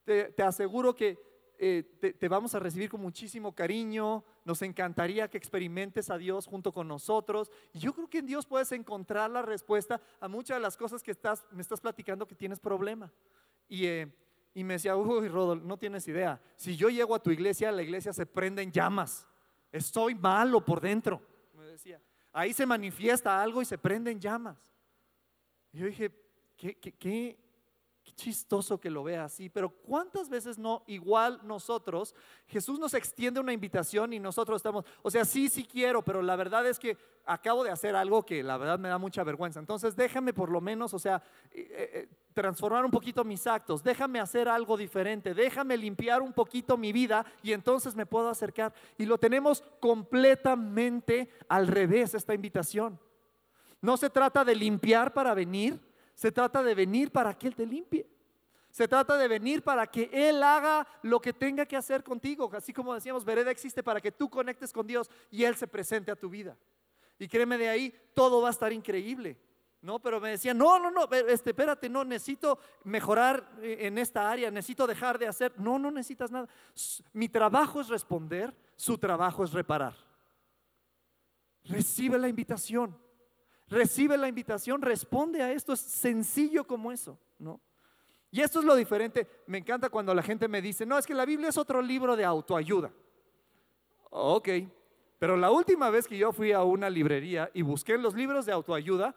te, 0.04 0.42
aseguro 0.42 0.94
que 0.94 1.18
eh, 1.58 2.14
te, 2.18 2.28
vamos 2.28 2.54
a 2.54 2.58
recibir 2.58 2.90
con 2.90 3.00
muchísimo 3.00 3.54
cariño, 3.54 4.24
nos 4.44 4.62
encantaría 4.62 5.28
que 5.28 5.38
experimentes 5.38 6.10
a 6.10 6.18
Dios 6.18 6.46
junto 6.46 6.72
con 6.72 6.88
nosotros. 6.88 7.50
Y 7.72 7.78
yo 7.78 7.94
creo 7.94 8.08
que 8.08 8.18
en 8.18 8.26
Dios 8.26 8.46
puedes 8.46 8.72
encontrar 8.72 9.30
la 9.30 9.42
respuesta 9.42 10.00
a 10.20 10.28
muchas 10.28 10.58
de 10.58 10.62
las 10.62 10.76
cosas 10.76 11.02
que 11.02 11.10
estás, 11.10 11.44
me 11.50 11.62
estás 11.62 11.80
platicando 11.80 12.26
que 12.26 12.34
tienes 12.34 12.60
problema. 12.60 13.12
Y, 13.68 13.86
eh, 13.86 14.12
y 14.52 14.62
me 14.62 14.74
decía, 14.74 14.96
uy, 14.96 15.28
Rodolfo, 15.28 15.66
no 15.66 15.76
tienes 15.76 16.06
idea. 16.06 16.40
Si 16.56 16.76
yo 16.76 16.88
llego 16.88 17.14
a 17.14 17.22
tu 17.22 17.30
iglesia, 17.30 17.72
la 17.72 17.82
iglesia 17.82 18.12
se 18.12 18.26
prende 18.26 18.62
en 18.62 18.70
llamas. 18.70 19.26
Estoy 19.72 20.14
malo 20.14 20.64
por 20.64 20.80
dentro. 20.80 21.20
Me 21.54 21.66
decía, 21.66 22.00
ahí 22.32 22.52
se 22.52 22.66
manifiesta 22.66 23.42
algo 23.42 23.62
y 23.62 23.64
se 23.64 23.78
prende 23.78 24.10
en 24.10 24.20
llamas. 24.20 24.72
Y 25.72 25.78
yo 25.78 25.86
dije, 25.86 26.12
¿qué, 26.56 26.76
qué, 26.76 26.92
qué, 26.92 27.43
chistoso 28.12 28.78
que 28.78 28.90
lo 28.90 29.02
vea 29.02 29.24
así, 29.24 29.48
pero 29.48 29.70
¿cuántas 29.70 30.28
veces 30.28 30.58
no 30.58 30.82
igual 30.86 31.40
nosotros, 31.44 32.14
Jesús 32.46 32.78
nos 32.78 32.94
extiende 32.94 33.40
una 33.40 33.52
invitación 33.52 34.12
y 34.12 34.20
nosotros 34.20 34.56
estamos, 34.56 34.84
o 35.02 35.10
sea, 35.10 35.24
sí, 35.24 35.48
sí 35.48 35.64
quiero, 35.64 36.02
pero 36.02 36.22
la 36.22 36.36
verdad 36.36 36.66
es 36.66 36.78
que 36.78 36.96
acabo 37.26 37.64
de 37.64 37.70
hacer 37.70 37.96
algo 37.96 38.24
que 38.24 38.42
la 38.42 38.56
verdad 38.56 38.78
me 38.78 38.88
da 38.88 38.98
mucha 38.98 39.24
vergüenza. 39.24 39.58
Entonces 39.60 39.96
déjame 39.96 40.32
por 40.32 40.50
lo 40.50 40.60
menos, 40.60 40.94
o 40.94 40.98
sea, 40.98 41.22
eh, 41.50 41.66
eh, 41.70 42.08
transformar 42.34 42.84
un 42.84 42.90
poquito 42.90 43.24
mis 43.24 43.46
actos, 43.46 43.82
déjame 43.82 44.20
hacer 44.20 44.48
algo 44.48 44.76
diferente, 44.76 45.34
déjame 45.34 45.76
limpiar 45.76 46.20
un 46.20 46.32
poquito 46.32 46.76
mi 46.76 46.92
vida 46.92 47.24
y 47.42 47.52
entonces 47.52 47.94
me 47.94 48.06
puedo 48.06 48.28
acercar. 48.28 48.74
Y 48.98 49.06
lo 49.06 49.18
tenemos 49.18 49.62
completamente 49.80 51.30
al 51.48 51.66
revés 51.66 52.14
esta 52.14 52.34
invitación. 52.34 52.98
No 53.80 53.96
se 53.96 54.10
trata 54.10 54.44
de 54.44 54.54
limpiar 54.54 55.12
para 55.12 55.34
venir, 55.34 55.78
se 56.14 56.32
trata 56.32 56.62
de 56.62 56.74
venir 56.74 57.10
para 57.10 57.36
que 57.36 57.48
Él 57.48 57.54
te 57.54 57.66
limpie. 57.66 58.08
Se 58.70 58.88
trata 58.88 59.16
de 59.16 59.28
venir 59.28 59.62
para 59.62 59.86
que 59.86 60.10
Él 60.12 60.42
haga 60.42 60.86
lo 61.02 61.20
que 61.20 61.32
tenga 61.32 61.64
que 61.64 61.76
hacer 61.76 62.02
contigo. 62.02 62.50
Así 62.54 62.72
como 62.72 62.92
decíamos, 62.92 63.24
Vereda 63.24 63.50
existe 63.50 63.82
para 63.82 64.00
que 64.00 64.10
tú 64.10 64.28
conectes 64.28 64.72
con 64.72 64.86
Dios 64.86 65.08
y 65.30 65.44
Él 65.44 65.54
se 65.54 65.68
presente 65.68 66.10
a 66.10 66.16
tu 66.16 66.28
vida. 66.28 66.56
Y 67.18 67.28
créeme 67.28 67.56
de 67.56 67.68
ahí, 67.68 67.94
todo 68.14 68.42
va 68.42 68.48
a 68.48 68.50
estar 68.50 68.72
increíble. 68.72 69.38
No, 69.80 69.98
pero 69.98 70.18
me 70.18 70.30
decían, 70.30 70.56
no, 70.56 70.78
no, 70.78 70.90
no, 70.90 71.04
este, 71.28 71.50
espérate, 71.50 71.90
no, 71.90 72.04
necesito 72.04 72.58
mejorar 72.84 73.46
eh, 73.60 73.80
en 73.80 73.98
esta 73.98 74.30
área, 74.30 74.50
necesito 74.50 74.86
dejar 74.86 75.18
de 75.18 75.28
hacer. 75.28 75.52
No, 75.58 75.78
no 75.78 75.90
necesitas 75.90 76.30
nada. 76.30 76.48
Mi 77.12 77.28
trabajo 77.28 77.82
es 77.82 77.88
responder, 77.88 78.56
su 78.76 78.96
trabajo 78.96 79.44
es 79.44 79.52
reparar. 79.52 79.94
Recibe 81.64 82.18
la 82.18 82.28
invitación, 82.28 82.96
recibe 83.68 84.16
la 84.16 84.28
invitación, 84.28 84.82
responde 84.82 85.42
a 85.42 85.52
esto, 85.52 85.72
es 85.72 85.80
sencillo 85.80 86.66
como 86.66 86.92
eso, 86.92 87.18
¿no? 87.38 87.60
Y 88.30 88.40
esto 88.40 88.58
es 88.58 88.64
lo 88.64 88.74
diferente. 88.74 89.28
Me 89.46 89.58
encanta 89.58 89.88
cuando 89.88 90.12
la 90.12 90.22
gente 90.22 90.48
me 90.48 90.60
dice, 90.60 90.84
no, 90.84 90.98
es 90.98 91.06
que 91.06 91.14
la 91.14 91.24
Biblia 91.24 91.50
es 91.50 91.56
otro 91.56 91.80
libro 91.80 92.16
de 92.16 92.24
autoayuda. 92.24 92.92
Ok, 94.10 94.48
pero 95.18 95.36
la 95.36 95.50
última 95.50 95.88
vez 95.90 96.08
que 96.08 96.18
yo 96.18 96.32
fui 96.32 96.52
a 96.52 96.62
una 96.62 96.90
librería 96.90 97.50
y 97.54 97.62
busqué 97.62 97.96
los 97.96 98.14
libros 98.14 98.44
de 98.46 98.52
autoayuda, 98.52 99.14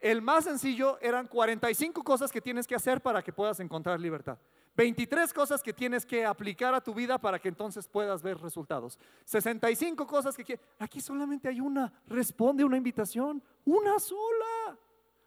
el 0.00 0.22
más 0.22 0.44
sencillo 0.44 0.98
eran 1.00 1.26
45 1.26 2.02
cosas 2.02 2.32
que 2.32 2.40
tienes 2.40 2.66
que 2.66 2.74
hacer 2.74 3.00
para 3.00 3.22
que 3.22 3.32
puedas 3.32 3.60
encontrar 3.60 4.00
libertad. 4.00 4.38
23 4.76 5.32
cosas 5.32 5.62
que 5.62 5.72
tienes 5.72 6.04
que 6.04 6.24
aplicar 6.24 6.74
a 6.74 6.80
tu 6.80 6.92
vida 6.92 7.18
para 7.18 7.38
que 7.38 7.48
entonces 7.48 7.88
puedas 7.88 8.22
ver 8.22 8.38
resultados. 8.38 8.98
65 9.24 10.06
cosas 10.06 10.36
que 10.36 10.60
Aquí 10.78 11.00
solamente 11.00 11.48
hay 11.48 11.60
una. 11.60 11.92
Responde 12.06 12.64
una 12.64 12.76
invitación. 12.76 13.42
Una 13.64 13.98
sola. 13.98 14.78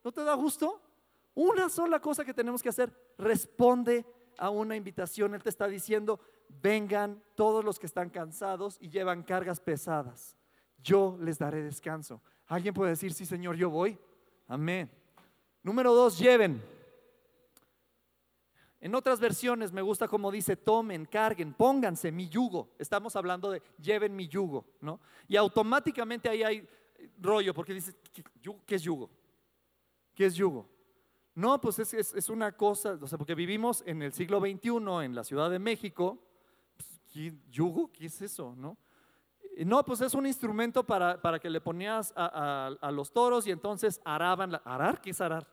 ¿No 0.04 0.12
te 0.12 0.24
da 0.24 0.36
gusto? 0.36 0.82
Una 1.34 1.70
sola 1.70 2.00
cosa 2.00 2.24
que 2.24 2.34
tenemos 2.34 2.62
que 2.62 2.70
hacer, 2.70 2.94
responde 3.18 4.06
a 4.38 4.50
una 4.50 4.76
invitación. 4.76 5.34
Él 5.34 5.44
te 5.44 5.50
está 5.50 5.68
diciendo, 5.68 6.20
vengan 6.62 7.24
todos 7.36 7.64
los 7.64 7.80
que 7.80 7.86
están 7.86 8.10
cansados 8.10 8.78
y 8.82 8.90
llevan 8.90 9.24
cargas 9.24 9.60
pesadas. 9.60 10.38
Yo 10.82 11.18
les 11.20 11.38
daré 11.38 11.64
descanso. 11.64 12.22
¿Alguien 12.48 12.74
puede 12.74 12.92
decir, 12.92 13.14
sí 13.14 13.26
Señor, 13.26 13.56
yo 13.56 13.70
voy? 13.70 13.98
Amén. 14.48 14.90
Número 15.64 15.94
dos, 15.94 16.18
lleven. 16.18 16.62
En 18.82 18.96
otras 18.96 19.20
versiones 19.20 19.72
me 19.74 19.82
gusta 19.82 20.08
como 20.08 20.32
dice, 20.32 20.56
tomen, 20.56 21.06
carguen, 21.06 21.54
pónganse 21.54 22.12
mi 22.12 22.30
yugo. 22.30 22.70
Estamos 22.80 23.16
hablando 23.16 23.52
de 23.52 23.62
lleven 23.78 24.16
mi 24.16 24.28
yugo, 24.28 24.66
¿no? 24.82 25.00
Y 25.28 25.36
automáticamente 25.36 26.30
ahí 26.30 26.44
hay 26.44 26.68
rollo, 27.20 27.54
porque 27.54 27.74
dice, 27.74 27.94
¿qué 28.66 28.76
es 28.76 28.82
yugo? 28.82 29.10
¿Qué 30.16 30.26
es 30.26 30.36
yugo? 30.36 30.70
No, 31.40 31.62
pues 31.62 31.80
es, 31.80 32.30
una 32.30 32.52
cosa, 32.52 32.98
o 33.02 33.08
sea, 33.08 33.18
porque 33.18 33.34
vivimos 33.34 33.82
en 33.86 34.02
el 34.02 34.12
siglo 34.12 34.42
XXI 34.42 35.06
en 35.06 35.16
la 35.16 35.24
Ciudad 35.24 35.50
de 35.50 35.58
México. 35.58 36.22
Pues, 36.76 37.02
¿qué, 37.14 37.34
¿Yugo? 37.50 37.92
¿Qué 37.94 38.08
es 38.08 38.22
eso? 38.22 38.54
¿No? 38.58 38.78
No, 39.66 39.84
pues 39.86 40.02
es 40.02 40.14
un 40.14 40.26
instrumento 40.26 40.86
para, 40.86 41.22
para 41.22 41.40
que 41.40 41.50
le 41.50 41.62
ponías 41.62 42.14
a, 42.16 42.92
los 42.92 43.14
toros 43.14 43.48
y 43.48 43.52
entonces 43.52 44.02
araban. 44.04 44.60
¿Arar? 44.66 45.00
¿Qué 45.00 45.12
es 45.12 45.22
arar? 45.22 45.48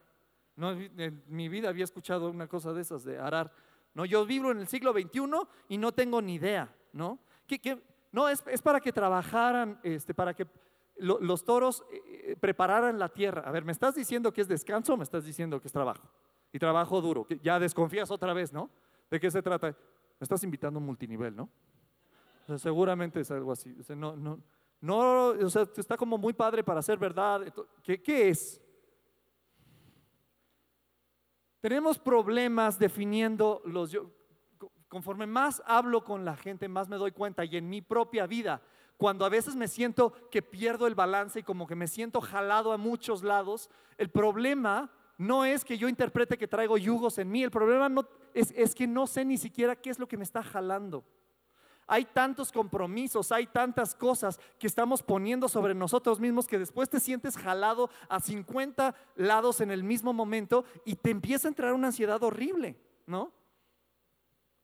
No, 0.56 0.72
en 0.72 1.22
mi 1.28 1.48
vida 1.48 1.68
había 1.68 1.84
escuchado 1.84 2.30
una 2.30 2.48
cosa 2.48 2.72
de 2.72 2.80
esas, 2.80 3.04
de 3.04 3.18
arar. 3.18 3.52
No, 3.94 4.04
yo 4.04 4.24
vivo 4.26 4.50
en 4.50 4.58
el 4.58 4.66
siglo 4.66 4.92
XXI 4.92 5.20
y 5.68 5.78
no 5.78 5.92
tengo 5.92 6.20
ni 6.20 6.34
idea, 6.34 6.74
¿no? 6.92 7.18
¿Qué, 7.46 7.82
No, 8.12 8.28
es, 8.28 8.42
es, 8.46 8.62
para 8.62 8.80
que 8.80 8.92
trabajaran, 8.92 9.78
este, 9.82 10.14
para 10.14 10.34
que 10.34 10.46
los 10.98 11.44
toros 11.44 11.84
eh, 11.90 12.02
eh, 12.06 12.36
prepararan 12.36 12.98
la 12.98 13.08
tierra. 13.08 13.42
A 13.42 13.50
ver, 13.50 13.64
¿me 13.64 13.72
estás 13.72 13.94
diciendo 13.94 14.32
que 14.32 14.40
es 14.40 14.48
descanso 14.48 14.94
o 14.94 14.96
me 14.96 15.04
estás 15.04 15.24
diciendo 15.24 15.60
que 15.60 15.68
es 15.68 15.72
trabajo? 15.72 16.08
Y 16.52 16.58
trabajo 16.58 17.00
duro. 17.00 17.26
Ya 17.42 17.58
desconfías 17.58 18.10
otra 18.10 18.32
vez, 18.32 18.52
¿no? 18.52 18.70
¿De 19.10 19.20
qué 19.20 19.30
se 19.30 19.42
trata? 19.42 19.68
Me 19.68 20.24
estás 20.24 20.42
invitando 20.42 20.78
a 20.78 20.80
un 20.80 20.86
multinivel, 20.86 21.36
¿no? 21.36 21.50
seguramente 22.58 23.20
es 23.20 23.30
algo 23.32 23.50
así. 23.50 23.76
no, 23.96 24.14
no, 24.14 24.40
no, 24.80 25.28
o 25.30 25.50
sea, 25.50 25.66
está 25.76 25.96
como 25.96 26.16
muy 26.16 26.32
padre 26.32 26.62
para 26.62 26.80
ser 26.80 26.96
verdad. 26.98 27.52
¿Qué, 27.82 28.00
qué 28.00 28.28
es? 28.28 28.60
Tenemos 31.66 31.98
problemas 31.98 32.78
definiendo 32.78 33.60
los... 33.64 33.98
conforme 34.86 35.26
más 35.26 35.60
hablo 35.66 36.04
con 36.04 36.24
la 36.24 36.36
gente, 36.36 36.68
más 36.68 36.88
me 36.88 36.94
doy 36.94 37.10
cuenta 37.10 37.44
y 37.44 37.56
en 37.56 37.68
mi 37.68 37.82
propia 37.82 38.24
vida 38.28 38.62
cuando 38.96 39.24
a 39.24 39.28
veces 39.28 39.56
me 39.56 39.66
siento 39.66 40.12
que 40.30 40.42
pierdo 40.42 40.86
el 40.86 40.94
balance 40.94 41.40
y 41.40 41.42
como 41.42 41.66
que 41.66 41.74
me 41.74 41.88
siento 41.88 42.20
jalado 42.20 42.70
a 42.70 42.76
muchos 42.76 43.24
lados, 43.24 43.68
el 43.98 44.10
problema 44.10 44.92
no 45.18 45.44
es 45.44 45.64
que 45.64 45.76
yo 45.76 45.88
interprete 45.88 46.38
que 46.38 46.46
traigo 46.46 46.78
yugos 46.78 47.18
en 47.18 47.32
mí, 47.32 47.42
el 47.42 47.50
problema 47.50 47.88
no, 47.88 48.06
es, 48.32 48.52
es 48.56 48.72
que 48.72 48.86
no 48.86 49.08
sé 49.08 49.24
ni 49.24 49.36
siquiera 49.36 49.74
qué 49.74 49.90
es 49.90 49.98
lo 49.98 50.06
que 50.06 50.16
me 50.16 50.22
está 50.22 50.44
jalando. 50.44 51.02
Hay 51.86 52.04
tantos 52.04 52.50
compromisos, 52.50 53.30
hay 53.30 53.46
tantas 53.46 53.94
cosas 53.94 54.40
que 54.58 54.66
estamos 54.66 55.02
poniendo 55.02 55.48
sobre 55.48 55.74
nosotros 55.74 56.18
mismos 56.18 56.48
que 56.48 56.58
después 56.58 56.88
te 56.88 56.98
sientes 56.98 57.36
jalado 57.36 57.90
a 58.08 58.18
50 58.18 58.94
lados 59.14 59.60
en 59.60 59.70
el 59.70 59.84
mismo 59.84 60.12
momento 60.12 60.64
y 60.84 60.96
te 60.96 61.10
empieza 61.10 61.46
a 61.46 61.50
entrar 61.50 61.72
una 61.72 61.88
ansiedad 61.88 62.20
horrible, 62.22 62.76
¿no? 63.06 63.32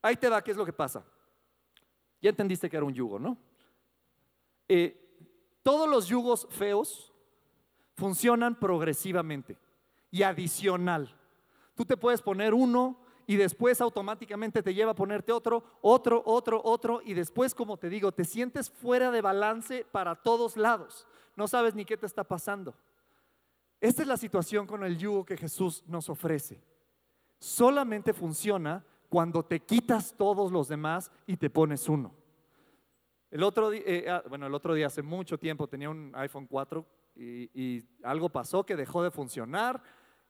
Ahí 0.01 0.17
te 0.17 0.29
da 0.29 0.43
qué 0.43 0.51
es 0.51 0.57
lo 0.57 0.65
que 0.65 0.73
pasa. 0.73 1.05
Ya 2.21 2.29
entendiste 2.29 2.69
que 2.69 2.75
era 2.75 2.85
un 2.85 2.93
yugo, 2.93 3.19
¿no? 3.19 3.37
Eh, 4.67 4.99
todos 5.63 5.89
los 5.89 6.07
yugos 6.07 6.45
feos 6.49 7.13
funcionan 7.95 8.59
progresivamente 8.59 9.57
y 10.11 10.23
adicional. 10.23 11.15
Tú 11.73 11.85
te 11.85 11.95
puedes 11.95 12.21
poner 12.21 12.53
uno 12.53 13.02
y 13.25 13.35
después 13.35 13.81
automáticamente 13.81 14.61
te 14.61 14.73
lleva 14.73 14.91
a 14.91 14.95
ponerte 14.95 15.31
otro, 15.31 15.63
otro, 15.81 16.21
otro, 16.25 16.61
otro 16.63 17.01
y 17.03 17.13
después, 17.13 17.55
como 17.55 17.77
te 17.77 17.89
digo, 17.89 18.11
te 18.11 18.25
sientes 18.25 18.69
fuera 18.69 19.11
de 19.11 19.21
balance 19.21 19.85
para 19.91 20.15
todos 20.15 20.57
lados. 20.57 21.07
No 21.35 21.47
sabes 21.47 21.75
ni 21.75 21.85
qué 21.85 21.97
te 21.97 22.05
está 22.05 22.23
pasando. 22.23 22.75
Esta 23.79 24.01
es 24.01 24.07
la 24.07 24.17
situación 24.17 24.65
con 24.65 24.83
el 24.83 24.97
yugo 24.97 25.25
que 25.25 25.37
Jesús 25.37 25.83
nos 25.87 26.09
ofrece. 26.09 26.61
Solamente 27.39 28.13
funciona 28.13 28.85
cuando 29.09 29.43
te 29.43 29.59
quitas 29.59 30.15
todos 30.17 30.51
los 30.51 30.67
demás 30.67 31.11
y 31.27 31.37
te 31.37 31.49
pones 31.49 31.87
uno. 31.89 32.13
El 33.29 33.43
otro, 33.43 33.69
día, 33.69 33.81
eh, 33.85 34.09
ah, 34.09 34.23
bueno, 34.29 34.47
el 34.47 34.53
otro 34.53 34.73
día, 34.73 34.87
hace 34.87 35.01
mucho 35.01 35.37
tiempo, 35.37 35.67
tenía 35.67 35.89
un 35.89 36.11
iPhone 36.15 36.47
4 36.47 36.85
y, 37.15 37.83
algo 38.03 38.29
pasó 38.29 38.63
que 38.65 38.75
dejó 38.75 39.03
de 39.03 39.11
funcionar. 39.11 39.81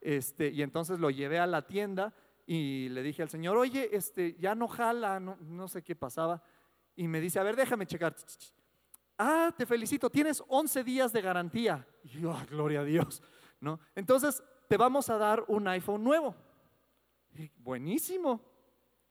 Este, 0.01 0.49
y 0.49 0.61
entonces 0.61 0.99
lo 0.99 1.09
llevé 1.09 1.39
a 1.39 1.47
la 1.47 1.67
tienda 1.67 2.13
y 2.45 2.89
le 2.89 3.01
dije 3.03 3.21
al 3.21 3.29
señor, 3.29 3.57
oye, 3.57 3.89
este, 3.95 4.35
ya 4.39 4.53
no 4.55 4.67
jala, 4.67 5.19
no, 5.19 5.67
sé 5.67 5.81
qué 5.81 5.95
pasaba. 5.95 6.43
Y 6.95 7.07
me 7.07 7.21
dice, 7.21 7.39
a 7.39 7.43
ver, 7.43 7.55
déjame 7.55 7.85
checar. 7.85 8.15
Ah, 9.17 9.53
te 9.55 9.65
felicito, 9.65 10.09
tienes 10.09 10.43
11 10.47 10.83
días 10.83 11.13
de 11.13 11.21
garantía. 11.21 11.87
Y 12.03 12.21
yo, 12.21 12.35
gloria 12.49 12.81
a 12.81 12.83
Dios. 12.83 13.21
¿No? 13.59 13.79
Entonces, 13.95 14.43
te 14.67 14.75
vamos 14.75 15.09
a 15.09 15.17
dar 15.17 15.45
un 15.47 15.67
iPhone 15.67 16.03
nuevo. 16.03 16.35
buenísimo. 17.57 18.41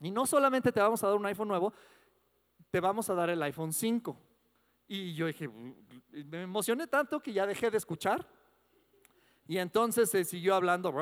Y 0.00 0.10
no 0.10 0.26
solamente 0.26 0.72
te 0.72 0.80
vamos 0.80 1.02
a 1.02 1.06
dar 1.06 1.16
un 1.16 1.26
iPhone 1.26 1.48
nuevo, 1.48 1.72
te 2.70 2.80
vamos 2.80 3.08
a 3.08 3.14
dar 3.14 3.30
el 3.30 3.42
iPhone 3.42 3.72
5. 3.72 4.18
Y 4.88 5.14
yo 5.14 5.26
dije, 5.26 5.48
me 5.48 6.42
emocioné 6.42 6.86
tanto 6.86 7.22
que 7.22 7.32
ya 7.32 7.46
dejé 7.46 7.70
de 7.70 7.78
escuchar. 7.78 8.28
Y 9.48 9.58
entonces 9.58 10.08
se 10.08 10.24
siguió 10.24 10.54
hablando 10.54 10.94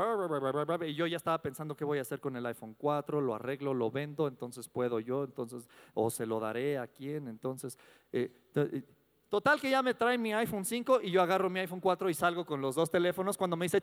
y 0.86 0.94
yo 0.94 1.06
ya 1.06 1.16
estaba 1.16 1.42
pensando 1.42 1.76
qué 1.76 1.84
voy 1.84 1.98
a 1.98 2.02
hacer 2.02 2.20
con 2.20 2.36
el 2.36 2.46
iPhone 2.46 2.74
4, 2.78 3.20
lo 3.20 3.34
arreglo, 3.34 3.74
lo 3.74 3.90
vendo, 3.90 4.26
entonces 4.26 4.68
puedo 4.68 4.98
yo, 4.98 5.24
entonces, 5.24 5.68
o 5.92 6.10
se 6.10 6.24
lo 6.24 6.40
daré 6.40 6.78
a 6.78 6.86
quién, 6.86 7.28
entonces, 7.28 7.78
eh, 8.12 8.32
eh, 8.54 8.82
total 9.28 9.60
que 9.60 9.70
ya 9.70 9.82
me 9.82 9.92
traen 9.92 10.22
mi 10.22 10.32
iPhone 10.32 10.64
5 10.64 11.00
y 11.02 11.10
yo 11.10 11.20
agarro 11.20 11.50
mi 11.50 11.60
iPhone 11.60 11.80
4 11.80 12.08
y 12.08 12.14
salgo 12.14 12.46
con 12.46 12.62
los 12.62 12.74
dos 12.74 12.90
teléfonos 12.90 13.36
cuando 13.36 13.56
me 13.56 13.66
dice, 13.66 13.80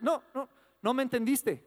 no, 0.00 0.22
no, 0.34 0.48
no 0.80 0.94
me 0.94 1.02
entendiste, 1.02 1.62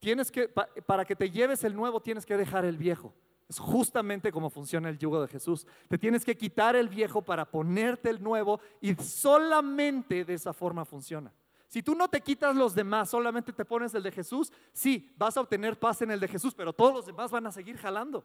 tienes 0.00 0.32
que, 0.32 0.48
para 0.48 1.04
que 1.04 1.14
te 1.14 1.30
lleves 1.30 1.62
el 1.62 1.76
nuevo 1.76 2.00
tienes 2.00 2.26
que 2.26 2.36
dejar 2.36 2.64
el 2.64 2.76
viejo. 2.76 3.14
Es 3.48 3.58
justamente 3.58 4.32
como 4.32 4.50
funciona 4.50 4.88
el 4.88 4.98
yugo 4.98 5.22
de 5.22 5.28
Jesús. 5.28 5.66
Te 5.88 5.98
tienes 5.98 6.24
que 6.24 6.36
quitar 6.36 6.74
el 6.74 6.88
viejo 6.88 7.22
para 7.22 7.44
ponerte 7.48 8.10
el 8.10 8.22
nuevo 8.22 8.60
y 8.80 8.94
solamente 8.96 10.24
de 10.24 10.34
esa 10.34 10.52
forma 10.52 10.84
funciona. 10.84 11.32
Si 11.68 11.82
tú 11.82 11.94
no 11.94 12.08
te 12.08 12.20
quitas 12.20 12.54
los 12.56 12.74
demás, 12.74 13.10
solamente 13.10 13.52
te 13.52 13.64
pones 13.64 13.94
el 13.94 14.02
de 14.02 14.10
Jesús, 14.12 14.52
sí, 14.72 15.14
vas 15.16 15.36
a 15.36 15.40
obtener 15.40 15.78
paz 15.78 16.02
en 16.02 16.10
el 16.10 16.20
de 16.20 16.28
Jesús, 16.28 16.54
pero 16.54 16.72
todos 16.72 16.92
los 16.94 17.06
demás 17.06 17.30
van 17.30 17.46
a 17.46 17.52
seguir 17.52 17.76
jalando. 17.76 18.24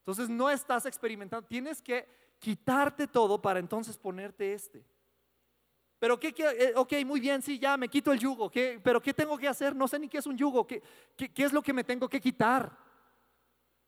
Entonces 0.00 0.28
no 0.28 0.48
estás 0.48 0.86
experimentando, 0.86 1.46
tienes 1.46 1.82
que 1.82 2.06
quitarte 2.38 3.06
todo 3.06 3.40
para 3.40 3.60
entonces 3.60 3.98
ponerte 3.98 4.54
este. 4.54 4.84
Pero 5.98 6.18
qué, 6.18 6.32
qué- 6.32 6.48
eh, 6.48 6.72
ok, 6.76 6.92
muy 7.04 7.20
bien, 7.20 7.42
sí, 7.42 7.58
ya 7.58 7.76
me 7.76 7.88
quito 7.88 8.10
el 8.12 8.18
yugo. 8.18 8.50
¿qué- 8.50 8.80
pero 8.82 9.02
¿qué 9.02 9.12
tengo 9.12 9.36
que 9.36 9.48
hacer? 9.48 9.76
No 9.76 9.86
sé 9.86 9.98
ni 9.98 10.08
qué 10.08 10.16
es 10.18 10.26
un 10.26 10.36
yugo. 10.36 10.66
¿Qué, 10.66 10.82
qué, 11.14 11.30
qué 11.30 11.44
es 11.44 11.52
lo 11.52 11.60
que 11.60 11.74
me 11.74 11.84
tengo 11.84 12.08
que 12.08 12.20
quitar? 12.20 12.74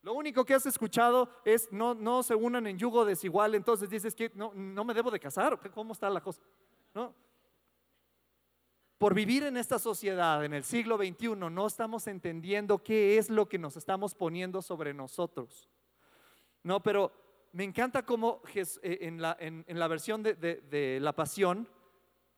Lo 0.03 0.15
único 0.15 0.45
que 0.45 0.55
has 0.55 0.67
escuchado 0.67 1.29
es 1.45 1.71
no, 1.73 1.95
no 1.95 2.23
se 2.23 2.35
unan 2.35 2.67
en 2.67 2.77
yugo 2.79 3.05
desigual. 3.05 3.55
Entonces 3.55 3.89
dices 3.89 4.15
que 4.15 4.31
no, 4.35 4.53
no 4.55 4.85
me 4.85 4.95
debo 4.95 5.11
de 5.11 5.21
casar. 5.21 5.59
¿Cómo 5.73 5.93
está 5.93 6.11
la 6.11 6.21
cosa? 6.21 6.43
¿No? 6.95 7.15
Por 8.99 9.15
vivir 9.15 9.43
en 9.45 9.57
esta 9.57 9.79
sociedad 9.79 10.45
en 10.45 10.55
el 10.55 10.63
siglo 10.65 10.97
XXI 10.97 11.35
no 11.37 11.67
estamos 11.67 12.07
entendiendo 12.07 12.79
qué 12.79 13.19
es 13.19 13.31
lo 13.31 13.49
que 13.49 13.59
nos 13.59 13.77
estamos 13.77 14.15
poniendo 14.15 14.63
sobre 14.63 14.95
nosotros. 14.95 15.69
No, 16.63 16.81
pero 16.83 17.11
me 17.53 17.65
encanta 17.65 18.05
cómo 18.05 18.41
eh, 18.55 18.99
en, 19.03 19.21
la, 19.21 19.37
en- 19.41 19.65
la 19.69 19.89
versión 19.89 20.23
de, 20.23 20.35
de- 20.35 21.01
la 21.01 21.13
pasión, 21.15 21.69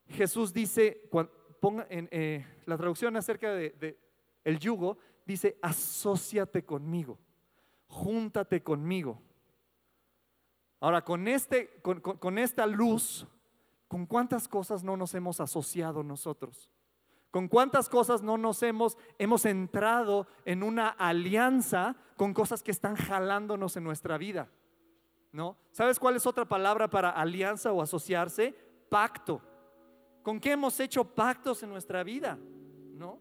Jesús 0.09 0.53
dice, 0.55 1.09
ponga 1.61 1.87
en 1.91 2.09
eh, 2.11 2.47
la 2.67 2.77
traducción 2.79 3.15
acerca 3.17 3.53
de, 3.53 3.71
de 3.71 3.99
yugo, 4.59 4.97
dice, 5.27 5.59
asóciate 5.61 6.65
conmigo, 6.65 7.19
júntate 7.89 8.63
conmigo. 8.63 9.21
Ahora, 10.81 11.03
con, 11.03 11.29
este, 11.29 11.81
con, 11.83 12.01
con- 12.01 12.39
esta 12.39 12.67
luz, 12.67 13.27
¿con 13.89 14.07
cuántas 14.07 14.49
cosas 14.49 14.85
no 14.85 14.97
nos 14.97 15.15
hemos 15.15 15.41
asociado 15.41 16.03
nosotros? 16.03 16.71
¿Con 17.31 17.49
cuántas 17.49 17.89
cosas 17.89 18.23
no 18.23 18.37
nos 18.37 18.63
hemos, 18.63 18.99
hemos 19.19 19.45
entrado 19.47 20.27
en 20.45 20.63
una 20.63 20.89
alianza 20.89 21.97
con 22.17 22.35
cosas 22.35 22.63
que 22.63 22.71
están 22.71 22.97
jalándonos 22.97 23.77
en 23.77 23.85
nuestra 23.85 24.19
vida? 24.19 24.51
¿No? 25.33 25.57
¿Sabes 25.73 25.99
cuál 25.99 26.15
es 26.17 26.27
otra 26.27 26.45
palabra 26.45 26.89
para 26.89 27.11
alianza 27.11 27.73
o 27.73 27.83
asociarse? 27.83 28.55
Pacto. 28.89 29.41
¿Con 30.23 30.39
qué 30.39 30.53
hemos 30.53 30.79
hecho 30.79 31.03
pactos 31.05 31.63
en 31.63 31.71
nuestra 31.71 32.05
vida? 32.05 32.39
¿No? 32.95 33.19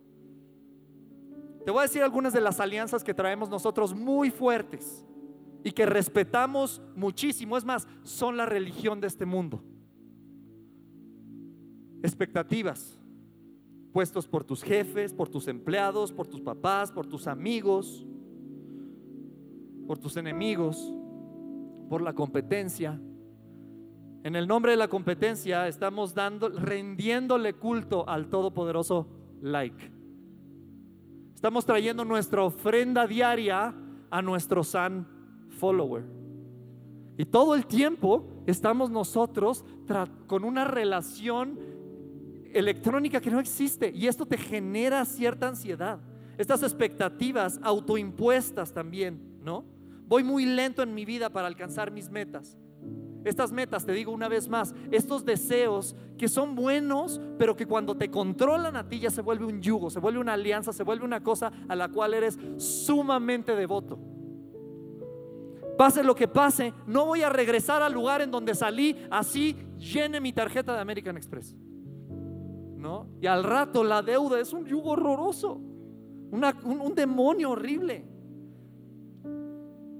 Te 1.65 1.71
voy 1.71 1.79
a 1.79 1.83
decir 1.83 2.03
algunas 2.03 2.33
de 2.33 2.41
las 2.41 2.59
alianzas 2.59 3.03
que 3.03 3.13
traemos 3.13 3.49
nosotros 3.49 3.93
muy 3.93 4.29
fuertes 4.29 5.05
y 5.63 5.71
que 5.71 5.85
respetamos 5.85 6.81
muchísimo. 6.95 7.57
Es 7.57 7.63
más, 7.63 7.87
son 8.03 8.35
la 8.35 8.45
religión 8.45 8.99
de 8.99 9.07
este 9.07 9.25
mundo. 9.25 9.63
Expectativas 12.01 12.99
puestos 13.93 14.27
por 14.27 14.43
tus 14.43 14.63
jefes, 14.63 15.13
por 15.13 15.29
tus 15.29 15.47
empleados, 15.47 16.11
por 16.11 16.27
tus 16.27 16.41
papás, 16.41 16.91
por 16.91 17.05
tus 17.05 17.27
amigos, 17.27 18.05
por 19.87 19.99
tus 19.99 20.17
enemigos, 20.17 20.91
por 21.89 22.01
la 22.01 22.13
competencia. 22.13 22.99
En 24.23 24.35
el 24.35 24.47
nombre 24.47 24.71
de 24.71 24.77
la 24.77 24.87
competencia 24.87 25.67
estamos 25.67 26.15
dando, 26.15 26.49
rendiéndole 26.49 27.53
culto 27.53 28.09
al 28.09 28.29
Todopoderoso 28.29 29.07
like. 29.41 29.92
Estamos 31.43 31.65
trayendo 31.65 32.05
nuestra 32.05 32.41
ofrenda 32.41 33.05
diaria 33.05 33.75
a 34.09 34.21
nuestro 34.21 34.63
San 34.63 35.05
follower. 35.59 36.05
Y 37.17 37.25
todo 37.25 37.53
el 37.53 37.65
tiempo 37.65 38.25
estamos 38.47 38.89
nosotros 38.89 39.65
con 40.25 40.45
una 40.45 40.63
relación 40.63 41.59
electrónica 42.53 43.19
que 43.19 43.29
no 43.29 43.41
existe. 43.41 43.91
Y 43.93 44.07
esto 44.07 44.25
te 44.25 44.37
genera 44.37 45.03
cierta 45.03 45.49
ansiedad. 45.49 45.99
Estas 46.37 46.63
expectativas 46.63 47.59
autoimpuestas 47.61 48.71
también, 48.71 49.19
¿no? 49.43 49.65
Voy 50.07 50.23
muy 50.23 50.45
lento 50.45 50.81
en 50.81 50.93
mi 50.93 51.03
vida 51.03 51.29
para 51.29 51.47
alcanzar 51.47 51.91
mis 51.91 52.09
metas. 52.09 52.57
Estas 53.25 53.51
metas, 53.51 53.85
te 53.85 53.93
digo 53.93 54.11
una 54.11 54.27
vez 54.27 54.49
más, 54.49 54.75
estos 54.91 55.23
deseos 55.23 55.95
que 56.17 56.27
son 56.27 56.55
buenos, 56.55 57.21
pero 57.37 57.55
que 57.55 57.65
cuando 57.65 57.95
te 57.95 58.11
controlan 58.11 58.75
a 58.75 58.87
ti 58.87 58.99
ya 58.99 59.09
se 59.09 59.21
vuelve 59.21 59.45
un 59.45 59.61
yugo, 59.61 59.89
se 59.89 59.99
vuelve 59.99 60.19
una 60.19 60.33
alianza, 60.33 60.73
se 60.73 60.83
vuelve 60.83 61.05
una 61.05 61.23
cosa 61.23 61.51
a 61.67 61.75
la 61.75 61.89
cual 61.89 62.13
eres 62.13 62.37
sumamente 62.57 63.55
devoto. 63.55 63.97
Pase 65.77 66.03
lo 66.03 66.15
que 66.15 66.27
pase, 66.27 66.73
no 66.85 67.05
voy 67.05 67.23
a 67.23 67.29
regresar 67.29 67.81
al 67.81 67.93
lugar 67.93 68.21
en 68.21 68.29
donde 68.29 68.53
salí, 68.53 68.95
así 69.09 69.55
llene 69.77 70.19
mi 70.19 70.33
tarjeta 70.33 70.73
de 70.73 70.81
American 70.81 71.17
Express. 71.17 71.55
¿No? 72.77 73.07
Y 73.21 73.27
al 73.27 73.43
rato 73.45 73.83
la 73.83 74.01
deuda 74.01 74.39
es 74.39 74.51
un 74.51 74.65
yugo 74.65 74.91
horroroso, 74.91 75.53
un, 75.53 76.43
un 76.65 76.93
demonio 76.93 77.51
horrible. 77.51 78.05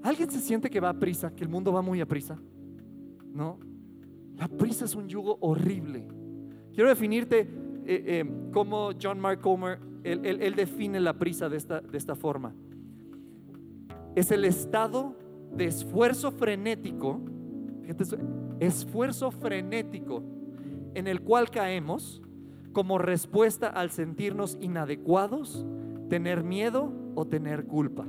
¿Alguien 0.02 0.30
se 0.30 0.40
siente 0.40 0.68
que 0.68 0.80
va 0.80 0.90
a 0.90 0.94
prisa, 0.94 1.34
que 1.34 1.42
el 1.42 1.48
mundo 1.48 1.72
va 1.72 1.80
muy 1.80 2.02
a 2.02 2.06
prisa? 2.06 2.38
¿No? 3.34 3.58
La 4.36 4.48
prisa 4.48 4.86
es 4.86 4.94
un 4.94 5.08
yugo 5.08 5.36
horrible. 5.40 6.06
Quiero 6.72 6.88
definirte 6.88 7.40
eh, 7.40 7.46
eh, 7.86 8.24
cómo 8.52 8.90
John 9.00 9.20
Mark 9.20 9.40
Comer, 9.40 9.78
él, 10.02 10.54
define 10.54 11.00
la 11.00 11.14
prisa 11.14 11.48
de 11.48 11.56
esta, 11.56 11.80
de 11.80 11.98
esta 11.98 12.14
forma. 12.14 12.54
Es 14.14 14.30
el 14.30 14.44
estado 14.44 15.16
de 15.54 15.66
esfuerzo 15.66 16.30
frenético, 16.30 17.20
fíjate 17.82 18.04
esfuerzo 18.60 19.30
frenético 19.30 20.22
en 20.94 21.06
el 21.06 21.20
cual 21.20 21.50
caemos 21.50 22.22
como 22.72 22.98
respuesta 22.98 23.68
al 23.68 23.90
sentirnos 23.90 24.58
inadecuados, 24.60 25.64
tener 26.08 26.42
miedo 26.42 26.92
o 27.14 27.26
tener 27.26 27.66
culpa. 27.66 28.06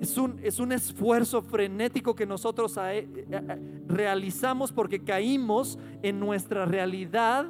Es 0.00 0.16
un, 0.16 0.38
es 0.42 0.60
un 0.60 0.70
esfuerzo 0.72 1.42
frenético 1.42 2.14
que 2.14 2.24
nosotros 2.26 2.78
a- 2.78 2.94
eh, 2.94 3.08
eh, 3.30 3.82
realizamos 3.88 4.72
porque 4.72 5.02
caímos 5.02 5.78
en 6.02 6.20
nuestra 6.20 6.64
realidad, 6.66 7.46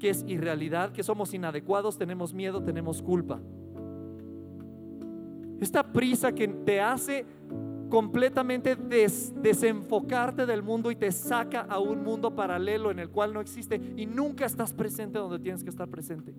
que 0.00 0.10
es 0.10 0.24
irrealidad, 0.26 0.92
que 0.92 1.02
somos 1.02 1.34
inadecuados, 1.34 1.98
tenemos 1.98 2.32
miedo, 2.32 2.62
tenemos 2.62 3.02
culpa. 3.02 3.40
Esta 5.60 5.92
prisa 5.92 6.32
que 6.32 6.48
te 6.48 6.80
hace 6.80 7.24
completamente 7.88 8.74
des- 8.74 9.32
desenfocarte 9.42 10.46
del 10.46 10.62
mundo 10.62 10.90
y 10.90 10.96
te 10.96 11.12
saca 11.12 11.60
a 11.60 11.78
un 11.78 12.02
mundo 12.02 12.34
paralelo 12.34 12.90
en 12.90 12.98
el 12.98 13.10
cual 13.10 13.34
no 13.34 13.40
existe 13.40 13.80
y 13.96 14.06
nunca 14.06 14.46
estás 14.46 14.72
presente 14.72 15.18
donde 15.18 15.38
tienes 15.38 15.62
que 15.62 15.70
estar 15.70 15.88
presente. 15.88 16.34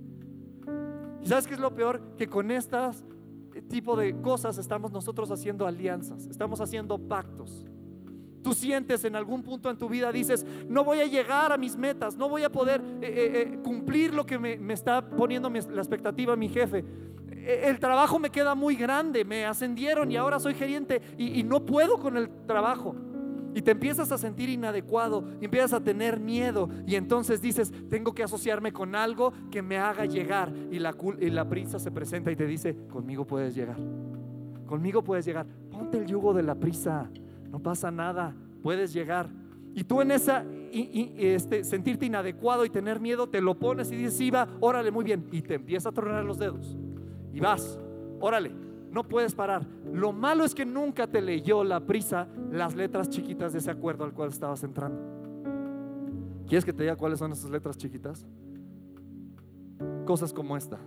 ¿Y 1.21 1.27
sabes 1.27 1.47
qué 1.47 1.53
es 1.53 1.59
lo 1.59 1.73
peor? 1.73 2.01
Que 2.17 2.27
con 2.27 2.51
estas 2.51 3.05
tipo 3.61 3.95
de 3.95 4.19
cosas 4.21 4.57
estamos 4.57 4.91
nosotros 4.91 5.31
haciendo 5.31 5.67
alianzas, 5.67 6.27
estamos 6.27 6.59
haciendo 6.61 6.97
pactos. 6.97 7.65
Tú 8.41 8.53
sientes 8.53 9.05
en 9.05 9.15
algún 9.15 9.41
punto 9.41 9.69
en 9.69 9.77
tu 9.77 9.87
vida, 9.87 10.11
dices, 10.11 10.45
no 10.67 10.83
voy 10.83 10.99
a 10.99 11.05
llegar 11.05 11.53
a 11.53 11.57
mis 11.57 11.77
metas, 11.77 12.17
no 12.17 12.27
voy 12.27 12.43
a 12.43 12.51
poder 12.51 12.81
eh, 12.81 13.07
eh, 13.07 13.41
eh, 13.41 13.59
cumplir 13.63 14.13
lo 14.13 14.25
que 14.25 14.37
me, 14.37 14.73
está 14.73 15.01
poniendo 15.01 15.49
la 15.49 15.81
expectativa 15.81 16.35
mi 16.35 16.49
jefe. 16.49 16.83
Eh, 17.31 17.61
El 17.65 17.79
trabajo 17.79 18.19
me 18.19 18.29
queda 18.29 18.53
muy 18.53 18.75
grande, 18.75 19.23
me 19.23 19.45
ascendieron 19.45 20.11
y 20.11 20.17
ahora 20.17 20.39
soy 20.39 20.55
gerente 20.55 21.01
y 21.17 21.41
no 21.43 21.65
puedo 21.65 21.99
con 21.99 22.17
el 22.17 22.29
trabajo. 22.45 22.95
Y 23.55 23.61
te 23.61 23.71
empiezas 23.71 24.11
a 24.11 24.17
sentir 24.17 24.49
inadecuado, 24.49 25.23
y 25.39 25.45
empiezas 25.45 25.73
a 25.73 25.83
tener 25.83 26.19
miedo 26.19 26.69
y 26.87 26.95
entonces 26.95 27.41
dices, 27.41 27.71
tengo 27.89 28.13
que 28.13 28.23
asociarme 28.23 28.71
con 28.71 28.95
algo 28.95 29.33
que 29.51 29.61
me 29.61 29.77
haga 29.77 30.05
llegar. 30.05 30.51
Y 30.71 30.79
la, 30.79 31.49
prisa 31.49 31.79
se 31.79 31.91
presenta 31.91 32.31
y 32.31 32.35
te 32.35 32.45
dice, 32.45 32.75
conmigo 32.89 33.25
puedes 33.25 33.55
llegar, 33.55 33.77
conmigo 34.65 35.03
puedes 35.03 35.25
llegar. 35.25 35.45
Ponte 35.71 35.97
el 35.97 36.05
yugo 36.05 36.33
de 36.33 36.43
la 36.43 36.55
prisa, 36.55 37.09
no 37.49 37.59
pasa 37.59 37.91
nada, 37.91 38.35
puedes 38.61 38.93
llegar. 38.93 39.29
Y 39.75 39.83
tú 39.83 40.01
en 40.01 40.11
esa 40.11 40.45
y, 40.71 41.13
este, 41.17 41.63
sentirte 41.63 42.05
inadecuado 42.05 42.65
y 42.65 42.69
tener 42.69 42.99
miedo, 42.99 43.27
te 43.27 43.41
lo 43.41 43.55
pones 43.55 43.91
y 43.91 43.95
dices, 43.95 44.17
sí, 44.17 44.31
va, 44.31 44.47
órale, 44.59 44.91
muy 44.91 45.03
bien. 45.03 45.27
Y 45.31 45.41
te 45.41 45.55
empieza 45.55 45.89
a 45.89 45.91
tronar 45.91 46.23
los 46.23 46.39
dedos. 46.39 46.77
Y 47.31 47.39
vas, 47.39 47.79
órale, 48.19 48.51
no 48.93 49.03
puedes 49.03 49.33
parar. 49.33 49.65
Lo 49.91 50.13
malo 50.13 50.45
es 50.45 50.53
que 50.53 50.65
nunca 50.65 51.07
te 51.07 51.19
leyó 51.19 51.63
la 51.63 51.79
prisa 51.79 52.27
las 52.51 52.75
letras 52.75 53.09
chiquitas 53.09 53.51
de 53.51 53.59
ese 53.59 53.71
acuerdo 53.71 54.03
al 54.03 54.13
cual 54.13 54.29
estabas 54.29 54.63
entrando. 54.63 55.01
¿Quieres 56.47 56.63
que 56.63 56.73
te 56.73 56.83
diga 56.83 56.95
cuáles 56.95 57.17
son 57.17 57.31
esas 57.31 57.49
letras 57.49 57.75
chiquitas? 57.75 58.25
Cosas 60.05 60.31
como 60.31 60.55
esta. 60.55 60.77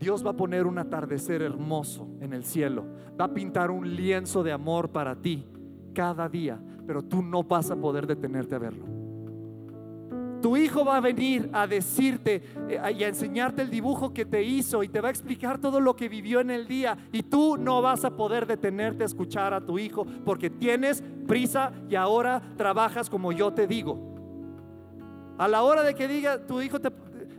Dios 0.00 0.26
va 0.26 0.30
a 0.30 0.36
poner 0.36 0.66
un 0.66 0.78
atardecer 0.78 1.42
hermoso 1.42 2.08
en 2.20 2.32
el 2.32 2.42
cielo. 2.42 2.84
Va 3.18 3.26
a 3.26 3.34
pintar 3.34 3.70
un 3.70 3.94
lienzo 3.94 4.42
de 4.42 4.50
amor 4.50 4.90
para 4.90 5.14
ti 5.14 5.46
cada 5.94 6.28
día, 6.28 6.60
pero 6.84 7.04
tú 7.04 7.22
no 7.22 7.44
vas 7.44 7.70
a 7.70 7.76
poder 7.76 8.08
detenerte 8.08 8.56
a 8.56 8.58
verlo. 8.58 8.91
Tu 10.42 10.56
hijo 10.56 10.84
va 10.84 10.96
a 10.96 11.00
venir 11.00 11.48
a 11.52 11.66
decirte 11.66 12.42
eh, 12.68 12.80
y 12.98 13.04
a 13.04 13.08
enseñarte 13.08 13.62
el 13.62 13.70
dibujo 13.70 14.12
que 14.12 14.24
te 14.24 14.42
hizo 14.42 14.82
y 14.82 14.88
te 14.88 15.00
va 15.00 15.08
a 15.08 15.10
explicar 15.10 15.58
todo 15.58 15.80
lo 15.80 15.94
que 15.94 16.08
vivió 16.08 16.40
en 16.40 16.50
el 16.50 16.66
día 16.66 16.98
y 17.12 17.22
tú 17.22 17.56
no 17.56 17.80
vas 17.80 18.04
a 18.04 18.10
poder 18.10 18.46
detenerte 18.46 19.04
a 19.04 19.06
escuchar 19.06 19.54
a 19.54 19.60
tu 19.60 19.78
hijo 19.78 20.04
porque 20.24 20.50
tienes 20.50 21.02
prisa 21.28 21.72
y 21.88 21.94
ahora 21.94 22.42
trabajas 22.56 23.08
como 23.08 23.30
yo 23.30 23.52
te 23.52 23.68
digo. 23.68 24.10
A 25.38 25.46
la 25.46 25.62
hora 25.62 25.82
de 25.82 25.94
que 25.94 26.08
diga 26.08 26.44
tu 26.44 26.60
hijo 26.60 26.80
te 26.80 26.90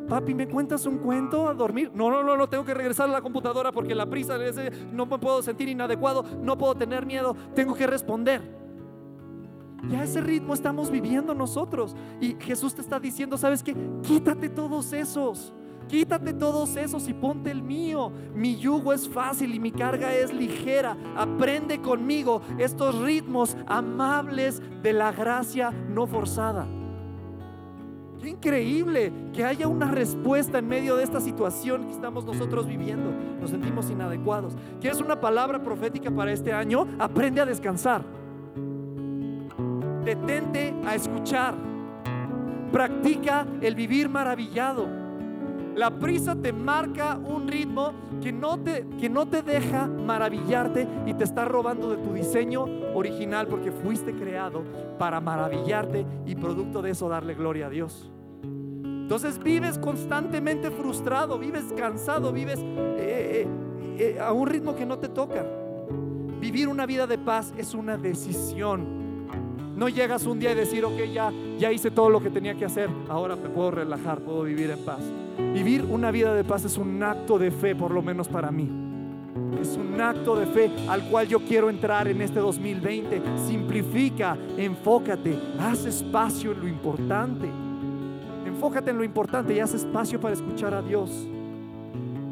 Papi, 0.08 0.34
¿me 0.34 0.48
cuentas 0.48 0.86
un 0.86 0.98
cuento 0.98 1.48
a 1.48 1.54
dormir? 1.54 1.92
No, 1.94 2.10
no, 2.10 2.24
no, 2.24 2.36
no, 2.36 2.50
tengo 2.50 2.66
que 2.66 2.74
regresar 2.74 3.08
a 3.08 3.12
la 3.14 3.22
computadora 3.22 3.72
porque 3.72 3.96
la 3.96 4.06
prisa 4.06 4.38
no 4.92 5.06
me 5.06 5.18
puedo 5.18 5.42
sentir 5.42 5.70
inadecuado, 5.70 6.26
no 6.42 6.58
puedo 6.58 6.76
tener 6.76 7.06
miedo, 7.06 7.36
tengo 7.56 7.74
que 7.74 7.88
responder. 7.88 8.63
Ya 9.90 10.04
ese 10.04 10.22
ritmo 10.22 10.54
estamos 10.54 10.90
viviendo 10.90 11.34
nosotros. 11.34 11.96
Y 12.22 12.36
Jesús 12.40 12.74
te 12.74 12.82
está 12.82 13.00
diciendo, 13.00 13.38
¿sabes 13.38 13.64
qué? 13.64 13.76
Quítate 14.02 14.50
todos 14.50 14.94
esos. 14.94 15.54
Quítate 15.88 16.34
todos 16.34 16.76
esos 16.78 17.08
y 17.08 17.14
ponte 17.14 17.52
el 17.52 17.62
mío. 17.62 18.12
Mi 18.34 18.56
yugo 18.56 18.94
es 18.94 19.08
fácil 19.08 19.54
y 19.54 19.60
mi 19.60 19.72
carga 19.72 20.14
es 20.14 20.34
ligera. 20.34 20.98
Aprende 21.16 21.82
conmigo 21.82 22.42
estos 22.58 23.00
ritmos 23.02 23.58
amables 23.68 24.62
de 24.82 24.94
la 24.94 25.12
gracia 25.12 25.72
no 25.72 26.08
forzada. 26.08 26.66
Qué 28.22 28.30
increíble 28.30 29.12
que 29.34 29.44
haya 29.44 29.68
una 29.68 29.92
respuesta 29.92 30.60
en 30.60 30.68
medio 30.70 30.96
de 30.96 31.04
esta 31.04 31.20
situación 31.20 31.88
que 31.88 31.92
estamos 31.92 32.24
nosotros 32.24 32.66
viviendo. 32.66 33.12
Nos 33.42 33.50
sentimos 33.50 33.90
inadecuados. 33.90 34.56
¿Quieres 34.80 35.02
una 35.02 35.20
palabra 35.20 35.62
profética 35.62 36.10
para 36.10 36.32
este 36.32 36.54
año? 36.54 36.88
Aprende 37.00 37.42
a 37.42 37.46
descansar. 37.46 38.23
Detente 40.04 40.74
a 40.86 40.96
escuchar. 40.96 41.56
Practica 42.72 43.46
el 43.62 43.76
vivir 43.76 44.10
maravillado. 44.10 44.88
La 45.76 45.92
prisa 45.92 46.36
te 46.36 46.54
marca 46.54 47.18
un 47.18 47.48
ritmo 47.48 47.94
que 48.22 48.32
no, 48.32 48.60
te, 48.60 48.86
que 49.00 49.10
no 49.10 49.28
te 49.28 49.42
deja 49.42 49.88
maravillarte 49.88 50.88
y 51.06 51.14
te 51.14 51.24
está 51.24 51.46
robando 51.46 51.90
de 51.90 51.98
tu 51.98 52.14
diseño 52.14 52.66
original 52.94 53.48
porque 53.48 53.72
fuiste 53.72 54.14
creado 54.14 54.64
para 55.00 55.20
maravillarte 55.20 56.06
y 56.26 56.36
producto 56.36 56.82
de 56.82 56.92
eso 56.92 57.10
darle 57.10 57.34
gloria 57.34 57.68
a 57.68 57.70
Dios. 57.70 58.12
Entonces 58.44 59.42
vives 59.42 59.78
constantemente 59.80 60.70
frustrado, 60.70 61.40
vives 61.40 61.66
cansado, 61.76 62.32
vives 62.32 62.60
eh, 62.60 63.46
eh, 63.46 63.48
eh, 64.00 64.20
a 64.20 64.32
un 64.32 64.48
ritmo 64.48 64.76
que 64.76 64.86
no 64.86 65.00
te 65.00 65.10
toca. 65.10 65.46
Vivir 66.40 66.68
una 66.68 66.86
vida 66.86 67.08
de 67.08 67.18
paz 67.18 67.54
es 67.58 67.74
una 67.74 67.98
decisión. 67.98 69.03
No 69.76 69.90
llegas 69.90 70.26
un 70.26 70.40
día 70.40 70.52
y 70.52 70.56
decir, 70.56 70.86
ok, 70.86 71.00
ya, 71.12 71.32
ya 71.58 71.72
hice 71.72 71.90
todo 71.90 72.10
lo 72.10 72.22
que 72.22 72.30
tenía 72.30 72.54
que 72.56 72.66
hacer, 72.66 72.90
ahora 73.10 73.36
me 73.36 73.50
puedo 73.50 73.72
relajar, 73.72 74.20
puedo 74.20 74.44
vivir 74.44 74.70
en 74.70 74.80
paz. 74.80 75.02
Vivir 75.54 75.84
una 75.84 76.12
vida 76.12 76.34
de 76.36 76.44
paz 76.44 76.66
es 76.66 76.78
un 76.78 77.02
acto 77.02 77.40
de 77.40 77.50
fe, 77.50 77.76
por 77.76 77.92
lo 77.92 78.02
menos 78.04 78.28
para 78.28 78.52
mí. 78.52 78.70
Es 79.60 79.76
un 79.78 80.00
acto 80.00 80.36
de 80.36 80.46
fe 80.46 80.72
al 80.88 81.10
cual 81.10 81.28
yo 81.28 81.40
quiero 81.40 81.70
entrar 81.70 82.08
en 82.08 82.22
este 82.22 82.40
2020. 82.40 83.22
Simplifica, 83.48 84.38
enfócate, 84.58 85.40
haz 85.60 85.86
espacio 85.86 86.52
en 86.52 86.60
lo 86.60 86.68
importante. 86.68 87.50
Enfócate 88.46 88.92
en 88.92 88.98
lo 88.98 89.04
importante 89.04 89.56
y 89.56 89.60
haz 89.60 89.74
espacio 89.74 90.20
para 90.20 90.36
escuchar 90.36 90.74
a 90.76 90.84
Dios. 90.84 91.10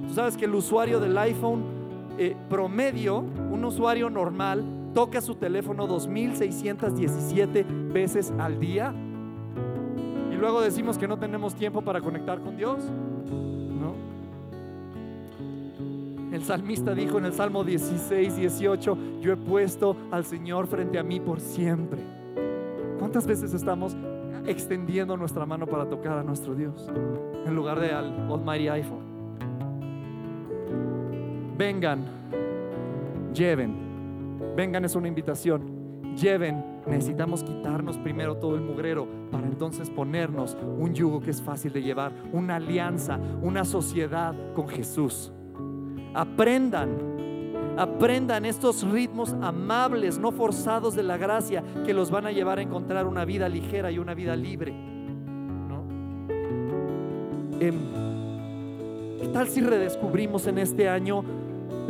Tú 0.08 0.14
sabes 0.14 0.38
que 0.38 0.46
el 0.46 0.54
usuario 0.54 1.00
del 1.00 1.18
iPhone 1.18 1.64
eh, 2.20 2.36
promedio, 2.50 3.18
un 3.18 3.66
usuario 3.66 4.10
normal, 4.10 4.64
toca 4.94 5.22
su 5.22 5.36
teléfono 5.36 5.88
2617 5.88 7.66
veces 7.94 8.34
al 8.38 8.60
día 8.60 8.94
luego 10.42 10.62
decimos 10.62 10.98
que 10.98 11.08
no 11.08 11.18
tenemos 11.18 11.54
tiempo 11.56 11.82
para 11.84 12.02
conectar 12.02 12.42
con 12.42 12.58
Dios. 12.58 12.80
El 16.34 16.44
salmista 16.44 16.96
dijo 16.96 17.18
en 17.20 17.26
el 17.26 17.34
Salmo 17.34 17.64
16, 17.64 18.38
18, 18.38 18.98
yo 19.22 19.34
he 19.34 19.38
puesto 19.38 19.96
al 20.12 20.26
Señor 20.26 20.66
frente 20.66 20.98
a 20.98 21.04
mí 21.04 21.20
por 21.20 21.40
siempre. 21.40 22.00
¿Cuántas 22.98 23.28
veces 23.28 23.54
estamos 23.54 23.96
extendiendo 24.48 25.16
nuestra 25.18 25.46
mano 25.46 25.68
para 25.68 25.88
tocar 25.88 26.18
a 26.18 26.24
nuestro 26.24 26.56
Dios 26.56 26.90
en 27.46 27.54
lugar 27.54 27.80
de 27.80 27.92
al 27.92 28.32
Almighty 28.32 28.70
iPhone? 28.70 29.12
Vengan, 31.58 32.06
lleven. 33.34 33.91
Vengan 34.56 34.86
es 34.86 34.96
una 34.96 35.08
invitación. 35.08 36.16
Lleven 36.16 36.72
Necesitamos 36.86 37.44
quitarnos 37.44 37.98
primero 38.00 38.38
todo 38.38 38.56
el 38.56 38.62
mugrero 38.62 39.08
para 39.32 39.46
entonces 39.46 39.90
ponernos 39.90 40.58
un 40.78 40.94
yugo 40.94 41.22
que 41.22 41.30
es 41.30 41.42
fácil 41.42 41.72
de 41.74 41.84
llevar, 41.84 42.12
una 42.34 42.56
alianza, 42.56 43.20
una 43.42 43.64
sociedad 43.66 44.34
con 44.56 44.68
Jesús. 44.68 45.32
Aprendan, 46.16 46.90
aprendan 47.78 48.46
estos 48.46 48.84
ritmos 48.84 49.36
amables, 49.42 50.18
no 50.18 50.32
forzados 50.32 50.96
de 50.96 51.04
la 51.04 51.18
gracia, 51.18 51.64
que 51.86 51.94
los 51.94 52.10
van 52.10 52.26
a 52.26 52.32
llevar 52.32 52.58
a 52.58 52.64
encontrar 52.64 53.06
una 53.06 53.26
vida 53.26 53.48
ligera 53.48 53.92
y 53.92 54.00
una 54.00 54.16
vida 54.16 54.36
libre. 54.36 54.74
Em, 57.60 57.76
¿Qué 59.22 59.28
tal 59.28 59.48
si 59.50 59.62
redescubrimos 59.62 60.48
en 60.48 60.58
este 60.58 60.90
año 60.90 61.24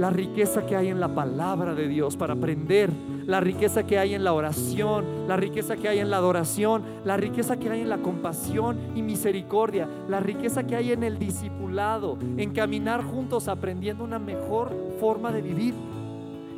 la 0.02 0.10
riqueza 0.10 0.66
que 0.66 0.76
hay 0.76 0.88
en 0.88 1.00
la 1.00 1.14
palabra 1.14 1.76
de 1.76 1.88
Dios 1.88 2.18
para 2.18 2.34
aprender, 2.34 2.90
la 3.28 3.40
riqueza 3.40 3.84
que 3.84 4.00
hay 4.00 4.16
en 4.16 4.24
la 4.24 4.34
oración, 4.34 5.28
la 5.28 5.38
riqueza 5.38 5.78
que 5.78 5.88
hay 5.90 6.00
en 6.00 6.10
la 6.10 6.18
adoración, 6.18 6.82
la 7.06 7.18
riqueza 7.18 7.58
que 7.58 7.70
hay 7.70 7.82
en 7.82 7.90
la 7.90 8.00
compasión 8.00 8.80
y 8.96 9.04
misericordia, 9.04 9.88
la 10.10 10.20
riqueza 10.20 10.66
que 10.66 10.76
hay 10.76 10.92
en 10.92 11.04
el 11.04 11.20
discipulado, 11.20 12.18
en 12.36 12.52
caminar 12.52 13.04
juntos 13.04 13.48
aprendiendo 13.48 14.04
una 14.04 14.18
mejor 14.18 14.72
forma 15.00 15.32
de 15.32 15.44
vivir. 15.44 15.76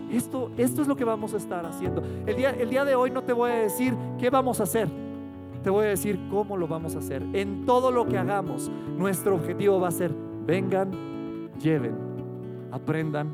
Esto, 0.09 0.49
esto 0.55 0.81
es 0.81 0.87
lo 0.87 0.95
que 0.95 1.03
vamos 1.03 1.33
a 1.33 1.37
estar 1.37 1.65
haciendo. 1.65 2.01
El 2.25 2.37
día, 2.37 2.51
el 2.51 2.69
día 2.69 2.85
de 2.85 2.95
hoy 2.95 3.11
no 3.11 3.23
te 3.23 3.33
voy 3.33 3.51
a 3.51 3.55
decir 3.55 3.93
qué 4.19 4.29
vamos 4.29 4.61
a 4.61 4.63
hacer, 4.63 4.87
te 5.65 5.69
voy 5.69 5.83
a 5.83 5.89
decir 5.89 6.17
cómo 6.31 6.55
lo 6.55 6.65
vamos 6.69 6.95
a 6.95 6.99
hacer. 6.99 7.21
En 7.33 7.65
todo 7.65 7.91
lo 7.91 8.07
que 8.07 8.17
hagamos, 8.17 8.71
nuestro 8.97 9.35
objetivo 9.35 9.81
va 9.81 9.89
a 9.89 9.91
ser, 9.91 10.13
vengan, 10.45 11.49
lleven 11.59 12.12
aprendan, 12.73 13.33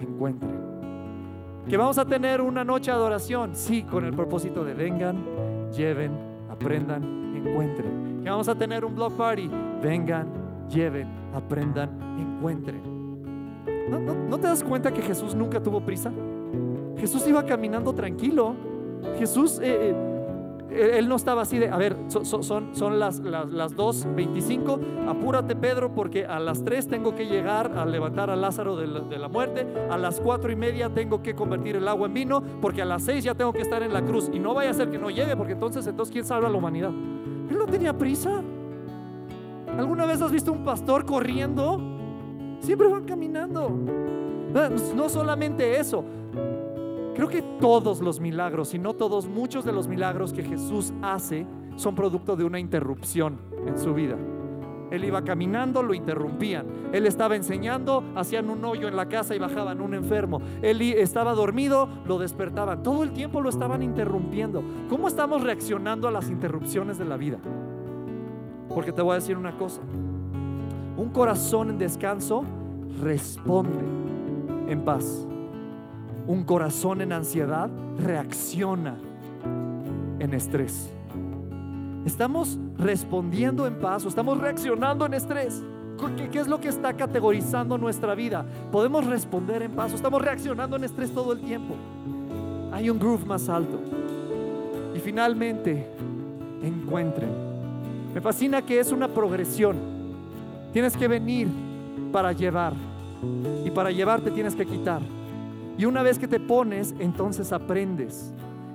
encuentren. 0.00 0.58
Que 1.68 1.76
vamos 1.76 1.96
a 1.98 2.04
tener 2.04 2.40
una 2.40 2.64
noche 2.64 2.90
de 2.90 2.96
adoración, 2.96 3.54
sí, 3.54 3.84
con 3.84 4.04
el 4.04 4.12
propósito 4.12 4.64
de 4.64 4.74
vengan, 4.74 5.70
lleven, 5.70 6.10
aprendan, 6.50 7.36
encuentren. 7.36 8.20
Que 8.24 8.28
vamos 8.28 8.48
a 8.48 8.54
tener 8.56 8.84
un 8.84 8.94
block 8.96 9.12
party, 9.16 9.48
vengan, 9.80 10.26
lleven, 10.68 11.08
aprendan, 11.32 11.90
encuentren. 12.18 12.82
¿No, 14.28 14.38
te 14.38 14.46
das 14.46 14.64
cuenta 14.64 14.92
que 14.92 15.02
Jesús 15.02 15.34
nunca 15.34 15.62
tuvo 15.62 15.80
prisa? 15.80 16.10
Jesús 16.98 17.26
iba 17.28 17.44
caminando 17.44 17.92
tranquilo. 17.92 18.54
Jesús 19.18 19.60
eh, 19.62 19.90
eh, 19.90 20.09
él 20.70 21.08
no 21.08 21.16
estaba 21.16 21.42
así 21.42 21.58
de, 21.58 21.68
a 21.68 21.76
ver, 21.76 21.96
son, 22.08 22.24
son, 22.74 22.98
las, 22.98 23.18
las, 23.20 23.50
las 23.50 23.76
2.25, 23.76 25.08
apúrate 25.08 25.56
Pedro 25.56 25.94
porque 25.94 26.24
a 26.26 26.38
las 26.38 26.64
3 26.64 26.88
tengo 26.88 27.14
que 27.14 27.26
llegar 27.26 27.76
a 27.76 27.84
levantar 27.84 28.30
a 28.30 28.36
Lázaro 28.36 28.76
de 28.76 29.18
la, 29.18 29.28
muerte, 29.28 29.66
a 29.90 29.98
las 29.98 30.20
4 30.20 30.52
y 30.52 30.56
media 30.56 30.88
tengo 30.90 31.22
que 31.22 31.34
convertir 31.34 31.76
el 31.76 31.88
agua 31.88 32.06
en 32.06 32.14
vino, 32.14 32.42
porque 32.60 32.82
a 32.82 32.84
las 32.84 33.02
6 33.02 33.24
ya 33.24 33.34
tengo 33.34 33.52
que 33.52 33.62
estar 33.62 33.82
en 33.82 33.92
la 33.92 34.02
cruz 34.02 34.30
y 34.32 34.38
no 34.38 34.54
vaya 34.54 34.70
a 34.70 34.74
ser 34.74 34.90
que 34.90 34.98
no 34.98 35.10
llegue, 35.10 35.36
porque 35.36 35.52
entonces, 35.52 35.86
entonces 35.86 36.12
¿quién 36.12 36.24
salva 36.24 36.48
a 36.48 36.50
la 36.50 36.58
humanidad? 36.58 36.90
Él 36.90 37.58
no 37.58 37.66
tenía 37.66 37.96
prisa. 37.96 38.42
¿Alguna 39.76 40.06
vez 40.06 40.22
has 40.22 40.30
visto 40.30 40.52
un 40.52 40.64
pastor 40.64 41.04
corriendo? 41.04 41.80
Siempre 42.60 42.88
van 42.88 43.04
caminando. 43.04 43.70
No 44.94 45.08
solamente 45.08 45.78
eso, 45.78 46.04
Creo 47.20 47.28
que 47.28 47.42
todos 47.60 48.00
los 48.00 48.18
milagros, 48.18 48.72
y 48.72 48.78
no 48.78 48.94
todos, 48.94 49.28
muchos 49.28 49.62
de 49.66 49.72
los 49.74 49.86
milagros 49.86 50.32
que 50.32 50.42
Jesús 50.42 50.94
hace 51.02 51.46
son 51.76 51.94
producto 51.94 52.34
de 52.34 52.44
una 52.44 52.58
interrupción 52.58 53.38
en 53.66 53.78
su 53.78 53.92
vida. 53.92 54.16
Él 54.90 55.04
iba 55.04 55.22
caminando, 55.22 55.82
lo 55.82 55.92
interrumpían. 55.92 56.64
Él 56.94 57.04
estaba 57.04 57.36
enseñando, 57.36 58.02
hacían 58.16 58.48
un 58.48 58.64
hoyo 58.64 58.88
en 58.88 58.96
la 58.96 59.06
casa 59.06 59.34
y 59.34 59.38
bajaban 59.38 59.82
un 59.82 59.92
enfermo. 59.92 60.40
Él 60.62 60.80
estaba 60.80 61.34
dormido, 61.34 61.90
lo 62.06 62.18
despertaban. 62.18 62.82
Todo 62.82 63.02
el 63.02 63.12
tiempo 63.12 63.42
lo 63.42 63.50
estaban 63.50 63.82
interrumpiendo. 63.82 64.62
¿Cómo 64.88 65.06
estamos 65.06 65.42
reaccionando 65.42 66.08
a 66.08 66.10
las 66.10 66.30
interrupciones 66.30 66.96
de 66.96 67.04
la 67.04 67.18
vida? 67.18 67.36
Porque 68.70 68.92
te 68.92 69.02
voy 69.02 69.12
a 69.12 69.16
decir 69.16 69.36
una 69.36 69.58
cosa. 69.58 69.82
Un 70.96 71.10
corazón 71.10 71.68
en 71.68 71.76
descanso 71.76 72.44
responde 73.02 73.78
en 74.68 74.80
paz 74.86 75.26
un 76.30 76.44
corazón 76.44 77.00
en 77.00 77.12
ansiedad 77.12 77.68
reacciona 77.98 78.94
en 80.20 80.32
estrés. 80.32 80.88
¿Estamos 82.06 82.56
respondiendo 82.78 83.66
en 83.66 83.74
paz 83.80 84.04
estamos 84.04 84.38
reaccionando 84.38 85.04
en 85.06 85.14
estrés? 85.14 85.60
¿Qué, 86.30 86.38
es 86.38 86.46
lo 86.46 86.60
que 86.60 86.68
está 86.68 86.92
categorizando 86.92 87.76
nuestra 87.78 88.14
vida? 88.14 88.46
¿Podemos 88.70 89.06
responder 89.06 89.62
en 89.62 89.72
paz 89.72 89.92
estamos 89.92 90.22
reaccionando 90.22 90.76
en 90.76 90.84
estrés 90.84 91.10
todo 91.10 91.32
el 91.32 91.40
tiempo? 91.40 91.74
Hay 92.72 92.88
un 92.88 93.00
groove 93.00 93.26
más 93.26 93.48
alto. 93.48 93.80
Y 94.94 95.00
finalmente, 95.00 95.84
encuentren. 96.62 97.30
Me 98.14 98.20
fascina 98.20 98.62
que 98.62 98.78
es 98.78 98.92
una 98.92 99.08
progresión. 99.08 99.76
Tienes 100.72 100.96
que 100.96 101.08
venir 101.08 101.48
para 102.12 102.32
llevar. 102.32 102.72
Y 103.64 103.70
para 103.72 103.90
llevarte 103.90 104.30
tienes 104.30 104.54
que 104.54 104.64
quitar. 104.64 105.02
Y 105.78 105.84
una 105.84 106.02
vez 106.02 106.18
que 106.18 106.28
te 106.28 106.40
pones, 106.40 106.94
entonces 106.98 107.52
aprendes. 107.52 108.32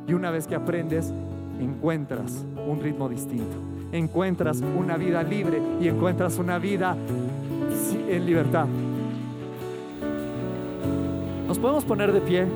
Y 0.07 0.13
una 0.13 0.31
vez 0.31 0.47
que 0.47 0.55
aprendes, 0.55 1.13
encuentras 1.59 2.45
un 2.67 2.79
ritmo 2.81 3.09
distinto. 3.09 3.57
Encuentras 3.91 4.61
una 4.77 4.97
vida 4.97 5.23
libre 5.23 5.61
y 5.79 5.87
encuentras 5.87 6.37
una 6.37 6.59
vida 6.59 6.97
en 8.09 8.25
libertad. 8.25 8.67
Nos 11.47 11.59
podemos 11.59 11.85
poner 11.85 12.11
de 12.11 12.21
pie. 12.21 12.47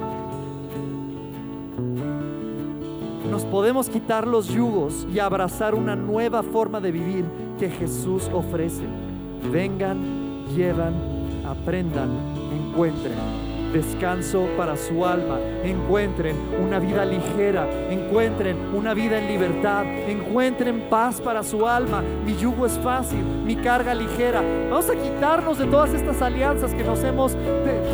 nos 3.30 3.46
podemos 3.46 3.90
quitar 3.90 4.28
los 4.28 4.48
yugos 4.48 5.08
y 5.14 5.20
abrazar 5.20 5.76
una 5.76 5.96
nueva 5.96 6.44
forma 6.44 6.82
de 6.82 6.92
vivir 6.92 7.26
que 7.60 7.70
Jesús 7.70 8.30
ofrece. 8.34 8.84
Vengan, 9.52 10.48
llevan, 10.56 10.94
aprendan, 11.46 12.10
encuentren 12.52 13.39
descanso 13.72 14.48
para 14.58 14.76
su 14.78 15.06
alma, 15.06 15.40
encuentren 15.64 16.36
una 16.64 16.80
vida 16.80 17.06
ligera, 17.06 17.68
encuentren 17.90 18.58
una 18.74 18.94
vida 18.94 19.20
en 19.20 19.28
libertad, 19.28 19.86
encuentren 19.86 20.90
paz 20.90 21.22
para 21.22 21.44
su 21.44 21.68
alma. 21.68 22.04
Mi 22.26 22.36
yugo 22.36 22.66
es 22.66 22.78
fácil, 22.80 23.24
mi 23.24 23.56
carga 23.56 23.94
ligera. 23.94 24.42
Vamos 24.70 24.90
a 24.90 24.96
quitarnos 24.96 25.58
de 25.58 25.66
todas 25.66 25.94
estas 25.94 26.22
alianzas 26.22 26.74
que 26.74 26.84
nos 26.84 27.04
hemos 27.04 27.36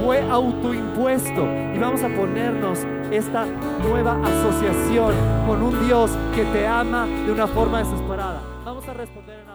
fue 0.03 0.21
autoimpuesto 0.30 1.47
y 1.73 1.80
vamos 1.80 2.03
a 2.03 2.09
ponernos 2.09 2.80
esta 3.11 3.45
nueva 3.82 4.19
asociación 4.23 5.13
con 5.47 5.61
un 5.61 5.86
Dios 5.88 6.11
que 6.36 6.43
te 6.45 6.67
ama 6.67 7.05
de 7.05 7.32
una 7.32 7.47
forma 7.47 7.80
desesperada. 7.80 8.41
Vamos 8.63 8.88
a 8.88 8.93
responder 8.93 9.39
en 9.39 9.55